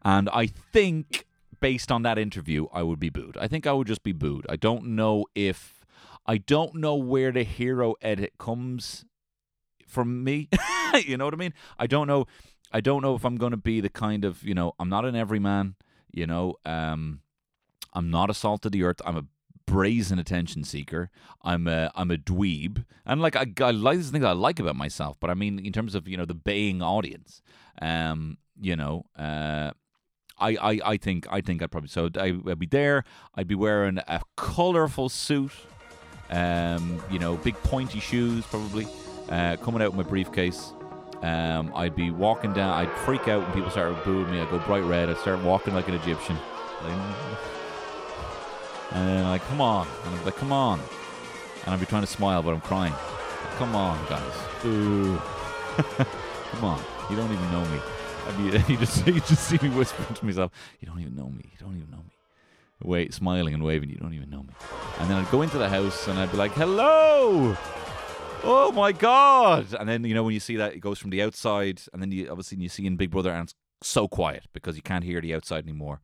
and 0.05 0.29
I 0.31 0.47
think 0.47 1.27
based 1.61 1.91
on 1.91 2.03
that 2.03 2.19
interview, 2.19 2.67
I 2.73 2.83
would 2.83 3.01
be 3.01 3.09
booed. 3.09 3.37
I 3.39 3.49
think 3.49 3.67
I 3.67 3.73
would 3.73 3.87
just 3.87 4.03
be 4.03 4.13
booed. 4.13 4.47
I 4.49 4.57
don't 4.57 4.85
know 4.85 5.27
if, 5.35 5.85
I 6.27 6.39
don't 6.39 6.77
know 6.77 6.95
where 6.95 7.33
the 7.33 7.43
hero 7.43 7.95
edit 8.01 8.35
comes 8.39 9.05
from 9.87 10.23
me. 10.23 10.49
you 11.05 11.17
know 11.17 11.25
what 11.25 11.35
I 11.35 11.39
mean? 11.39 11.55
I 11.79 11.87
don't 11.87 12.07
know. 12.07 12.27
I 12.71 12.81
don't 12.81 13.03
know 13.03 13.15
if 13.15 13.25
I'm 13.25 13.37
going 13.37 13.53
to 13.53 13.57
be 13.57 13.81
the 13.81 13.89
kind 13.89 14.25
of 14.25 14.43
you 14.43 14.55
know. 14.55 14.75
I'm 14.79 14.89
not 14.89 15.05
an 15.05 15.17
everyman. 15.17 15.75
You 16.13 16.27
know. 16.27 16.57
Um, 16.65 17.21
I'm 17.93 18.11
not 18.11 18.31
a 18.31 18.35
salt 18.35 18.67
of 18.67 18.73
the 18.73 18.83
earth. 18.83 19.01
I'm 19.05 19.17
a 19.17 19.25
brazen 19.69 20.19
attention 20.19 20.65
seeker. 20.65 21.11
I'm 21.43 21.69
a 21.69 21.93
I'm 21.95 22.11
a 22.11 22.17
dweeb, 22.17 22.85
and 23.07 23.21
like 23.21 23.37
I, 23.37 23.47
I 23.61 23.71
like 23.71 23.99
these 23.99 24.11
things 24.11 24.25
I 24.25 24.33
like 24.33 24.59
about 24.59 24.77
myself. 24.77 25.19
But 25.21 25.31
I 25.31 25.35
mean, 25.35 25.59
in 25.59 25.73
terms 25.73 25.95
of 25.95 26.09
you 26.09 26.17
know 26.17 26.25
the 26.25 26.35
baying 26.35 26.83
audience, 26.83 27.43
um, 27.81 28.39
you 28.61 28.75
know, 28.75 29.05
uh, 29.17 29.71
I, 30.39 30.57
I 30.57 30.81
I 30.85 30.97
think 30.97 31.27
I 31.31 31.41
think 31.41 31.63
I'd 31.63 31.71
probably 31.71 31.89
so 31.89 32.09
I, 32.19 32.33
would 32.33 32.59
be 32.59 32.67
there. 32.67 33.05
I'd 33.35 33.49
be 33.49 33.55
wearing 33.55 33.99
a 33.99 34.23
colorful 34.37 35.09
suit, 35.09 35.53
um, 36.31 37.01
you 37.11 37.19
know, 37.19 37.37
big 37.37 37.55
pointy 37.63 38.01
shoes 38.01 38.45
probably, 38.47 38.89
uh, 39.29 39.57
coming 39.57 39.83
out 39.83 39.95
with 39.95 40.07
my 40.07 40.11
briefcase. 40.11 40.73
Um, 41.23 41.73
I'd 41.75 41.97
be 41.97 42.13
walking 42.13 42.53
down. 42.53 42.73
I'd 42.73 42.93
freak 42.99 43.27
out 43.27 43.43
when 43.43 43.53
people 43.53 43.71
started 43.71 44.03
booing 44.05 44.31
me. 44.31 44.41
I'd 44.41 44.51
go 44.51 44.59
bright 44.61 44.85
red. 44.85 45.09
I'd 45.11 45.19
start 45.19 45.43
walking 45.43 45.75
like 45.75 45.89
an 45.89 45.95
Egyptian. 45.95 46.39
Like, 46.85 47.39
and 48.93 49.09
then 49.09 49.25
like, 49.25 49.43
come 49.49 49.61
on. 49.61 49.87
And 50.05 50.15
I'm 50.15 50.25
like, 50.25 50.37
come 50.37 50.53
on. 50.53 50.81
And 51.65 51.75
I'd 51.75 51.81
be 51.81 51.87
trying 51.87 52.03
to 52.03 52.09
smile, 52.09 52.43
but 52.43 52.55
I'm 52.55 52.61
crying. 52.61 52.95
Come 53.57 53.75
on, 53.75 53.99
guys. 54.09 54.35
Boo. 54.63 55.17
come 55.77 56.65
on. 56.65 56.81
You 57.11 57.17
don't 57.17 57.33
even 57.33 57.51
know 57.51 57.65
me. 57.67 57.81
And 58.29 58.45
you, 58.45 58.65
you 58.69 58.77
just 58.77 59.07
you 59.07 59.21
just 59.21 59.49
see 59.49 59.59
me 59.63 59.69
whispering 59.71 60.15
to 60.15 60.25
myself, 60.25 60.53
you 60.81 60.87
don't 60.87 61.01
even 61.01 61.17
know 61.17 61.29
me. 61.29 61.51
You 61.53 61.59
don't 61.59 61.77
even 61.77 61.91
know 61.91 61.99
me. 61.99 62.13
Wait, 62.83 63.13
smiling 63.13 63.55
and 63.55 63.63
waving, 63.63 63.91
you 63.91 63.97
don't 63.97 64.15
even 64.15 64.31
know 64.31 64.43
me. 64.43 64.55
And 65.01 65.11
then 65.11 65.17
I'd 65.17 65.31
go 65.31 65.43
into 65.43 65.59
the 65.59 65.69
house 65.69 66.07
and 66.07 66.19
I'd 66.19 66.31
be 66.31 66.37
like, 66.37 66.53
hello. 66.53 67.57
Oh 68.45 68.71
my 68.71 68.93
god! 68.93 69.75
And 69.75 69.89
then 69.89 70.05
you 70.05 70.15
know 70.15 70.23
when 70.23 70.33
you 70.33 70.39
see 70.39 70.57
that 70.57 70.73
it 70.75 70.79
goes 70.79 71.01
from 71.01 71.11
the 71.11 71.21
outside, 71.23 71.83
and 71.93 72.01
then 72.01 72.13
you 72.13 72.31
obviously 72.31 72.59
you 72.59 72.69
see 72.69 72.87
in 72.87 72.95
Big 72.95 73.11
Brother, 73.11 73.33
and 73.33 73.43
it's 73.43 73.55
so 73.83 74.07
quiet 74.07 74.45
because 74.53 74.77
you 74.77 74.83
can't 74.83 75.03
hear 75.03 75.21
the 75.21 75.35
outside 75.35 75.65
anymore 75.65 76.01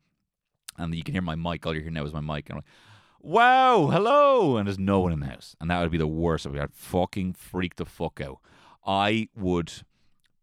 and 0.77 0.95
you 0.95 1.03
can 1.03 1.15
hear 1.15 1.23
my 1.23 1.35
mic. 1.35 1.65
All 1.67 1.75
you 1.75 1.81
hear 1.81 1.91
now 1.91 2.05
is 2.05 2.13
my 2.13 2.21
mic. 2.21 2.49
And 2.49 2.57
I'm 2.57 2.57
like, 2.59 2.65
wow, 3.21 3.89
hello. 3.91 4.57
And 4.57 4.67
there's 4.67 4.79
no 4.79 5.01
one 5.01 5.13
in 5.13 5.21
the 5.21 5.27
house. 5.27 5.57
And 5.61 5.71
that 5.71 5.81
would 5.81 5.91
be 5.91 5.99
the 5.99 6.07
worst. 6.07 6.47
I 6.47 6.51
would 6.51 6.75
fucking 6.75 7.35
freak 7.35 7.77
the 7.77 7.85
fuck 7.85 8.21
out. 8.21 8.39
I 8.87 9.29
would 9.37 9.73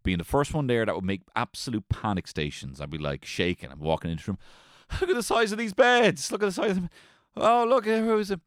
be 0.04 0.14
in 0.14 0.20
the 0.20 0.26
first 0.26 0.54
one 0.54 0.68
there 0.68 0.86
that 0.86 0.96
would 0.96 1.04
make 1.04 1.22
absolute 1.36 1.88
panic 1.90 2.28
stations. 2.28 2.82
I'd 2.82 2.90
be 2.90 2.98
like 2.98 3.26
shaking. 3.26 3.72
I'm 3.72 3.80
walking 3.80 4.12
into 4.12 4.26
the 4.26 4.32
room. 4.32 4.40
Look 5.00 5.10
at 5.10 5.16
the 5.16 5.24
size 5.24 5.52
of 5.52 5.58
these 5.58 5.74
beds. 5.74 6.32
Look 6.32 6.44
at 6.44 6.48
the 6.48 6.52
size 6.52 6.72
of 6.72 6.76
them. 6.76 6.90
Oh, 7.38 7.66
look, 7.68 7.88
uh, 7.88 8.00
who 8.00 8.18
is 8.18 8.32
it? 8.32 8.42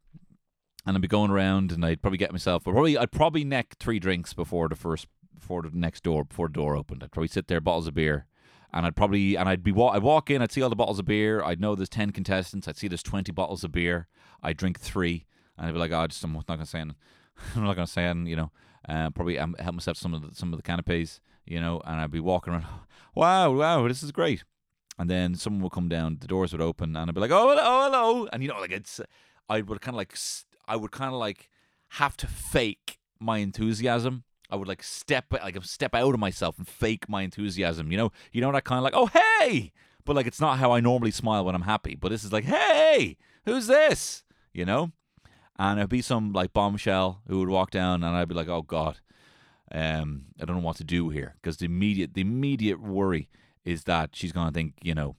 and 0.85 0.95
I'd 0.95 1.01
be 1.01 1.07
going 1.07 1.31
around, 1.31 1.71
and 1.71 1.83
I'd 1.83 2.01
probably 2.01 2.17
get 2.17 2.31
myself. 2.31 2.63
Probably 2.63 2.97
I'd 2.97 3.11
probably 3.11 3.43
neck 3.43 3.75
three 3.79 3.99
drinks 3.99 4.33
before 4.33 4.69
the 4.69 4.75
first 4.75 5.07
before 5.33 5.63
the 5.63 5.71
next 5.73 6.03
door 6.03 6.23
before 6.23 6.47
the 6.47 6.53
door 6.53 6.75
opened. 6.75 7.03
I'd 7.03 7.11
probably 7.11 7.27
sit 7.27 7.47
there, 7.47 7.59
bottles 7.59 7.87
of 7.87 7.95
beer, 7.95 8.27
and 8.75 8.85
I'd 8.85 8.95
probably 8.95 9.37
and 9.37 9.47
I'd 9.47 9.63
be 9.63 9.71
I'd 9.71 10.03
walk 10.03 10.29
in, 10.29 10.41
I'd 10.41 10.51
see 10.51 10.61
all 10.61 10.69
the 10.69 10.75
bottles 10.75 10.99
of 10.99 11.05
beer. 11.05 11.41
I'd 11.41 11.61
know 11.61 11.73
there's 11.75 11.89
ten 11.89 12.11
contestants. 12.11 12.67
I'd 12.67 12.77
see 12.77 12.89
there's 12.89 13.01
twenty 13.01 13.31
bottles 13.31 13.63
of 13.63 13.71
beer. 13.71 14.07
I'd 14.43 14.57
drink 14.57 14.79
three, 14.79 15.25
and 15.57 15.65
I'd 15.65 15.71
be 15.71 15.79
like, 15.79 15.93
oh, 15.93 16.05
just 16.07 16.23
I'm 16.23 16.33
not 16.33 16.45
gonna 16.45 16.65
say, 16.65 16.81
anything. 16.81 16.97
I'm 17.55 17.63
not 17.63 17.75
gonna 17.75 17.87
say, 17.87 18.03
anything, 18.03 18.27
you 18.27 18.35
know, 18.35 18.51
uh, 18.89 19.09
probably 19.11 19.39
um, 19.39 19.55
help 19.57 19.75
myself 19.75 19.97
some 19.97 20.13
of 20.13 20.21
the, 20.21 20.35
some 20.35 20.51
of 20.51 20.57
the 20.57 20.63
canapes, 20.63 21.21
you 21.45 21.61
know, 21.61 21.81
and 21.85 22.01
I'd 22.01 22.11
be 22.11 22.19
walking 22.19 22.53
around. 22.53 22.65
Wow, 23.17 23.53
wow, 23.53 23.87
this 23.87 24.03
is 24.03 24.11
great. 24.11 24.43
And 24.99 25.09
then 25.09 25.35
someone 25.35 25.63
would 25.63 25.71
come 25.71 25.87
down, 25.87 26.17
the 26.19 26.27
doors 26.27 26.51
would 26.51 26.59
open, 26.59 26.97
and 26.97 27.09
I'd 27.09 27.15
be 27.15 27.21
like, 27.21 27.31
oh, 27.31 27.47
hello, 27.47 27.61
oh, 27.63 27.83
hello, 27.85 28.27
and 28.33 28.43
you 28.43 28.49
know, 28.49 28.59
like 28.59 28.73
it's, 28.73 28.99
I 29.47 29.61
would 29.61 29.79
kind 29.79 29.95
of 29.95 29.99
like, 29.99 30.17
I 30.67 30.75
would 30.75 30.91
kind 30.91 31.13
of 31.13 31.17
like 31.17 31.49
have 31.91 32.17
to 32.17 32.27
fake 32.27 32.99
my 33.17 33.37
enthusiasm. 33.37 34.25
I 34.49 34.55
would 34.55 34.67
like 34.67 34.83
step 34.83 35.25
like 35.31 35.61
step 35.63 35.95
out 35.95 36.13
of 36.13 36.19
myself 36.19 36.57
and 36.57 36.67
fake 36.67 37.09
my 37.09 37.23
enthusiasm. 37.23 37.91
You 37.91 37.97
know, 37.97 38.11
you 38.31 38.41
know 38.41 38.51
that 38.51 38.63
kind 38.63 38.77
of 38.77 38.83
like, 38.83 38.93
oh 38.95 39.07
hey, 39.07 39.71
but 40.03 40.15
like 40.15 40.27
it's 40.27 40.41
not 40.41 40.59
how 40.59 40.71
I 40.71 40.79
normally 40.79 41.11
smile 41.11 41.45
when 41.45 41.55
I'm 41.55 41.61
happy. 41.61 41.95
But 41.95 42.09
this 42.09 42.23
is 42.23 42.31
like, 42.31 42.45
hey, 42.45 43.17
who's 43.45 43.67
this? 43.67 44.23
You 44.53 44.65
know, 44.65 44.91
and 45.57 45.79
it'd 45.79 45.89
be 45.89 46.01
some 46.01 46.31
like 46.31 46.53
bombshell 46.53 47.21
who 47.27 47.39
would 47.39 47.49
walk 47.49 47.71
down, 47.71 48.03
and 48.03 48.15
I'd 48.15 48.27
be 48.27 48.35
like, 48.35 48.47
oh 48.47 48.61
god, 48.61 48.99
um, 49.71 50.25
I 50.41 50.45
don't 50.45 50.57
know 50.57 50.63
what 50.63 50.77
to 50.77 50.83
do 50.83 51.09
here 51.09 51.35
because 51.41 51.57
the 51.57 51.65
immediate 51.65 52.13
the 52.13 52.21
immediate 52.21 52.81
worry 52.81 53.29
is 53.63 53.85
that 53.85 54.11
she's 54.15 54.31
gonna 54.31 54.51
think, 54.51 54.73
you 54.81 54.93
know, 54.93 55.15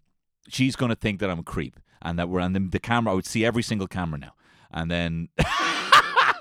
she's 0.49 0.77
gonna 0.77 0.95
think 0.95 1.21
that 1.21 1.31
I'm 1.31 1.41
a 1.41 1.45
creep, 1.45 1.79
and 2.01 2.19
that 2.19 2.29
we're 2.29 2.41
on 2.41 2.53
the, 2.53 2.61
the 2.61 2.79
camera. 2.79 3.13
I 3.13 3.17
would 3.17 3.27
see 3.27 3.45
every 3.45 3.63
single 3.63 3.89
camera 3.89 4.19
now, 4.19 4.35
and 4.71 4.91
then. 4.91 5.29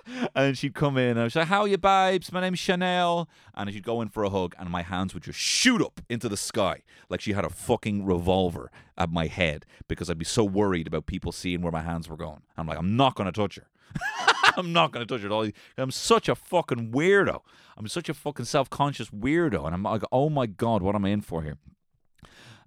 and 0.35 0.57
she'd 0.57 0.73
come 0.73 0.97
in 0.97 1.11
and 1.11 1.19
I 1.19 1.23
was 1.23 1.35
like, 1.35 1.47
How 1.47 1.61
are 1.61 1.67
you, 1.67 1.77
babes? 1.77 2.31
My 2.31 2.41
name's 2.41 2.59
Chanel. 2.59 3.29
And 3.53 3.71
she'd 3.71 3.83
go 3.83 4.01
in 4.01 4.09
for 4.09 4.23
a 4.23 4.29
hug, 4.29 4.55
and 4.59 4.69
my 4.69 4.81
hands 4.81 5.13
would 5.13 5.23
just 5.23 5.39
shoot 5.39 5.81
up 5.81 6.01
into 6.09 6.29
the 6.29 6.37
sky 6.37 6.81
like 7.09 7.21
she 7.21 7.33
had 7.33 7.45
a 7.45 7.49
fucking 7.49 8.05
revolver 8.05 8.71
at 8.97 9.09
my 9.09 9.27
head 9.27 9.65
because 9.87 10.09
I'd 10.09 10.17
be 10.17 10.25
so 10.25 10.43
worried 10.43 10.87
about 10.87 11.05
people 11.05 11.31
seeing 11.31 11.61
where 11.61 11.71
my 11.71 11.81
hands 11.81 12.09
were 12.09 12.17
going. 12.17 12.41
I'm 12.57 12.67
like, 12.67 12.77
I'm 12.77 12.95
not 12.95 13.15
going 13.15 13.25
to 13.25 13.31
touch 13.31 13.55
her. 13.55 13.67
I'm 14.57 14.73
not 14.73 14.91
going 14.91 15.05
to 15.05 15.13
touch 15.13 15.21
her 15.21 15.27
at 15.27 15.31
all. 15.31 15.47
I'm 15.77 15.91
such 15.91 16.29
a 16.29 16.35
fucking 16.35 16.91
weirdo. 16.91 17.41
I'm 17.77 17.87
such 17.87 18.09
a 18.09 18.13
fucking 18.13 18.45
self 18.45 18.69
conscious 18.69 19.09
weirdo. 19.09 19.65
And 19.65 19.73
I'm 19.73 19.83
like, 19.83 20.03
Oh 20.11 20.29
my 20.29 20.45
God, 20.45 20.81
what 20.81 20.95
am 20.95 21.05
I 21.05 21.09
in 21.09 21.21
for 21.21 21.43
here? 21.43 21.57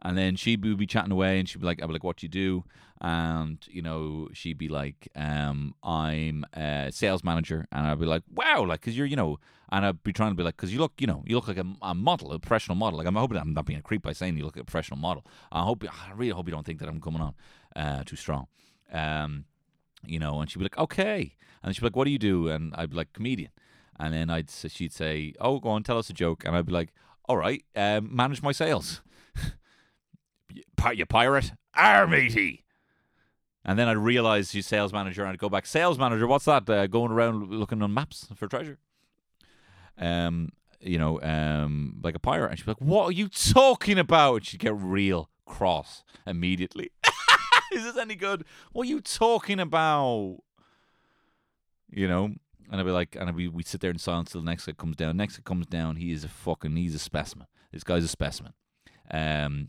And 0.03 0.17
then 0.17 0.37
she 0.37 0.57
would 0.57 0.79
be 0.79 0.87
chatting 0.87 1.13
away, 1.13 1.39
and 1.39 1.49
she'd 1.49 1.61
be 1.61 1.67
like, 1.67 1.83
"I'd 1.83 1.87
be 1.87 1.93
like, 1.93 2.05
what 2.05 2.19
do 2.19 2.27
you 2.27 2.31
do?" 2.31 2.65
And 3.01 3.59
you 3.69 3.83
know, 3.83 4.29
she'd 4.33 4.59
be 4.59 4.69
like, 4.69 5.09
um, 5.17 5.75
"I'm 5.83 6.45
a 6.55 6.91
sales 6.93 7.25
manager," 7.25 7.67
and 7.73 7.87
I'd 7.87 7.99
be 7.99 8.07
like, 8.07 8.23
"Wow!" 8.33 8.65
Like, 8.65 8.81
cause 8.83 8.97
you're, 8.97 9.07
you 9.07 9.17
know, 9.17 9.39
and 9.71 9.85
I'd 9.85 10.03
be 10.03 10.13
trying 10.13 10.31
to 10.31 10.37
be 10.37 10.43
like, 10.43 10.57
"Cause 10.57 10.73
you 10.73 10.79
look, 10.79 10.95
you 10.99 11.07
know, 11.07 11.23
you 11.27 11.35
look 11.37 11.49
like 11.49 11.59
a, 11.59 11.67
a 11.83 11.95
model, 11.95 12.33
a 12.33 12.39
professional 12.39 12.77
model." 12.77 12.99
Like, 12.99 13.09
I'm 13.09 13.17
hoping 13.17 13.39
I'm 13.39 13.55
not 13.55 13.67
being 13.67 13.79
a 13.79 13.83
creep 13.83 14.03
by 14.03 14.13
saying 14.13 14.37
you 14.37 14.45
look 14.45 14.57
like 14.57 14.63
a 14.63 14.67
professional 14.67 14.99
model. 14.99 15.25
I 15.51 15.63
hope, 15.63 15.85
I 15.85 16.13
really 16.13 16.31
hope 16.33 16.47
you 16.47 16.53
don't 16.53 16.67
think 16.67 16.79
that 16.81 16.89
I'm 16.89 17.01
coming 17.01 17.21
on 17.21 17.35
uh, 17.77 18.05
too 18.05 18.17
strong. 18.17 18.47
Um, 18.93 19.45
you 20.07 20.19
know, 20.19 20.41
and 20.41 20.51
she'd 20.51 20.59
be 20.59 20.65
like, 20.65 20.79
"Okay," 20.79 21.37
and 21.63 21.75
she'd 21.75 21.81
be 21.81 21.87
like, 21.87 21.97
"What 21.97 22.05
do 22.05 22.11
you 22.11 22.19
do?" 22.19 22.49
And 22.49 22.75
I'd 22.77 22.91
be 22.91 22.97
like, 22.97 23.13
"Comedian," 23.13 23.51
and 23.99 24.15
then 24.15 24.31
I'd 24.31 24.49
she'd 24.51 24.93
say, 24.93 25.35
"Oh, 25.41 25.59
go 25.59 25.71
on, 25.71 25.83
tell 25.83 25.99
us 25.99 26.09
a 26.09 26.13
joke," 26.15 26.45
and 26.45 26.57
I'd 26.57 26.67
be 26.67 26.73
like, 26.73 26.93
"All 27.29 27.37
right, 27.37 27.65
um, 27.75 28.15
manage 28.15 28.43
my 28.43 28.53
sales." 28.53 29.03
You 30.53 31.07
pirate, 31.07 31.53
our 31.75 32.07
matey. 32.07 32.65
And 33.65 33.79
then 33.79 33.89
I'd 33.89 33.99
realize 33.99 34.51
she's 34.51 34.67
sales 34.67 34.93
manager, 34.93 35.23
and 35.23 35.33
I'd 35.33 35.39
go 35.39 35.49
back, 35.49 35.67
sales 35.67 35.99
manager, 35.99 36.27
what's 36.27 36.47
that? 36.47 36.69
Uh, 36.69 36.87
going 36.87 37.13
around 37.13 37.51
looking 37.51 37.83
on 37.83 37.93
maps 37.93 38.27
for 38.35 38.47
treasure. 38.47 38.79
Um, 39.99 40.51
you 40.81 40.99
know, 40.99 41.21
um, 41.23 42.01
like 42.03 42.15
a 42.15 42.21
pirate, 42.21 42.51
and 42.51 42.59
she'd 42.59 42.65
be 42.65 42.71
like, 42.71 42.81
"What 42.81 43.09
are 43.09 43.13
you 43.13 43.29
talking 43.29 43.99
about?" 43.99 44.37
And 44.37 44.47
she'd 44.47 44.61
get 44.61 44.77
real 44.77 45.29
cross 45.45 46.05
immediately. 46.27 46.93
Is 47.73 47.85
this 47.85 47.97
any 47.97 48.15
good? 48.15 48.45
What 48.73 48.87
are 48.87 48.91
you 48.91 49.01
talking 49.01 49.61
about? 49.61 50.39
You 51.91 52.07
know, 52.07 52.35
and 52.71 52.81
I'd 52.81 52.85
be 52.85 52.93
like, 52.93 53.17
and 53.19 53.35
be, 53.37 53.49
we'd 53.49 53.67
sit 53.67 53.81
there 53.81 53.91
in 53.91 53.99
silence 53.99 54.33
till 54.33 54.43
the 54.43 54.47
next 54.51 54.67
guy 54.67 54.73
comes 54.73 54.97
down. 54.97 55.17
Next 55.17 55.37
guy 55.37 55.43
comes 55.45 55.67
down, 55.67 55.97
he 55.97 56.13
is 56.13 56.25
a 56.25 56.29
fucking, 56.29 56.77
he's 56.77 56.95
a 56.95 56.99
specimen. 56.99 57.47
This 57.73 57.85
guy's 57.85 58.05
a 58.05 58.09
specimen. 58.09 58.53
Um, 59.11 59.69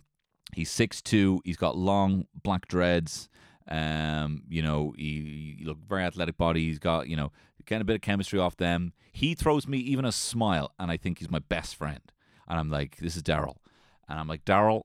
He's 0.53 0.69
six 0.69 1.01
two. 1.01 1.41
He's 1.45 1.57
got 1.57 1.77
long 1.77 2.25
black 2.43 2.67
dreads. 2.67 3.29
Um, 3.67 4.43
you 4.49 4.61
know, 4.61 4.93
he, 4.97 5.55
he 5.59 5.65
look 5.65 5.77
very 5.87 6.03
athletic 6.03 6.37
body. 6.37 6.65
He's 6.65 6.79
got 6.79 7.07
you 7.07 7.15
know 7.15 7.31
getting 7.65 7.81
a 7.81 7.85
bit 7.85 7.95
of 7.95 8.01
chemistry 8.01 8.39
off 8.39 8.57
them. 8.57 8.93
He 9.11 9.35
throws 9.35 9.67
me 9.67 9.77
even 9.77 10.05
a 10.05 10.11
smile, 10.11 10.73
and 10.79 10.91
I 10.91 10.97
think 10.97 11.19
he's 11.19 11.29
my 11.29 11.39
best 11.39 11.75
friend. 11.75 12.01
And 12.47 12.59
I'm 12.59 12.69
like, 12.71 12.97
this 12.97 13.15
is 13.15 13.23
Daryl, 13.23 13.57
and 14.07 14.19
I'm 14.19 14.27
like 14.27 14.43
Daryl. 14.45 14.83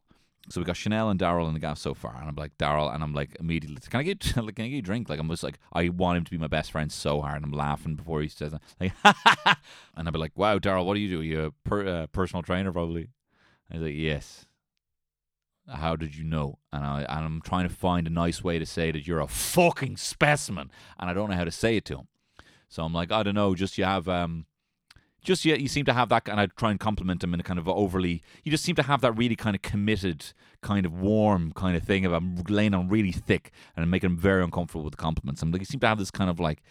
So 0.51 0.61
we 0.61 0.67
got 0.67 0.77
Chanel 0.77 1.09
and 1.09 1.19
Daryl 1.19 1.49
in 1.49 1.55
the 1.55 1.61
gaff 1.61 1.79
so 1.79 1.95
far, 1.95 2.15
and 2.15 2.29
I'm 2.29 2.35
like 2.35 2.59
Daryl, 2.59 2.95
and 2.95 3.03
I'm 3.03 3.15
like 3.15 3.35
immediately, 3.41 3.79
can 3.89 4.01
I 4.01 4.03
get 4.03 4.37
like, 4.37 4.57
can 4.57 4.67
I 4.67 4.69
get 4.69 4.79
a 4.79 4.83
drink? 4.83 5.09
Like 5.09 5.19
I'm 5.19 5.31
just 5.31 5.43
like 5.43 5.59
I 5.73 5.89
want 5.89 6.19
him 6.19 6.25
to 6.25 6.31
be 6.31 6.37
my 6.37 6.49
best 6.49 6.73
friend 6.73 6.93
so 6.93 7.23
hard. 7.23 7.37
And 7.37 7.47
I'm 7.47 7.53
laughing 7.53 7.95
before 7.95 8.21
he 8.21 8.29
says 8.29 8.53
like, 8.79 8.93
and 9.05 10.07
I'd 10.07 10.13
be 10.13 10.19
like, 10.19 10.37
wow, 10.37 10.59
Daryl, 10.59 10.85
what 10.85 10.93
do 10.93 11.01
you 11.01 11.09
do? 11.09 11.21
Are 11.21 11.25
you 11.25 11.45
a 11.47 11.51
per, 11.67 11.87
uh, 11.87 12.07
personal 12.09 12.43
trainer 12.43 12.71
probably? 12.71 13.09
And 13.71 13.81
he's 13.81 13.83
like, 13.83 13.97
yes 13.97 14.45
how 15.69 15.97
did 15.97 16.17
you 16.17 16.25
know? 16.25 16.59
And 16.73 16.85
I 16.85 17.01
and 17.09 17.25
I'm 17.25 17.41
trying 17.43 17.69
to 17.69 17.75
find 17.75 18.07
a 18.07 18.11
nice 18.11 18.43
way 18.43 18.59
to 18.59 18.67
say 18.67 18.93
that 18.93 19.07
you're 19.07 19.21
a 19.21 19.29
fucking 19.29 19.97
specimen, 19.97 20.71
and 20.99 21.11
I 21.11 21.15
don't 21.15 21.31
know 21.31 21.37
how 21.37 21.45
to 21.45 21.51
say 21.51 21.77
it 21.77 21.85
to 21.87 21.99
him. 21.99 22.09
So 22.69 22.83
I'm 22.83 22.93
like, 22.93 23.13
I 23.13 23.23
don't 23.23 23.35
know, 23.35 23.55
just 23.55 23.79
you 23.79 23.85
have 23.85 24.09
um 24.09 24.47
just 25.25 25.45
yet 25.45 25.59
you 25.59 25.69
seem 25.69 25.87
to 25.87 25.93
have 25.95 26.11
that 26.11 26.29
and 26.29 26.39
I 26.39 26.47
try 26.47 26.71
and 26.71 26.79
compliment 26.79 27.25
him 27.25 27.33
in 27.33 27.41
a 27.41 27.43
kind 27.43 27.59
of 27.59 27.67
overly 27.67 28.23
you 28.45 28.51
just 28.51 28.63
seem 28.63 28.77
to 28.77 28.83
have 28.83 29.01
that 29.01 29.17
really 29.17 29.35
kind 29.35 29.57
of 29.57 29.63
committed 29.63 30.27
kind 30.61 30.85
of 30.85 30.93
warm 30.93 31.53
kind 31.53 31.77
of 31.77 31.83
thing 31.83 32.05
of 32.05 32.51
laying 32.51 32.75
on 32.75 32.89
really 32.89 33.11
thick 33.11 33.51
and 33.75 33.83
I'm 33.83 33.91
making 33.91 34.11
him 34.11 34.19
very 34.19 34.45
uncomfortable 34.45 34.85
with 34.85 34.93
the 34.93 34.99
compliments. 34.99 35.41
I'm 35.43 35.51
like 35.51 35.63
you 35.63 35.67
seem 35.67 35.81
to 35.81 35.89
have 35.89 35.99
this 35.99 36.11
kind 36.11 36.29
of 36.29 36.39
like 36.39 36.63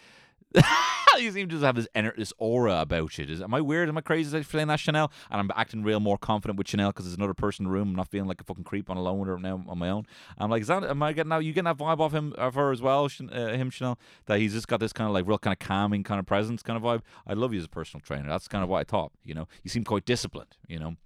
you 1.18 1.30
seem 1.32 1.48
to 1.48 1.54
just 1.54 1.64
have 1.64 1.76
this 1.76 1.88
this 2.16 2.32
aura 2.38 2.80
about 2.80 3.16
you. 3.18 3.24
Is, 3.24 3.40
am 3.40 3.54
I 3.54 3.60
weird? 3.60 3.88
Am 3.88 3.98
I 3.98 4.00
crazy 4.00 4.42
saying 4.42 4.68
that 4.68 4.80
Chanel? 4.80 5.10
And 5.30 5.40
I'm 5.40 5.50
acting 5.56 5.82
real 5.82 6.00
more 6.00 6.18
confident 6.18 6.58
with 6.58 6.68
Chanel 6.68 6.90
because 6.90 7.06
there's 7.06 7.16
another 7.16 7.34
person 7.34 7.64
in 7.64 7.70
the 7.70 7.76
room. 7.76 7.90
I'm 7.90 7.96
not 7.96 8.08
feeling 8.08 8.28
like 8.28 8.40
a 8.40 8.44
fucking 8.44 8.64
creep 8.64 8.90
on 8.90 8.96
alone 8.96 9.26
her 9.26 9.38
now 9.38 9.64
on 9.68 9.78
my 9.78 9.90
own. 9.90 10.06
I'm 10.38 10.50
like, 10.50 10.62
is 10.62 10.68
that? 10.68 10.84
Am 10.84 11.02
I 11.02 11.12
getting 11.12 11.30
now? 11.30 11.38
You 11.38 11.52
getting 11.52 11.64
that 11.64 11.78
vibe 11.78 12.00
off 12.00 12.12
him 12.12 12.32
of 12.36 12.54
her 12.54 12.72
as 12.72 12.82
well? 12.82 13.04
Uh, 13.04 13.48
him 13.48 13.70
Chanel 13.70 13.98
that 14.26 14.38
he's 14.38 14.52
just 14.52 14.68
got 14.68 14.80
this 14.80 14.92
kind 14.92 15.08
of 15.08 15.14
like 15.14 15.26
real 15.26 15.38
kind 15.38 15.52
of 15.52 15.58
calming 15.58 16.02
kind 16.02 16.18
of 16.18 16.26
presence 16.26 16.62
kind 16.62 16.76
of 16.76 16.82
vibe. 16.82 17.02
I 17.26 17.34
love 17.34 17.52
you 17.52 17.58
as 17.58 17.66
a 17.66 17.68
personal 17.68 18.02
trainer. 18.02 18.28
That's 18.28 18.48
kind 18.48 18.62
of 18.62 18.70
what 18.70 18.80
I 18.80 18.84
thought. 18.84 19.12
You 19.24 19.34
know, 19.34 19.48
you 19.62 19.70
seem 19.70 19.84
quite 19.84 20.04
disciplined. 20.04 20.56
You 20.68 20.78
know 20.78 20.96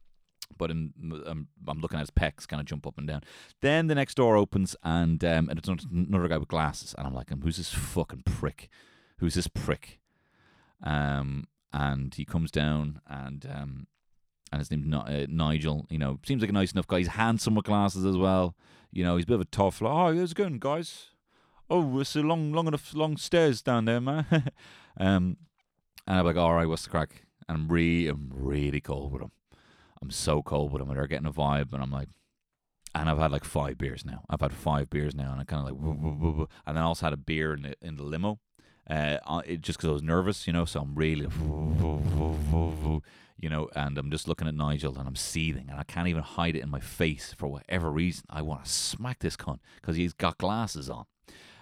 but 0.56 0.70
I'm, 0.70 0.92
I'm, 1.26 1.48
I'm 1.68 1.80
looking 1.80 1.98
at 1.98 2.02
his 2.02 2.10
pecs 2.10 2.48
kind 2.48 2.58
of 2.58 2.66
jump 2.66 2.86
up 2.86 2.96
and 2.96 3.06
down. 3.06 3.22
Then 3.60 3.86
the 3.86 3.94
next 3.94 4.14
door 4.14 4.36
opens 4.36 4.74
and 4.82 5.22
um, 5.22 5.48
and 5.50 5.58
it's 5.58 5.68
another 5.68 6.26
guy 6.26 6.38
with 6.38 6.48
glasses, 6.48 6.94
and 6.96 7.06
I'm 7.06 7.14
like, 7.14 7.30
who's 7.42 7.58
this 7.58 7.72
fucking 7.72 8.22
prick? 8.24 8.70
Who's 9.18 9.34
this 9.34 9.48
prick? 9.48 10.00
Um, 10.82 11.48
and 11.72 12.14
he 12.14 12.24
comes 12.24 12.50
down 12.50 13.00
and 13.06 13.46
um, 13.46 13.86
and 14.50 14.60
his 14.60 14.70
name's 14.70 14.92
uh, 14.94 15.26
Nigel. 15.28 15.86
You 15.90 15.98
know, 15.98 16.18
seems 16.24 16.40
like 16.40 16.50
a 16.50 16.54
nice 16.54 16.72
enough 16.72 16.86
guy. 16.86 16.98
He's 16.98 17.08
handsome 17.08 17.54
with 17.54 17.66
glasses 17.66 18.04
as 18.04 18.16
well. 18.16 18.56
You 18.90 19.04
know, 19.04 19.16
he's 19.16 19.24
a 19.24 19.28
bit 19.28 19.34
of 19.34 19.40
a 19.42 19.46
tough. 19.46 19.80
Like, 19.80 19.92
oh, 19.92 20.16
how's 20.16 20.32
it 20.32 20.36
going, 20.36 20.58
guys? 20.58 21.08
Oh, 21.68 22.00
it's 22.00 22.16
a 22.16 22.20
long, 22.20 22.52
long 22.52 22.66
enough, 22.66 22.94
long 22.94 23.16
stairs 23.18 23.60
down 23.60 23.84
there, 23.84 24.00
man. 24.00 24.24
um, 24.96 25.36
and 26.06 26.18
I'm 26.18 26.24
like, 26.24 26.36
all 26.36 26.54
right, 26.54 26.66
what's 26.66 26.84
the 26.84 26.90
crack? 26.90 27.26
And 27.46 27.58
I'm 27.58 27.68
really, 27.68 28.08
I'm 28.08 28.32
really 28.34 28.80
cold 28.80 29.12
with 29.12 29.20
him. 29.20 29.32
I'm 30.00 30.10
so 30.10 30.42
cold 30.42 30.72
with 30.72 30.80
him. 30.80 30.88
And 30.88 30.98
they're 30.98 31.06
getting 31.06 31.26
a 31.26 31.32
vibe, 31.32 31.74
and 31.74 31.82
I'm 31.82 31.90
like, 31.90 32.08
and 32.94 33.10
I've 33.10 33.18
had 33.18 33.32
like 33.32 33.44
five 33.44 33.76
beers 33.76 34.06
now. 34.06 34.22
I've 34.30 34.40
had 34.40 34.52
five 34.52 34.88
beers 34.88 35.14
now, 35.14 35.30
and 35.32 35.40
I'm 35.40 35.46
kind 35.46 35.68
of 35.68 35.76
like, 35.76 36.48
and 36.66 36.76
then 36.76 36.82
I 36.82 36.86
also 36.86 37.06
had 37.06 37.12
a 37.12 37.18
beer 37.18 37.52
in 37.52 37.62
the 37.62 37.74
in 37.82 37.96
the 37.96 38.02
limo 38.02 38.40
uh, 38.88 39.42
it, 39.46 39.60
just 39.60 39.78
because 39.78 39.90
I 39.90 39.92
was 39.92 40.02
nervous, 40.02 40.46
you 40.46 40.52
know. 40.52 40.64
So 40.64 40.80
I'm 40.80 40.94
really, 40.94 41.26
you 43.40 43.48
know, 43.48 43.68
and 43.74 43.98
I'm 43.98 44.10
just 44.10 44.26
looking 44.26 44.48
at 44.48 44.54
Nigel 44.54 44.98
and 44.98 45.06
I'm 45.06 45.16
seething 45.16 45.66
and 45.70 45.78
I 45.78 45.84
can't 45.84 46.08
even 46.08 46.22
hide 46.22 46.56
it 46.56 46.62
in 46.62 46.70
my 46.70 46.80
face 46.80 47.34
for 47.36 47.46
whatever 47.46 47.90
reason. 47.90 48.24
I 48.30 48.42
want 48.42 48.64
to 48.64 48.70
smack 48.70 49.20
this 49.20 49.36
cunt 49.36 49.58
because 49.76 49.96
he's 49.96 50.12
got 50.12 50.38
glasses 50.38 50.90
on. 50.90 51.04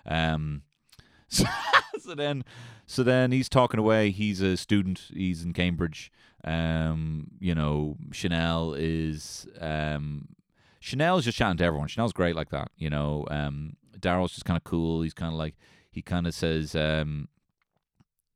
Um, 0.06 0.62
so, 1.28 1.44
so, 1.98 2.14
then, 2.14 2.44
so 2.86 3.02
then 3.02 3.32
he's 3.32 3.48
talking 3.48 3.80
away. 3.80 4.10
He's 4.10 4.40
a 4.40 4.56
student. 4.56 5.02
He's 5.12 5.44
in 5.44 5.52
Cambridge. 5.52 6.12
Um, 6.44 7.32
you 7.40 7.54
know, 7.54 7.96
Chanel 8.12 8.74
is 8.74 9.48
um, 9.60 10.28
Chanel's 10.80 11.24
just 11.24 11.36
chatting 11.36 11.56
to 11.58 11.64
everyone. 11.64 11.88
Chanel's 11.88 12.12
great 12.12 12.36
like 12.36 12.50
that. 12.50 12.70
You 12.76 12.88
know, 12.88 13.26
um, 13.30 13.76
Daryl's 13.98 14.32
just 14.32 14.44
kind 14.44 14.56
of 14.56 14.62
cool. 14.62 15.02
He's 15.02 15.14
kind 15.14 15.32
of 15.32 15.38
like 15.38 15.56
he 15.96 16.02
kind 16.02 16.26
of 16.26 16.34
says, 16.34 16.76
um, 16.76 17.26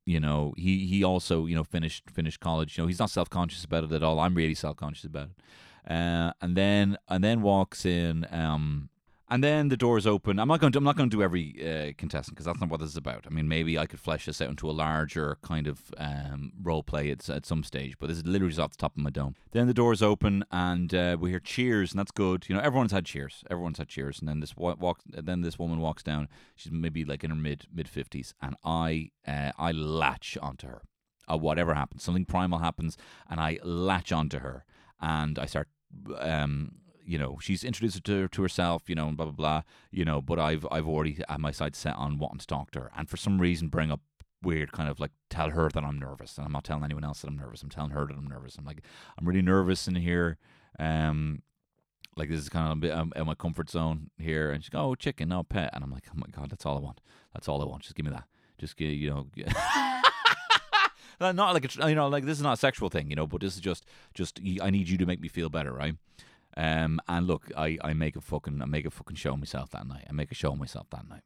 you 0.07 0.19
know, 0.19 0.55
he 0.57 0.87
he 0.87 1.05
also 1.05 1.45
you 1.45 1.55
know 1.55 1.63
finished 1.63 2.11
finished 2.11 2.41
college. 2.41 2.77
You 2.77 2.85
know, 2.85 2.89
he's 2.89 2.99
not 2.99 3.11
self 3.11 3.29
conscious 3.29 3.65
about 3.65 3.85
it 3.85 3.93
at 3.93 4.03
all. 4.03 4.19
I'm 4.19 4.35
really 4.35 4.55
self 4.55 4.77
conscious 4.77 5.05
about 5.05 5.29
it. 5.29 5.93
Uh, 5.93 6.33
and 6.41 6.57
then 6.57 6.97
and 7.09 7.23
then 7.23 7.43
walks 7.43 7.85
in 7.85 8.27
um, 8.31 8.89
And 9.33 9.45
then 9.45 9.69
the 9.69 9.77
doors 9.77 10.09
open. 10.09 10.41
I'm 10.41 10.49
not 10.49 10.61
going. 10.61 10.73
To, 10.73 10.79
I'm 10.79 10.85
not 10.85 10.97
going 10.97 11.09
to 11.09 11.17
do 11.17 11.23
every 11.23 11.55
uh, 11.61 11.93
contestant 11.97 12.35
because 12.35 12.47
that's 12.47 12.61
not 12.61 12.69
what 12.69 12.81
this 12.81 12.91
is 12.91 12.97
about. 12.97 13.27
I 13.29 13.31
mean, 13.31 13.47
maybe 13.47 13.79
I 13.79 13.87
could 13.87 14.01
flesh 14.01 14.27
this 14.27 14.41
out 14.41 14.49
into 14.49 14.69
a 14.69 14.73
larger 14.73 15.39
kind 15.43 15.69
of 15.69 15.95
um, 15.99 16.53
role 16.61 16.83
play 16.83 17.13
at, 17.13 17.31
at 17.31 17.47
some 17.47 17.63
stage. 17.63 17.97
But 18.01 18.09
this 18.09 18.19
is 18.19 18.27
literally 18.27 18.51
just 18.51 18.61
off 18.61 18.73
the 18.73 18.79
top 18.79 18.97
of 18.97 19.03
my 19.03 19.11
dome. 19.11 19.37
Then 19.53 19.69
the 19.69 19.75
doors 19.75 20.03
open 20.03 20.45
and 20.51 20.93
uh, 20.93 21.17
we 21.21 21.31
hear 21.31 21.39
cheers, 21.39 21.93
and 21.93 22.01
that's 22.01 22.11
good. 22.11 22.49
You 22.49 22.57
know, 22.57 22.61
everyone's 22.61 22.91
had 22.91 23.07
cheers. 23.07 23.45
Everyone's 23.49 23.79
had 23.79 23.89
cheers. 23.89 24.19
And 24.19 24.29
then 24.29 24.41
this 24.41 24.57
wa-. 24.57 24.75
Then 25.07 25.43
this 25.43 25.61
woman 25.61 25.79
walks 25.79 26.03
down. 26.03 26.29
She's 26.57 26.73
maybe 26.73 27.05
like 27.05 27.23
in 27.23 27.31
her 27.31 27.37
mid 27.37 27.67
mid 27.73 27.89
fifties, 27.89 28.35
and 28.43 28.57
I 28.65 29.11
uh, 29.29 29.53
I 29.57 29.71
latch 29.71 30.37
onto 30.43 30.67
her. 30.67 30.83
Uh, 31.31 31.37
whatever 31.37 31.75
happens, 31.75 32.03
something 32.03 32.25
primal 32.25 32.59
happens, 32.59 32.97
and 33.29 33.39
I 33.39 33.61
latch 33.63 34.11
onto 34.11 34.41
her, 34.41 34.65
and 35.01 35.39
I 35.39 35.47
start 35.47 35.69
um, 36.19 36.73
you 37.05 37.19
know, 37.19 37.39
she's 37.41 37.65
introduced 37.65 38.05
to, 38.05 38.29
to 38.29 38.43
herself, 38.43 38.89
you 38.89 38.95
know, 38.95 39.09
and 39.09 39.17
blah 39.17 39.27
blah 39.27 39.33
blah, 39.33 39.63
you 39.91 40.05
know. 40.05 40.21
But 40.21 40.39
I've 40.39 40.67
I've 40.71 40.89
already 40.89 41.19
had 41.29 41.39
my 41.39 41.51
sights 41.51 41.79
set 41.79 41.97
on 41.97 42.19
wanting 42.19 42.39
to 42.39 42.47
talk 42.47 42.71
to 42.73 42.81
her, 42.81 42.91
and 42.97 43.09
for 43.09 43.17
some 43.17 43.41
reason 43.41 43.69
bring 43.69 43.91
up 43.91 44.01
weird 44.43 44.73
kind 44.73 44.89
of 44.89 44.99
like 44.99 45.11
tell 45.29 45.51
her 45.51 45.69
that 45.69 45.85
I'm 45.85 45.99
nervous, 45.99 46.37
and 46.39 46.47
I'm 46.47 46.53
not 46.53 46.65
telling 46.65 46.85
anyone 46.85 47.05
else 47.05 47.21
that 47.21 47.29
I'm 47.29 47.37
nervous. 47.37 47.63
I'm 47.63 47.71
telling 47.71 47.91
her 47.91 48.07
that 48.07 48.17
I'm 48.17 48.29
nervous. 48.29 48.57
I'm 48.57 48.65
like 48.65 48.83
I'm 49.19 49.27
really 49.27 49.43
nervous 49.43 49.89
in 49.89 49.97
here. 49.97 50.39
Um, 50.79 51.43
like 52.17 52.29
this 52.29 52.41
is 52.41 52.49
kind 52.49 52.67
of 52.67 52.79
a 52.79 52.81
bit 52.81 52.93
um, 52.93 53.13
in 53.17 53.27
my 53.27 53.35
comfort 53.35 53.71
zone 53.71 54.11
here, 54.19 54.51
and 54.51 54.65
she 54.65 54.71
goes, 54.71 54.81
"Oh, 54.81 54.95
chicken, 54.95 55.29
no 55.29 55.43
pet," 55.43 55.71
and 55.73 55.85
I'm 55.85 55.91
like, 55.91 56.05
"Oh 56.11 56.17
my 56.17 56.27
god, 56.31 56.51
that's 56.51 56.67
all 56.67 56.77
I 56.77 56.81
want. 56.81 57.01
That's 57.35 57.49
all 57.49 57.63
I 57.63 57.65
want. 57.65 57.83
Just 57.83 57.95
give 57.95 58.07
me 58.07 58.13
that. 58.13 58.25
Just 58.59 58.77
give 58.77 58.91
you 58.91 59.11
know." 59.11 59.27
not 61.21 61.55
like 61.55 61.65
a, 61.65 61.89
you 61.89 61.95
know, 61.95 62.09
like 62.09 62.25
this 62.25 62.39
is 62.39 62.43
not 62.43 62.55
a 62.55 62.57
sexual 62.57 62.89
thing, 62.89 63.11
you 63.11 63.17
know, 63.17 63.27
but 63.27 63.41
this 63.41 63.55
is 63.55 63.61
just, 63.61 63.85
just 64.15 64.41
I 64.63 64.71
need 64.71 64.89
you 64.89 64.97
to 64.99 65.07
make 65.07 65.21
me 65.21 65.29
feel 65.29 65.49
better, 65.49 65.73
right? 65.73 65.95
Um, 66.57 67.01
and 67.09 67.27
look, 67.27 67.51
I, 67.57 67.79
I 67.83 67.93
make 67.93 68.17
a 68.17 68.21
fucking 68.21 68.61
I 68.61 68.65
make 68.67 68.87
a 68.87 68.91
fucking 68.91 69.17
show 69.17 69.37
myself 69.37 69.71
that 69.71 69.87
night. 69.87 70.05
I 70.09 70.13
make 70.13 70.33
a 70.33 70.35
show 70.35 70.55
myself 70.55 70.89
that 70.91 71.05
night. 71.09 71.23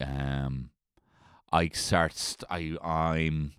Um, 0.00 0.70
I 1.52 1.68
start 1.68 2.14
st- 2.14 2.50
I 2.50 2.76
I'm 2.82 3.52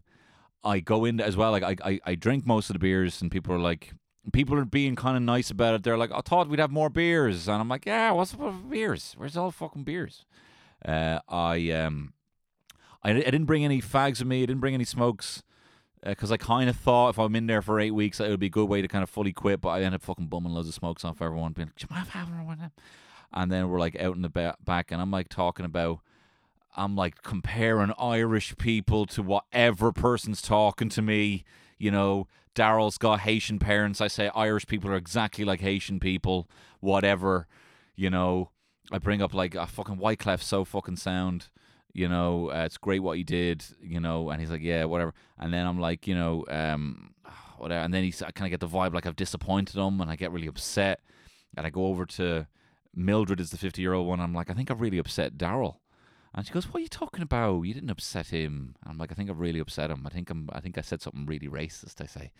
I 0.63 0.79
go 0.79 1.05
in 1.05 1.21
as 1.21 1.37
well. 1.37 1.51
Like 1.51 1.63
I, 1.63 1.75
I 1.83 1.99
I 2.05 2.15
drink 2.15 2.45
most 2.45 2.69
of 2.69 2.73
the 2.73 2.79
beers, 2.79 3.21
and 3.21 3.31
people 3.31 3.53
are 3.53 3.59
like 3.59 3.93
people 4.33 4.57
are 4.57 4.65
being 4.65 4.95
kind 4.95 5.15
of 5.15 5.23
nice 5.23 5.49
about 5.49 5.75
it. 5.75 5.83
They're 5.83 5.97
like, 5.97 6.11
I 6.11 6.21
thought 6.21 6.49
we'd 6.49 6.59
have 6.59 6.71
more 6.71 6.89
beers, 6.89 7.47
and 7.47 7.61
I'm 7.61 7.69
like, 7.69 7.85
yeah, 7.85 8.11
what's 8.11 8.31
the 8.31 8.51
beers? 8.69 9.13
Where's 9.17 9.37
all 9.37 9.47
the 9.47 9.55
fucking 9.55 9.83
beers? 9.83 10.25
Uh, 10.83 11.19
I 11.29 11.71
um, 11.71 12.13
I, 13.03 13.11
I 13.11 13.13
didn't 13.13 13.45
bring 13.45 13.63
any 13.63 13.81
fags 13.81 14.19
with 14.19 14.27
me. 14.27 14.43
I 14.43 14.45
didn't 14.47 14.61
bring 14.61 14.73
any 14.73 14.85
smokes 14.85 15.43
because 16.05 16.31
uh, 16.31 16.35
I 16.35 16.37
kind 16.37 16.69
of 16.69 16.75
thought 16.75 17.09
if 17.09 17.19
I'm 17.19 17.35
in 17.35 17.47
there 17.47 17.61
for 17.61 17.79
eight 17.79 17.91
weeks, 17.91 18.19
it 18.19 18.29
would 18.29 18.39
be 18.39 18.45
a 18.45 18.49
good 18.49 18.69
way 18.69 18.81
to 18.81 18.87
kind 18.87 19.03
of 19.03 19.09
fully 19.09 19.33
quit. 19.33 19.61
But 19.61 19.69
I 19.69 19.77
ended 19.77 19.95
up 19.95 20.03
fucking 20.03 20.27
bumming 20.27 20.53
loads 20.53 20.67
of 20.67 20.73
smokes 20.73 21.03
off 21.03 21.21
everyone, 21.21 21.53
being 21.53 21.71
like, 21.89 22.07
having 22.09 22.45
one? 22.45 22.71
And 23.33 23.51
then 23.51 23.69
we're 23.69 23.79
like 23.79 23.99
out 23.99 24.15
in 24.15 24.21
the 24.21 24.29
ba- 24.29 24.57
back, 24.63 24.91
and 24.91 25.01
I'm 25.01 25.11
like 25.11 25.29
talking 25.29 25.65
about, 25.65 25.99
I'm 26.77 26.95
like 26.95 27.23
comparing 27.23 27.91
Irish 27.97 28.55
people 28.57 29.05
to 29.07 29.23
whatever 29.23 29.91
person's 29.91 30.41
talking 30.41 30.89
to 30.89 31.01
me. 31.01 31.43
You 31.77 31.91
know, 31.91 32.27
Daryl's 32.53 32.97
got 32.97 33.21
Haitian 33.21 33.59
parents. 33.59 33.99
I 33.99 34.07
say 34.07 34.29
Irish 34.35 34.67
people 34.67 34.89
are 34.91 34.95
exactly 34.95 35.43
like 35.43 35.61
Haitian 35.61 35.99
people, 35.99 36.47
whatever. 36.79 37.47
You 37.95 38.09
know, 38.09 38.51
I 38.91 38.99
bring 38.99 39.21
up 39.21 39.33
like 39.33 39.55
a 39.55 39.65
fucking 39.65 39.97
Wyclef 39.97 40.41
so 40.41 40.63
fucking 40.63 40.97
sound 40.97 41.49
you 41.95 42.09
know, 42.09 42.51
uh, 42.51 42.65
it's 42.65 42.77
great 42.77 43.01
what 43.01 43.17
he 43.17 43.23
did, 43.23 43.63
you 43.81 44.01
know, 44.01 44.29
and 44.29 44.41
he's 44.41 44.51
like, 44.51 44.61
yeah, 44.61 44.83
whatever. 44.83 45.13
And 45.39 45.53
then 45.53 45.65
I'm 45.65 45.79
like, 45.79 46.07
you 46.07 46.13
know, 46.13 46.43
um, 46.49 47.13
whatever. 47.57 47.83
And 47.83 47.93
then 47.93 48.03
he's, 48.03 48.21
I 48.21 48.31
kind 48.31 48.45
of 48.45 48.51
get 48.51 48.59
the 48.59 48.77
vibe 48.77 48.93
like 48.93 49.05
I've 49.05 49.15
disappointed 49.15 49.77
him 49.77 50.01
and 50.01 50.11
I 50.11 50.17
get 50.17 50.33
really 50.33 50.47
upset. 50.47 50.99
And 51.55 51.65
I 51.65 51.69
go 51.69 51.85
over 51.85 52.05
to 52.05 52.47
Mildred, 52.93 53.39
is 53.39 53.51
the 53.51 53.57
50 53.57 53.81
year 53.81 53.93
old 53.93 54.07
one. 54.07 54.19
I'm 54.19 54.33
like, 54.33 54.49
I 54.49 54.53
think 54.53 54.69
I've 54.69 54.81
really 54.81 54.97
upset 54.97 55.37
Daryl. 55.37 55.77
And 56.33 56.45
she 56.45 56.51
goes, 56.51 56.65
"What 56.65 56.79
are 56.79 56.83
you 56.83 56.89
talking 56.89 57.23
about? 57.23 57.61
You 57.61 57.73
didn't 57.73 57.89
upset 57.89 58.27
him." 58.27 58.75
And 58.83 58.91
I'm 58.91 58.97
like, 58.97 59.09
"I 59.09 59.15
think 59.15 59.29
I've 59.29 59.39
really 59.39 59.59
upset 59.59 59.89
him. 59.89 60.05
I 60.05 60.09
think 60.09 60.29
I'm. 60.29 60.49
I 60.51 60.59
think 60.59 60.77
I 60.77 60.81
said 60.81 61.01
something 61.01 61.25
really 61.25 61.47
racist." 61.47 62.01
I 62.01 62.07
say. 62.07 62.33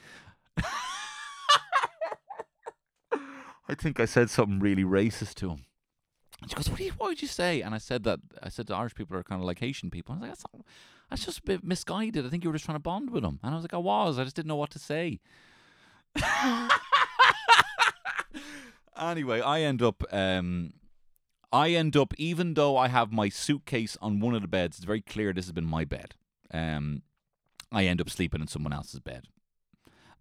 I 3.70 3.74
think 3.74 4.02
I 4.02 4.06
said 4.06 4.30
something 4.30 4.60
really 4.60 4.84
racist 4.84 5.36
to 5.36 5.52
him. 5.52 5.64
And 6.42 6.50
she 6.50 6.56
goes, 6.56 6.70
"What, 6.70 6.80
you, 6.80 6.92
what 6.98 7.10
did 7.10 7.22
you 7.22 7.28
say?" 7.28 7.62
And 7.62 7.74
I 7.74 7.78
said 7.78 8.04
that 8.04 8.20
I 8.42 8.50
said 8.50 8.68
the 8.68 8.76
Irish 8.76 8.96
people 8.96 9.16
are 9.18 9.24
kind 9.24 9.42
of 9.42 9.46
like 9.46 9.60
Haitian 9.60 9.90
people. 9.90 10.14
I 10.14 10.18
was 10.18 10.22
like, 10.22 10.32
"That's 10.32 10.46
that's 11.10 11.26
just 11.26 11.40
a 11.40 11.44
bit 11.44 11.64
misguided. 11.64 12.26
I 12.26 12.30
think 12.30 12.44
you 12.44 12.50
were 12.50 12.56
just 12.56 12.66
trying 12.66 12.76
to 12.76 12.82
bond 12.82 13.10
with 13.10 13.24
them." 13.24 13.40
And 13.44 13.54
I 13.54 13.56
was 13.56 13.64
like, 13.64 13.74
"I 13.74 13.78
was. 13.78 14.20
I 14.20 14.24
just 14.24 14.36
didn't 14.36 14.50
know 14.50 14.56
what 14.56 14.72
to 14.72 14.80
say." 14.80 15.20
anyway, 19.00 19.42
I 19.42 19.62
end 19.62 19.82
up. 19.82 20.04
Um, 20.12 20.74
I 21.52 21.70
end 21.70 21.96
up, 21.96 22.14
even 22.18 22.56
though 22.56 22.76
I 22.76 22.90
have 22.90 23.14
my 23.14 23.30
suitcase 23.30 23.98
on 24.02 24.20
one 24.20 24.36
of 24.36 24.42
the 24.42 24.48
beds, 24.48 24.78
it's 24.78 24.86
very 24.86 25.00
clear 25.00 25.32
this 25.32 25.46
has 25.46 25.54
been 25.54 25.66
my 25.66 25.86
bed. 25.86 26.16
Um, 26.52 27.04
I 27.72 27.86
end 27.86 28.02
up 28.02 28.10
sleeping 28.10 28.42
in 28.42 28.48
someone 28.48 28.74
else's 28.74 29.00
bed. 29.00 29.28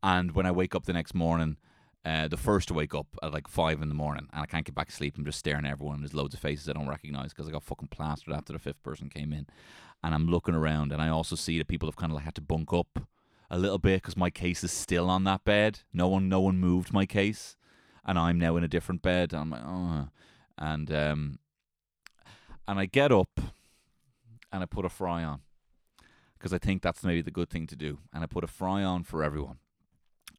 And 0.00 0.32
when 0.32 0.46
I 0.46 0.52
wake 0.52 0.76
up 0.76 0.84
the 0.84 0.92
next 0.92 1.12
morning, 1.12 1.56
uh, 2.04 2.28
the 2.28 2.36
first 2.36 2.68
to 2.68 2.74
wake 2.74 2.94
up 2.94 3.06
at 3.22 3.32
like 3.32 3.48
five 3.48 3.80
in 3.80 3.88
the 3.88 3.94
morning, 3.94 4.28
and 4.32 4.42
I 4.42 4.46
can't 4.46 4.64
get 4.64 4.74
back 4.74 4.88
to 4.88 4.94
sleep. 4.94 5.16
I'm 5.16 5.24
just 5.24 5.38
staring 5.38 5.64
at 5.64 5.72
everyone. 5.72 6.00
There's 6.00 6.14
loads 6.14 6.34
of 6.34 6.40
faces 6.40 6.68
I 6.68 6.74
don't 6.74 6.88
recognize 6.88 7.32
because 7.32 7.48
I 7.48 7.52
got 7.52 7.62
fucking 7.62 7.88
plastered 7.88 8.34
after 8.34 8.52
the 8.52 8.58
fifth 8.58 8.82
person 8.82 9.08
came 9.08 9.32
in, 9.32 9.46
and 10.02 10.14
I'm 10.14 10.26
looking 10.26 10.54
around, 10.54 10.92
and 10.92 11.00
I 11.00 11.08
also 11.08 11.34
see 11.34 11.58
that 11.58 11.68
people 11.68 11.88
have 11.88 11.96
kind 11.96 12.12
of 12.12 12.16
like 12.16 12.24
had 12.24 12.34
to 12.34 12.42
bunk 12.42 12.72
up 12.72 13.08
a 13.50 13.58
little 13.58 13.78
bit 13.78 14.02
because 14.02 14.16
my 14.16 14.30
case 14.30 14.62
is 14.62 14.72
still 14.72 15.08
on 15.08 15.24
that 15.24 15.44
bed. 15.44 15.80
No 15.92 16.08
one, 16.08 16.28
no 16.28 16.40
one 16.40 16.58
moved 16.58 16.92
my 16.92 17.06
case, 17.06 17.56
and 18.04 18.18
I'm 18.18 18.38
now 18.38 18.56
in 18.56 18.64
a 18.64 18.68
different 18.68 19.00
bed. 19.00 19.32
And 19.32 19.40
I'm 19.40 19.50
like, 19.50 19.62
oh, 19.64 20.08
and 20.58 20.92
um, 20.92 21.38
and 22.68 22.78
I 22.78 22.84
get 22.84 23.12
up, 23.12 23.40
and 24.52 24.62
I 24.62 24.66
put 24.66 24.84
a 24.84 24.90
fry 24.90 25.24
on 25.24 25.40
because 26.38 26.52
I 26.52 26.58
think 26.58 26.82
that's 26.82 27.02
maybe 27.02 27.22
the 27.22 27.30
good 27.30 27.48
thing 27.48 27.66
to 27.68 27.76
do, 27.76 28.00
and 28.12 28.22
I 28.22 28.26
put 28.26 28.44
a 28.44 28.48
fry 28.48 28.82
on 28.82 29.04
for 29.04 29.24
everyone, 29.24 29.56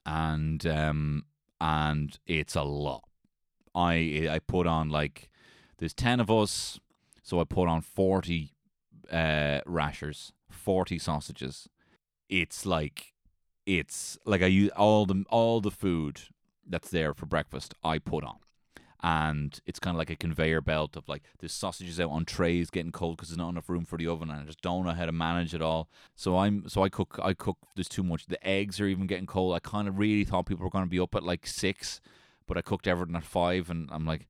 and 0.06 0.64
um 0.68 1.26
and 1.60 2.18
it's 2.26 2.56
a 2.56 2.64
lot. 2.64 3.04
I 3.74 4.28
I 4.32 4.40
put 4.40 4.68
on 4.68 4.90
like 4.90 5.30
there's 5.78 5.94
ten 5.94 6.20
of 6.20 6.32
us, 6.32 6.80
so 7.22 7.40
I 7.40 7.44
put 7.44 7.68
on 7.68 7.82
forty 7.82 8.54
uh, 9.12 9.62
rashers, 9.66 10.34
forty 10.50 10.98
sausages. 10.98 11.68
It's 12.30 12.66
like 12.66 13.14
it's 13.66 14.18
like 14.26 14.42
I 14.42 14.48
use 14.48 14.72
all 14.76 15.06
the 15.06 15.26
all 15.30 15.62
the 15.62 15.72
food 15.72 16.22
that's 16.68 16.90
there 16.90 17.14
for 17.14 17.26
breakfast. 17.26 17.74
I 17.84 18.00
put 18.00 18.24
on 18.24 18.38
and 19.06 19.62
it's 19.68 19.78
kind 19.78 19.94
of 19.94 20.00
like 20.00 20.10
a 20.10 20.16
conveyor 20.16 20.62
belt 20.62 20.98
of 20.98 21.08
like 21.08 21.22
there's 21.38 21.54
sausages 21.54 22.00
out 22.00 22.10
on 22.10 22.26
trays 22.26 22.72
getting 22.72 22.92
cold 22.92 23.16
because 23.16 23.30
there's 23.30 23.38
not 23.38 23.50
enough 23.50 23.70
room 23.70 23.86
for 23.86 24.00
the 24.00 24.08
oven 24.08 24.32
and 24.32 24.42
I 24.42 24.46
just 24.46 24.64
don't 24.64 24.84
know 24.84 24.94
how 24.94 25.06
to 25.06 25.12
manage 25.12 25.54
it 25.54 25.62
all. 25.62 25.90
So 26.16 26.40
I'm 26.40 26.68
so 26.68 26.82
I 26.82 26.90
cook 26.90 27.20
I 27.22 27.36
cook 27.36 27.60
there's 27.76 27.88
too 27.88 28.02
much. 28.02 28.26
The 28.26 28.44
eggs 28.46 28.82
are 28.82 28.88
even 28.88 29.06
getting 29.06 29.28
cold. 29.28 29.54
I 29.54 29.60
kind 29.60 29.88
of 29.88 30.00
really 30.00 30.24
thought 30.24 30.48
people 30.48 30.64
were 30.64 30.72
going 30.72 30.86
to 30.86 30.90
be 30.90 31.00
up 31.00 31.14
at 31.14 31.22
like 31.22 31.46
six, 31.46 32.02
but 32.48 32.58
I 32.58 32.62
cooked 32.62 32.88
everything 32.88 33.16
at 33.16 33.24
five 33.24 33.70
and 33.70 33.90
I'm 33.92 34.08
like 34.08 34.28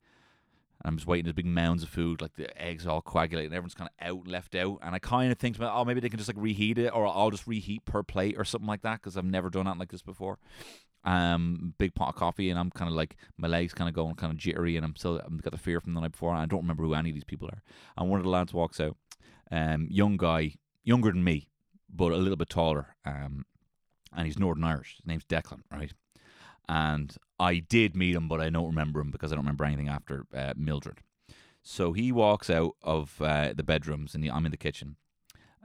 I'm 0.84 0.98
just 0.98 1.08
waiting. 1.08 1.24
There's 1.24 1.36
big 1.36 1.46
mounds 1.46 1.82
of 1.82 1.90
food, 1.90 2.22
like 2.22 2.36
the 2.36 2.62
eggs 2.62 2.86
all 2.86 3.02
coagulating. 3.02 3.54
Everyone's 3.54 3.76
kind 3.76 3.90
of 3.90 4.08
out, 4.08 4.28
left 4.28 4.56
out, 4.56 4.80
and 4.84 4.94
I 4.94 5.00
kind 5.00 5.32
of 5.32 5.40
think, 5.40 5.56
oh, 5.60 5.86
maybe 5.86 6.00
they 6.00 6.10
can 6.10 6.20
just 6.20 6.30
like 6.30 6.38
reheat 6.38 6.78
it, 6.78 6.94
or 6.94 7.08
I'll 7.08 7.32
just 7.32 7.48
reheat 7.48 7.86
per 7.86 8.04
plate 8.04 8.36
or 8.38 8.44
something 8.44 8.68
like 8.68 8.84
that 8.84 9.02
because 9.02 9.18
I've 9.18 9.26
never 9.26 9.50
done 9.50 9.66
that 9.66 9.80
like 9.80 9.90
this 9.90 10.04
before 10.04 10.38
um, 11.06 11.74
big 11.78 11.94
pot 11.96 12.10
of 12.10 12.16
coffee, 12.16 12.50
and 12.50 12.60
I'm 12.60 12.72
kind 12.72 12.90
of 12.90 12.96
like 12.96 13.16
my 13.38 13.48
legs 13.48 13.74
kind 13.74 13.88
of 13.88 13.96
going 13.96 14.16
kind 14.16 14.32
of 14.32 14.38
jittery, 14.38 14.76
and 14.76 14.86
I'm 14.86 14.96
still 14.96 15.22
I've 15.24 15.42
got 15.42 15.52
the 15.52 15.58
fear 15.58 15.80
from 15.80 15.94
the 15.94 16.02
night 16.02 16.12
before. 16.12 16.32
And 16.32 16.42
I 16.42 16.46
don't 16.46 16.62
remember 16.62 16.84
who 16.84 16.94
any 16.94 17.10
of 17.10 17.16
these 17.16 17.24
people 17.24 17.48
are. 17.48 17.62
And 17.98 18.10
one 18.10 18.20
of 18.20 18.24
the 18.24 18.30
lads 18.30 18.54
walks 18.54 18.80
out, 18.80 18.98
um, 19.52 19.88
young 19.90 20.18
guy, 20.18 20.56
younger 20.84 21.12
than 21.12 21.24
me, 21.24 21.48
but 21.94 22.12
a 22.12 22.18
little 22.18 22.36
bit 22.36 22.50
taller, 22.50 22.96
um, 23.06 23.46
and 24.16 24.26
he's 24.26 24.40
Northern 24.40 24.64
Irish. 24.64 24.98
His 24.98 25.06
name's 25.06 25.26
Declan, 25.26 25.62
right? 25.72 25.94
And 26.68 27.16
I 27.40 27.60
did 27.60 27.96
meet 27.96 28.16
him, 28.16 28.28
but 28.28 28.42
I 28.42 28.50
don't 28.50 28.66
remember 28.66 29.00
him 29.00 29.12
because 29.12 29.32
I 29.32 29.36
don't 29.36 29.44
remember 29.44 29.66
anything 29.66 29.90
after 29.90 30.26
uh, 30.34 30.54
Mildred. 30.58 31.02
So 31.62 31.94
he 31.94 32.12
walks 32.12 32.50
out 32.50 32.76
of 32.82 33.22
uh, 33.22 33.54
the 33.56 33.64
bedrooms, 33.64 34.16
and 34.16 34.28
I'm 34.30 34.46
in 34.46 34.52
the 34.52 34.58
kitchen. 34.58 34.96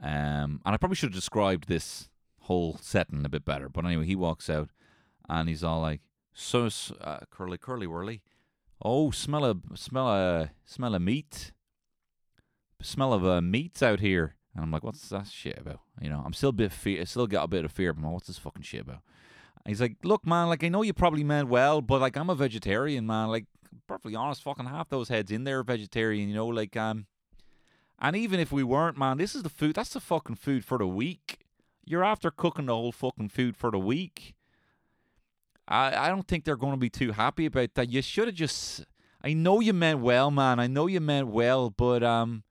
Um, 0.01 0.61
and 0.65 0.73
I 0.73 0.77
probably 0.77 0.95
should 0.95 1.09
have 1.09 1.15
described 1.15 1.67
this 1.67 2.09
whole 2.41 2.77
setting 2.81 3.25
a 3.25 3.29
bit 3.29 3.45
better. 3.45 3.69
But 3.69 3.85
anyway, 3.85 4.05
he 4.05 4.15
walks 4.15 4.49
out 4.49 4.69
and 5.31 5.47
he's 5.47 5.63
all 5.63 5.81
like, 5.81 6.01
"So 6.33 6.69
uh, 6.99 7.19
curly, 7.31 7.57
curly, 7.57 7.87
whirly, 7.87 8.21
oh, 8.81 9.11
smell 9.11 9.45
a 9.45 9.55
smell 9.75 10.09
a 10.09 10.51
smell 10.65 10.93
of 10.93 11.01
meat, 11.01 11.53
smell 12.81 13.13
of 13.13 13.25
uh, 13.25 13.41
meats 13.41 13.81
out 13.81 14.01
here." 14.01 14.35
And 14.53 14.63
I'm 14.63 14.71
like, 14.71 14.83
"What's 14.83 15.07
that 15.09 15.27
shit 15.27 15.57
about?" 15.57 15.79
You 16.01 16.09
know, 16.09 16.21
I'm 16.25 16.33
still 16.33 16.49
a 16.49 16.53
bit 16.53 16.73
fear, 16.73 17.05
still 17.05 17.27
got 17.27 17.45
a 17.45 17.47
bit 17.47 17.65
of 17.65 17.71
fear, 17.71 17.93
but 17.93 18.11
what's 18.11 18.27
this 18.27 18.37
fucking 18.37 18.63
shit 18.63 18.81
about? 18.81 19.01
And 19.63 19.71
he's 19.71 19.81
like, 19.81 19.95
"Look, 20.03 20.27
man, 20.27 20.49
like 20.49 20.63
I 20.63 20.69
know 20.69 20.81
you 20.81 20.93
probably 20.93 21.23
meant 21.23 21.47
well, 21.47 21.81
but 21.81 22.01
like 22.01 22.17
I'm 22.17 22.29
a 22.29 22.35
vegetarian, 22.35 23.07
man. 23.07 23.29
Like, 23.29 23.45
perfectly 23.87 24.15
honest, 24.15 24.43
fucking 24.43 24.65
half 24.65 24.89
those 24.89 25.07
heads 25.07 25.31
in 25.31 25.45
there 25.45 25.59
are 25.59 25.63
vegetarian. 25.63 26.27
You 26.27 26.35
know, 26.35 26.47
like 26.47 26.75
um." 26.75 27.07
And 28.03 28.15
even 28.15 28.39
if 28.39 28.51
we 28.51 28.63
weren't, 28.63 28.97
man, 28.97 29.17
this 29.17 29.35
is 29.35 29.43
the 29.43 29.49
food. 29.49 29.75
That's 29.75 29.93
the 29.93 29.99
fucking 29.99 30.37
food 30.37 30.65
for 30.65 30.79
the 30.79 30.87
week. 30.87 31.45
You're 31.85 32.03
after 32.03 32.31
cooking 32.31 32.65
the 32.65 32.73
whole 32.73 32.91
fucking 32.91 33.29
food 33.29 33.55
for 33.55 33.69
the 33.69 33.77
week. 33.77 34.33
I, 35.71 36.05
I 36.05 36.09
don't 36.09 36.27
think 36.27 36.43
they're 36.43 36.57
going 36.57 36.73
to 36.73 36.77
be 36.77 36.89
too 36.89 37.13
happy 37.13 37.45
about 37.45 37.75
that. 37.75 37.89
You 37.89 38.01
should 38.01 38.27
have 38.27 38.35
just. 38.35 38.85
I 39.23 39.33
know 39.33 39.59
you 39.59 39.73
meant 39.73 39.99
well, 39.99 40.31
man. 40.31 40.59
I 40.59 40.67
know 40.67 40.87
you 40.87 40.99
meant 40.99 41.27
well, 41.27 41.69
but 41.69 42.03
um, 42.03 42.43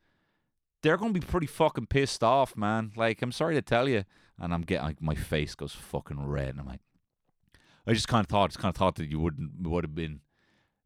they're 0.83 0.97
gonna 0.97 1.13
be 1.13 1.21
pretty 1.21 1.47
fucking 1.49 1.87
pissed 1.87 2.23
off, 2.23 2.57
man. 2.57 2.93
Like, 2.97 3.23
I'm 3.23 3.33
sorry 3.33 3.55
to 3.57 3.63
tell 3.63 3.89
you, 3.89 4.05
and 4.39 4.55
I'm 4.55 4.63
getting 4.63 4.85
like 4.85 5.03
my 5.03 5.15
face 5.15 5.55
goes 5.55 5.73
fucking 5.73 6.25
red, 6.25 6.51
and 6.51 6.61
I'm 6.61 6.67
like, 6.67 6.81
I 7.87 7.93
just 7.93 8.09
kind 8.09 8.25
of 8.25 8.29
thought, 8.29 8.51
just 8.51 8.61
kind 8.61 8.73
of 8.73 8.77
thought 8.77 8.95
that 8.97 9.11
you 9.11 9.19
wouldn't 9.19 9.67
would 9.67 9.85
have 9.85 9.95
been 9.95 10.21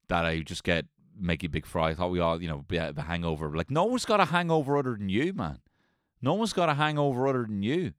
that 0.09 0.25
I 0.25 0.41
just 0.41 0.65
get 0.65 0.87
Mickey 1.19 1.47
Big 1.47 1.67
Fry. 1.67 1.91
I 1.91 1.95
thought 1.95 2.11
we 2.11 2.21
all, 2.21 2.41
you 2.41 2.49
know, 2.49 2.65
be 2.67 2.77
a 2.77 2.93
hangover. 2.99 3.55
Like, 3.57 3.71
no 3.71 3.85
one's 3.85 4.05
got 4.05 4.21
a 4.21 4.27
hangover 4.27 4.77
other 4.77 4.97
than 4.97 5.09
you, 5.09 5.33
man. 5.33 5.59
No 6.21 6.35
one's 6.35 6.53
got 6.53 6.69
a 6.69 6.75
hangover 6.75 7.29
other 7.29 7.43
than 7.43 7.63
you. 7.63 7.93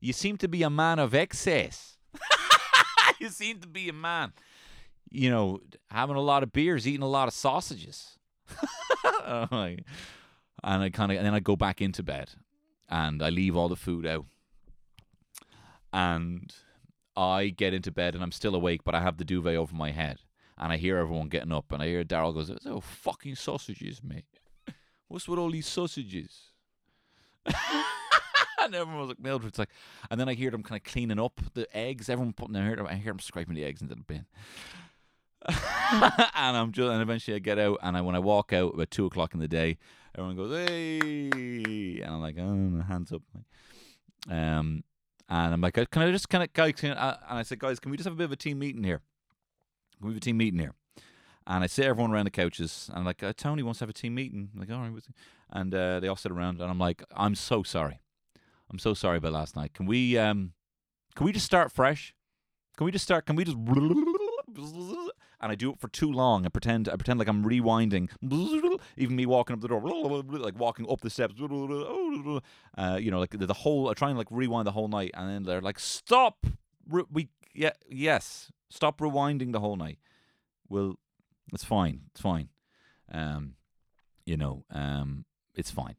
You 0.00 0.12
seem 0.12 0.36
to 0.38 0.48
be 0.48 0.62
a 0.62 0.70
man 0.70 0.98
of 0.98 1.14
excess. 1.14 1.93
You 3.24 3.30
seem 3.30 3.58
to 3.60 3.66
be 3.66 3.88
a 3.88 3.92
man, 3.92 4.32
you 5.10 5.30
know, 5.30 5.60
having 5.90 6.16
a 6.16 6.20
lot 6.20 6.42
of 6.42 6.52
beers, 6.52 6.86
eating 6.86 7.02
a 7.02 7.08
lot 7.08 7.26
of 7.26 7.34
sausages. 7.34 8.18
and 9.26 9.82
I 10.62 10.90
kind 10.90 11.10
of, 11.10 11.18
and 11.18 11.26
then 11.26 11.34
I 11.34 11.40
go 11.40 11.56
back 11.56 11.80
into 11.80 12.02
bed 12.02 12.30
and 12.88 13.22
I 13.22 13.30
leave 13.30 13.56
all 13.56 13.68
the 13.68 13.76
food 13.76 14.06
out. 14.06 14.26
And 15.92 16.52
I 17.16 17.48
get 17.48 17.72
into 17.72 17.90
bed 17.90 18.14
and 18.14 18.22
I'm 18.22 18.32
still 18.32 18.54
awake, 18.54 18.82
but 18.84 18.94
I 18.94 19.00
have 19.00 19.16
the 19.16 19.24
duvet 19.24 19.56
over 19.56 19.74
my 19.74 19.90
head. 19.90 20.18
And 20.58 20.72
I 20.72 20.76
hear 20.76 20.98
everyone 20.98 21.28
getting 21.28 21.52
up 21.52 21.72
and 21.72 21.82
I 21.82 21.86
hear 21.86 22.04
Daryl 22.04 22.34
goes, 22.34 22.52
Oh, 22.66 22.80
fucking 22.80 23.36
sausages, 23.36 24.02
mate. 24.02 24.26
What's 25.08 25.28
with 25.28 25.38
all 25.38 25.50
these 25.50 25.66
sausages? 25.66 26.50
and 28.66 28.74
everyone 28.74 29.00
was 29.00 29.08
like, 29.08 29.20
Mildred's 29.20 29.58
like, 29.58 29.70
and 30.10 30.18
then 30.18 30.28
I 30.28 30.34
hear 30.34 30.50
them 30.50 30.62
kind 30.62 30.80
of 30.80 30.90
cleaning 30.90 31.20
up 31.20 31.40
the 31.54 31.66
eggs. 31.76 32.08
Everyone 32.08 32.32
putting 32.32 32.54
their 32.54 32.64
hair. 32.64 32.86
I 32.86 32.94
hear 32.94 33.12
them 33.12 33.20
scraping 33.20 33.54
the 33.54 33.64
eggs 33.64 33.82
into 33.82 33.94
the 33.94 34.02
bin. 34.02 34.26
and 35.48 36.56
I'm 36.56 36.72
just, 36.72 36.90
and 36.90 37.02
eventually 37.02 37.34
I 37.34 37.38
get 37.38 37.58
out, 37.58 37.78
and 37.82 37.96
I 37.96 38.00
when 38.00 38.14
I 38.14 38.18
walk 38.18 38.54
out 38.54 38.74
about 38.74 38.90
two 38.90 39.04
o'clock 39.04 39.34
in 39.34 39.40
the 39.40 39.48
day, 39.48 39.76
everyone 40.14 40.36
goes, 40.36 40.68
"Hey!" 40.68 42.00
and 42.00 42.14
I'm 42.14 42.22
like, 42.22 42.36
"Oh, 42.38 42.82
hands 42.88 43.12
up!" 43.12 43.22
Um, 44.30 44.84
and 45.28 45.54
I'm 45.54 45.60
like, 45.60 45.74
"Can 45.74 46.02
I 46.02 46.10
just 46.10 46.30
kind 46.30 46.42
of 46.42 46.52
guys?" 46.54 46.72
I, 46.82 46.86
and 47.28 47.38
I 47.38 47.42
said, 47.42 47.58
"Guys, 47.58 47.78
can 47.78 47.90
we 47.90 47.98
just 47.98 48.06
have 48.06 48.14
a 48.14 48.16
bit 48.16 48.24
of 48.24 48.32
a 48.32 48.36
team 48.36 48.58
meeting 48.58 48.84
here? 48.84 49.02
Can 49.98 50.08
we 50.08 50.14
have 50.14 50.16
a 50.16 50.24
team 50.24 50.38
meeting 50.38 50.60
here?" 50.60 50.72
And 51.46 51.62
I 51.62 51.66
sit 51.66 51.84
everyone 51.84 52.10
around 52.10 52.24
the 52.24 52.30
couches, 52.30 52.86
and 52.88 53.00
I'm 53.00 53.04
like, 53.04 53.22
uh, 53.22 53.34
"Tony 53.36 53.62
wants 53.62 53.80
to 53.80 53.82
have 53.82 53.90
a 53.90 53.92
team 53.92 54.14
meeting." 54.14 54.48
I'm 54.54 54.60
like, 54.60 54.70
"All 54.70 54.80
right," 54.80 55.02
and 55.50 55.74
uh, 55.74 56.00
they 56.00 56.08
all 56.08 56.16
sit 56.16 56.32
around, 56.32 56.62
and 56.62 56.70
I'm 56.70 56.78
like, 56.78 57.02
"I'm 57.14 57.34
so 57.34 57.62
sorry." 57.62 58.00
I'm 58.74 58.80
so 58.80 58.92
sorry 58.92 59.18
about 59.18 59.32
last 59.32 59.54
night. 59.54 59.72
Can 59.72 59.86
we 59.86 60.18
um 60.18 60.52
can 61.14 61.24
we 61.24 61.30
just 61.30 61.46
start 61.46 61.70
fresh? 61.70 62.12
Can 62.76 62.86
we 62.86 62.90
just 62.90 63.04
start 63.04 63.24
can 63.24 63.36
we 63.36 63.44
just 63.44 63.56
and 63.56 65.52
I 65.52 65.54
do 65.54 65.70
it 65.70 65.78
for 65.78 65.86
too 65.86 66.10
long. 66.10 66.44
I 66.44 66.48
pretend 66.48 66.88
I 66.88 66.96
pretend 66.96 67.20
like 67.20 67.28
I'm 67.28 67.44
rewinding. 67.44 68.10
Even 68.96 69.14
me 69.14 69.26
walking 69.26 69.54
up 69.54 69.60
the 69.60 69.68
door, 69.68 69.80
like 69.80 70.58
walking 70.58 70.90
up 70.90 71.02
the 71.02 71.10
steps. 71.10 71.34
Uh, 71.40 72.98
you 73.00 73.12
know, 73.12 73.20
like 73.20 73.30
the, 73.30 73.46
the 73.46 73.54
whole. 73.54 73.88
I 73.88 73.94
try 73.94 74.08
and 74.08 74.18
like 74.18 74.26
rewind 74.28 74.66
the 74.66 74.72
whole 74.72 74.88
night, 74.88 75.12
and 75.14 75.30
then 75.30 75.44
they're 75.44 75.60
like, 75.60 75.78
"Stop! 75.78 76.44
We 76.88 77.28
yeah 77.54 77.74
yes, 77.88 78.50
stop 78.70 78.98
rewinding 78.98 79.52
the 79.52 79.60
whole 79.60 79.76
night." 79.76 80.00
Well, 80.68 80.96
it's 81.52 81.62
fine. 81.62 82.00
It's 82.10 82.20
fine. 82.20 82.48
Um, 83.12 83.54
you 84.26 84.36
know, 84.36 84.64
um, 84.72 85.26
it's 85.54 85.70
fine. 85.70 85.94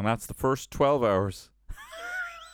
And 0.00 0.06
that's 0.06 0.24
the 0.24 0.32
first 0.32 0.70
12 0.70 1.04
hours. 1.04 1.50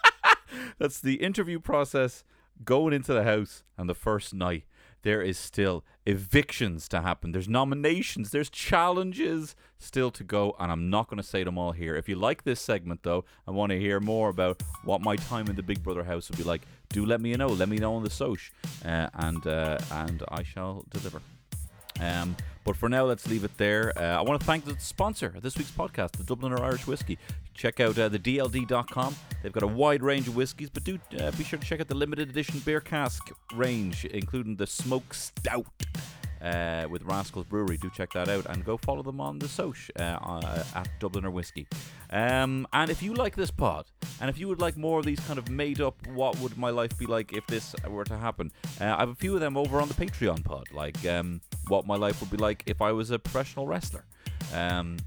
that's 0.80 0.98
the 0.98 1.22
interview 1.22 1.60
process 1.60 2.24
going 2.64 2.92
into 2.92 3.14
the 3.14 3.22
house 3.22 3.62
and 3.78 3.88
the 3.88 3.94
first 3.94 4.34
night. 4.34 4.64
There 5.02 5.22
is 5.22 5.38
still 5.38 5.84
evictions 6.06 6.88
to 6.88 7.02
happen. 7.02 7.30
There's 7.30 7.48
nominations. 7.48 8.32
There's 8.32 8.50
challenges 8.50 9.54
still 9.78 10.10
to 10.10 10.24
go. 10.24 10.56
And 10.58 10.72
I'm 10.72 10.90
not 10.90 11.06
going 11.06 11.18
to 11.18 11.22
say 11.22 11.44
them 11.44 11.56
all 11.56 11.70
here. 11.70 11.94
If 11.94 12.08
you 12.08 12.16
like 12.16 12.42
this 12.42 12.60
segment, 12.60 13.04
though, 13.04 13.24
and 13.46 13.54
want 13.54 13.70
to 13.70 13.78
hear 13.78 14.00
more 14.00 14.28
about 14.28 14.60
what 14.82 15.00
my 15.00 15.14
time 15.14 15.46
in 15.46 15.54
the 15.54 15.62
Big 15.62 15.84
Brother 15.84 16.02
house 16.02 16.28
will 16.28 16.38
be 16.38 16.42
like, 16.42 16.62
do 16.88 17.06
let 17.06 17.20
me 17.20 17.32
know. 17.34 17.46
Let 17.46 17.68
me 17.68 17.76
know 17.76 17.94
on 17.94 18.02
the 18.02 18.10
Soch. 18.10 18.50
Uh, 18.84 19.06
and, 19.14 19.46
uh, 19.46 19.78
and 19.92 20.20
I 20.32 20.42
shall 20.42 20.84
deliver. 20.90 21.22
Um, 22.00 22.36
but 22.64 22.76
for 22.76 22.88
now, 22.88 23.04
let's 23.04 23.28
leave 23.28 23.44
it 23.44 23.56
there. 23.58 23.92
Uh, 23.96 24.18
I 24.18 24.22
want 24.22 24.40
to 24.40 24.46
thank 24.46 24.64
the 24.64 24.76
sponsor 24.80 25.32
of 25.36 25.42
this 25.42 25.56
week's 25.56 25.70
podcast, 25.70 26.12
the 26.12 26.24
Dubliner 26.24 26.60
Irish 26.60 26.86
Whiskey. 26.86 27.16
Check 27.54 27.78
out 27.80 27.98
uh, 27.98 28.08
the 28.08 28.18
DLD.com. 28.18 29.14
They've 29.42 29.52
got 29.52 29.62
a 29.62 29.68
wide 29.68 30.02
range 30.02 30.26
of 30.28 30.34
whiskies, 30.34 30.68
but 30.68 30.84
do 30.84 30.98
uh, 31.20 31.30
be 31.32 31.44
sure 31.44 31.58
to 31.58 31.64
check 31.64 31.80
out 31.80 31.88
the 31.88 31.94
limited 31.94 32.28
edition 32.28 32.60
beer 32.64 32.80
cask 32.80 33.30
range, 33.54 34.04
including 34.06 34.56
the 34.56 34.66
Smoke 34.66 35.14
Stout 35.14 35.66
uh, 36.42 36.86
with 36.88 37.02
Rascals 37.02 37.46
Brewery. 37.46 37.76
Do 37.76 37.90
check 37.90 38.12
that 38.12 38.28
out 38.28 38.46
and 38.46 38.64
go 38.64 38.76
follow 38.76 39.02
them 39.02 39.20
on 39.20 39.38
the 39.38 39.48
Soch 39.48 39.90
uh, 39.98 40.02
uh, 40.02 40.64
at 40.74 40.88
Dubliner 41.00 41.32
Whiskey. 41.32 41.66
Um, 42.10 42.66
and 42.72 42.90
if 42.90 43.02
you 43.02 43.14
like 43.14 43.36
this 43.36 43.50
pod, 43.50 43.86
and 44.20 44.30
if 44.30 44.38
you 44.38 44.48
would 44.48 44.60
like 44.60 44.76
more 44.76 44.98
of 44.98 45.04
these 45.04 45.20
kind 45.20 45.38
of 45.38 45.50
made 45.50 45.80
up, 45.80 45.94
what 46.08 46.38
would 46.40 46.56
my 46.56 46.70
life 46.70 46.96
be 46.98 47.06
like 47.06 47.32
if 47.32 47.46
this 47.46 47.74
were 47.88 48.04
to 48.04 48.16
happen? 48.16 48.52
Uh, 48.80 48.84
I 48.96 49.00
have 49.00 49.10
a 49.10 49.14
few 49.14 49.34
of 49.34 49.40
them 49.40 49.56
over 49.56 49.80
on 49.80 49.88
the 49.88 49.94
Patreon 49.94 50.44
pod, 50.44 50.66
like 50.72 51.04
um, 51.06 51.40
what 51.68 51.86
my 51.86 51.96
life 51.96 52.20
would 52.20 52.30
be 52.30 52.36
like 52.36 52.62
if 52.66 52.80
I 52.80 52.92
was 52.92 53.10
a 53.10 53.18
professional 53.18 53.66
wrestler. 53.66 54.04
Um, 54.54 54.98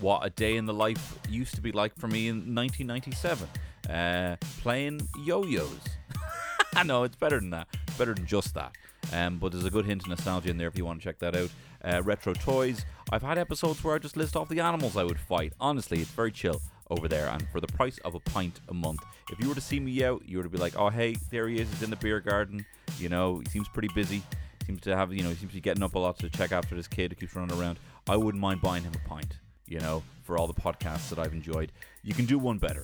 what 0.00 0.24
a 0.24 0.30
day 0.30 0.56
in 0.56 0.66
the 0.66 0.74
life 0.74 1.18
used 1.28 1.54
to 1.54 1.60
be 1.60 1.72
like 1.72 1.96
for 1.98 2.06
me 2.06 2.28
in 2.28 2.54
1997, 2.54 3.48
uh, 3.88 4.36
playing 4.60 5.06
yo-yos. 5.24 5.80
I 6.74 6.82
know 6.82 7.02
it's 7.02 7.16
better 7.16 7.40
than 7.40 7.50
that. 7.50 7.68
Better 8.00 8.14
than 8.14 8.24
just 8.24 8.54
that. 8.54 8.72
Um, 9.12 9.36
but 9.36 9.52
there's 9.52 9.66
a 9.66 9.70
good 9.70 9.84
hint 9.84 10.04
of 10.04 10.08
nostalgia 10.08 10.48
in 10.48 10.56
there 10.56 10.68
if 10.68 10.78
you 10.78 10.86
want 10.86 11.02
to 11.02 11.04
check 11.04 11.18
that 11.18 11.36
out. 11.36 11.50
Uh, 11.84 12.02
retro 12.02 12.32
toys. 12.32 12.86
I've 13.12 13.20
had 13.20 13.36
episodes 13.36 13.84
where 13.84 13.94
I 13.94 13.98
just 13.98 14.16
list 14.16 14.36
off 14.36 14.48
the 14.48 14.60
animals 14.60 14.96
I 14.96 15.04
would 15.04 15.20
fight. 15.20 15.52
Honestly, 15.60 16.00
it's 16.00 16.08
very 16.08 16.32
chill 16.32 16.62
over 16.88 17.08
there. 17.08 17.28
And 17.28 17.46
for 17.50 17.60
the 17.60 17.66
price 17.66 17.98
of 17.98 18.14
a 18.14 18.20
pint 18.20 18.60
a 18.70 18.72
month, 18.72 19.00
if 19.30 19.38
you 19.38 19.50
were 19.50 19.54
to 19.54 19.60
see 19.60 19.78
me 19.80 20.02
out, 20.02 20.22
you 20.24 20.38
were 20.38 20.44
to 20.44 20.48
be 20.48 20.56
like, 20.56 20.78
oh, 20.78 20.88
hey, 20.88 21.14
there 21.30 21.46
he 21.46 21.60
is. 21.60 21.68
He's 21.68 21.82
in 21.82 21.90
the 21.90 21.96
beer 21.96 22.20
garden. 22.20 22.64
You 22.98 23.10
know, 23.10 23.40
he 23.40 23.50
seems 23.50 23.68
pretty 23.68 23.90
busy. 23.94 24.22
Seems 24.66 24.80
to 24.80 24.96
have, 24.96 25.12
you 25.12 25.22
know, 25.22 25.28
he 25.28 25.34
seems 25.34 25.50
to 25.50 25.56
be 25.56 25.60
getting 25.60 25.82
up 25.82 25.94
a 25.94 25.98
lot 25.98 26.18
to 26.20 26.30
check 26.30 26.52
after 26.52 26.74
this 26.74 26.88
kid 26.88 27.12
who 27.12 27.16
keeps 27.16 27.36
running 27.36 27.54
around. 27.60 27.78
I 28.08 28.16
wouldn't 28.16 28.40
mind 28.40 28.62
buying 28.62 28.82
him 28.82 28.94
a 28.94 29.08
pint, 29.10 29.36
you 29.66 29.80
know, 29.80 30.02
for 30.22 30.38
all 30.38 30.46
the 30.46 30.54
podcasts 30.54 31.10
that 31.10 31.18
I've 31.18 31.34
enjoyed. 31.34 31.70
You 32.02 32.14
can 32.14 32.24
do 32.24 32.38
one 32.38 32.56
better 32.56 32.82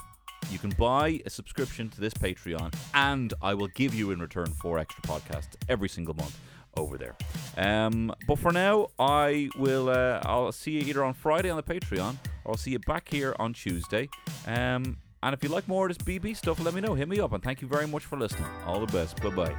you 0.51 0.59
can 0.59 0.71
buy 0.71 1.21
a 1.27 1.31
subscription 1.31 1.89
to 1.91 2.01
this 2.01 2.15
Patreon, 2.15 2.75
and 2.95 3.35
I 3.43 3.55
will 3.55 3.69
give 3.69 3.95
you 3.95 4.11
in 4.11 4.21
return 4.21 4.47
four 4.47 4.79
extra 4.79 5.03
podcasts 5.03 5.55
every 5.69 5.89
single 5.89 6.15
month 6.15 6.39
over 6.77 6.99
there. 6.99 7.17
Um, 7.57 8.13
but 8.27 8.39
for 8.39 8.53
now, 8.53 8.89
I 8.99 9.49
will. 9.57 9.89
Uh, 9.89 10.21
I'll 10.25 10.53
see 10.53 10.73
you 10.73 10.81
either 10.81 11.05
on 11.05 11.15
Friday 11.15 11.51
on 11.51 11.57
the 11.57 11.63
Patreon, 11.63 12.17
or 12.45 12.53
I'll 12.53 12.57
see 12.57 12.73
you 12.73 12.79
back 12.81 13.09
here 13.09 13.35
on 13.39 13.53
Tuesday. 13.53 14.09
Um, 14.47 14.99
and 15.23 15.35
if 15.35 15.43
you 15.43 15.49
like 15.49 15.67
more 15.67 15.89
of 15.89 15.97
this 15.97 16.07
BB 16.07 16.37
stuff, 16.37 16.61
let 16.61 16.75
me 16.75 16.81
know. 16.81 16.95
Hit 16.95 17.09
me 17.09 17.21
up, 17.21 17.33
and 17.33 17.43
thank 17.43 17.63
you 17.63 17.69
very 17.69 17.87
much 17.87 18.05
for 18.05 18.19
listening. 18.19 18.49
All 18.65 18.81
the 18.85 18.93
best. 18.93 19.21
Bye 19.23 19.31
bye. 19.31 19.57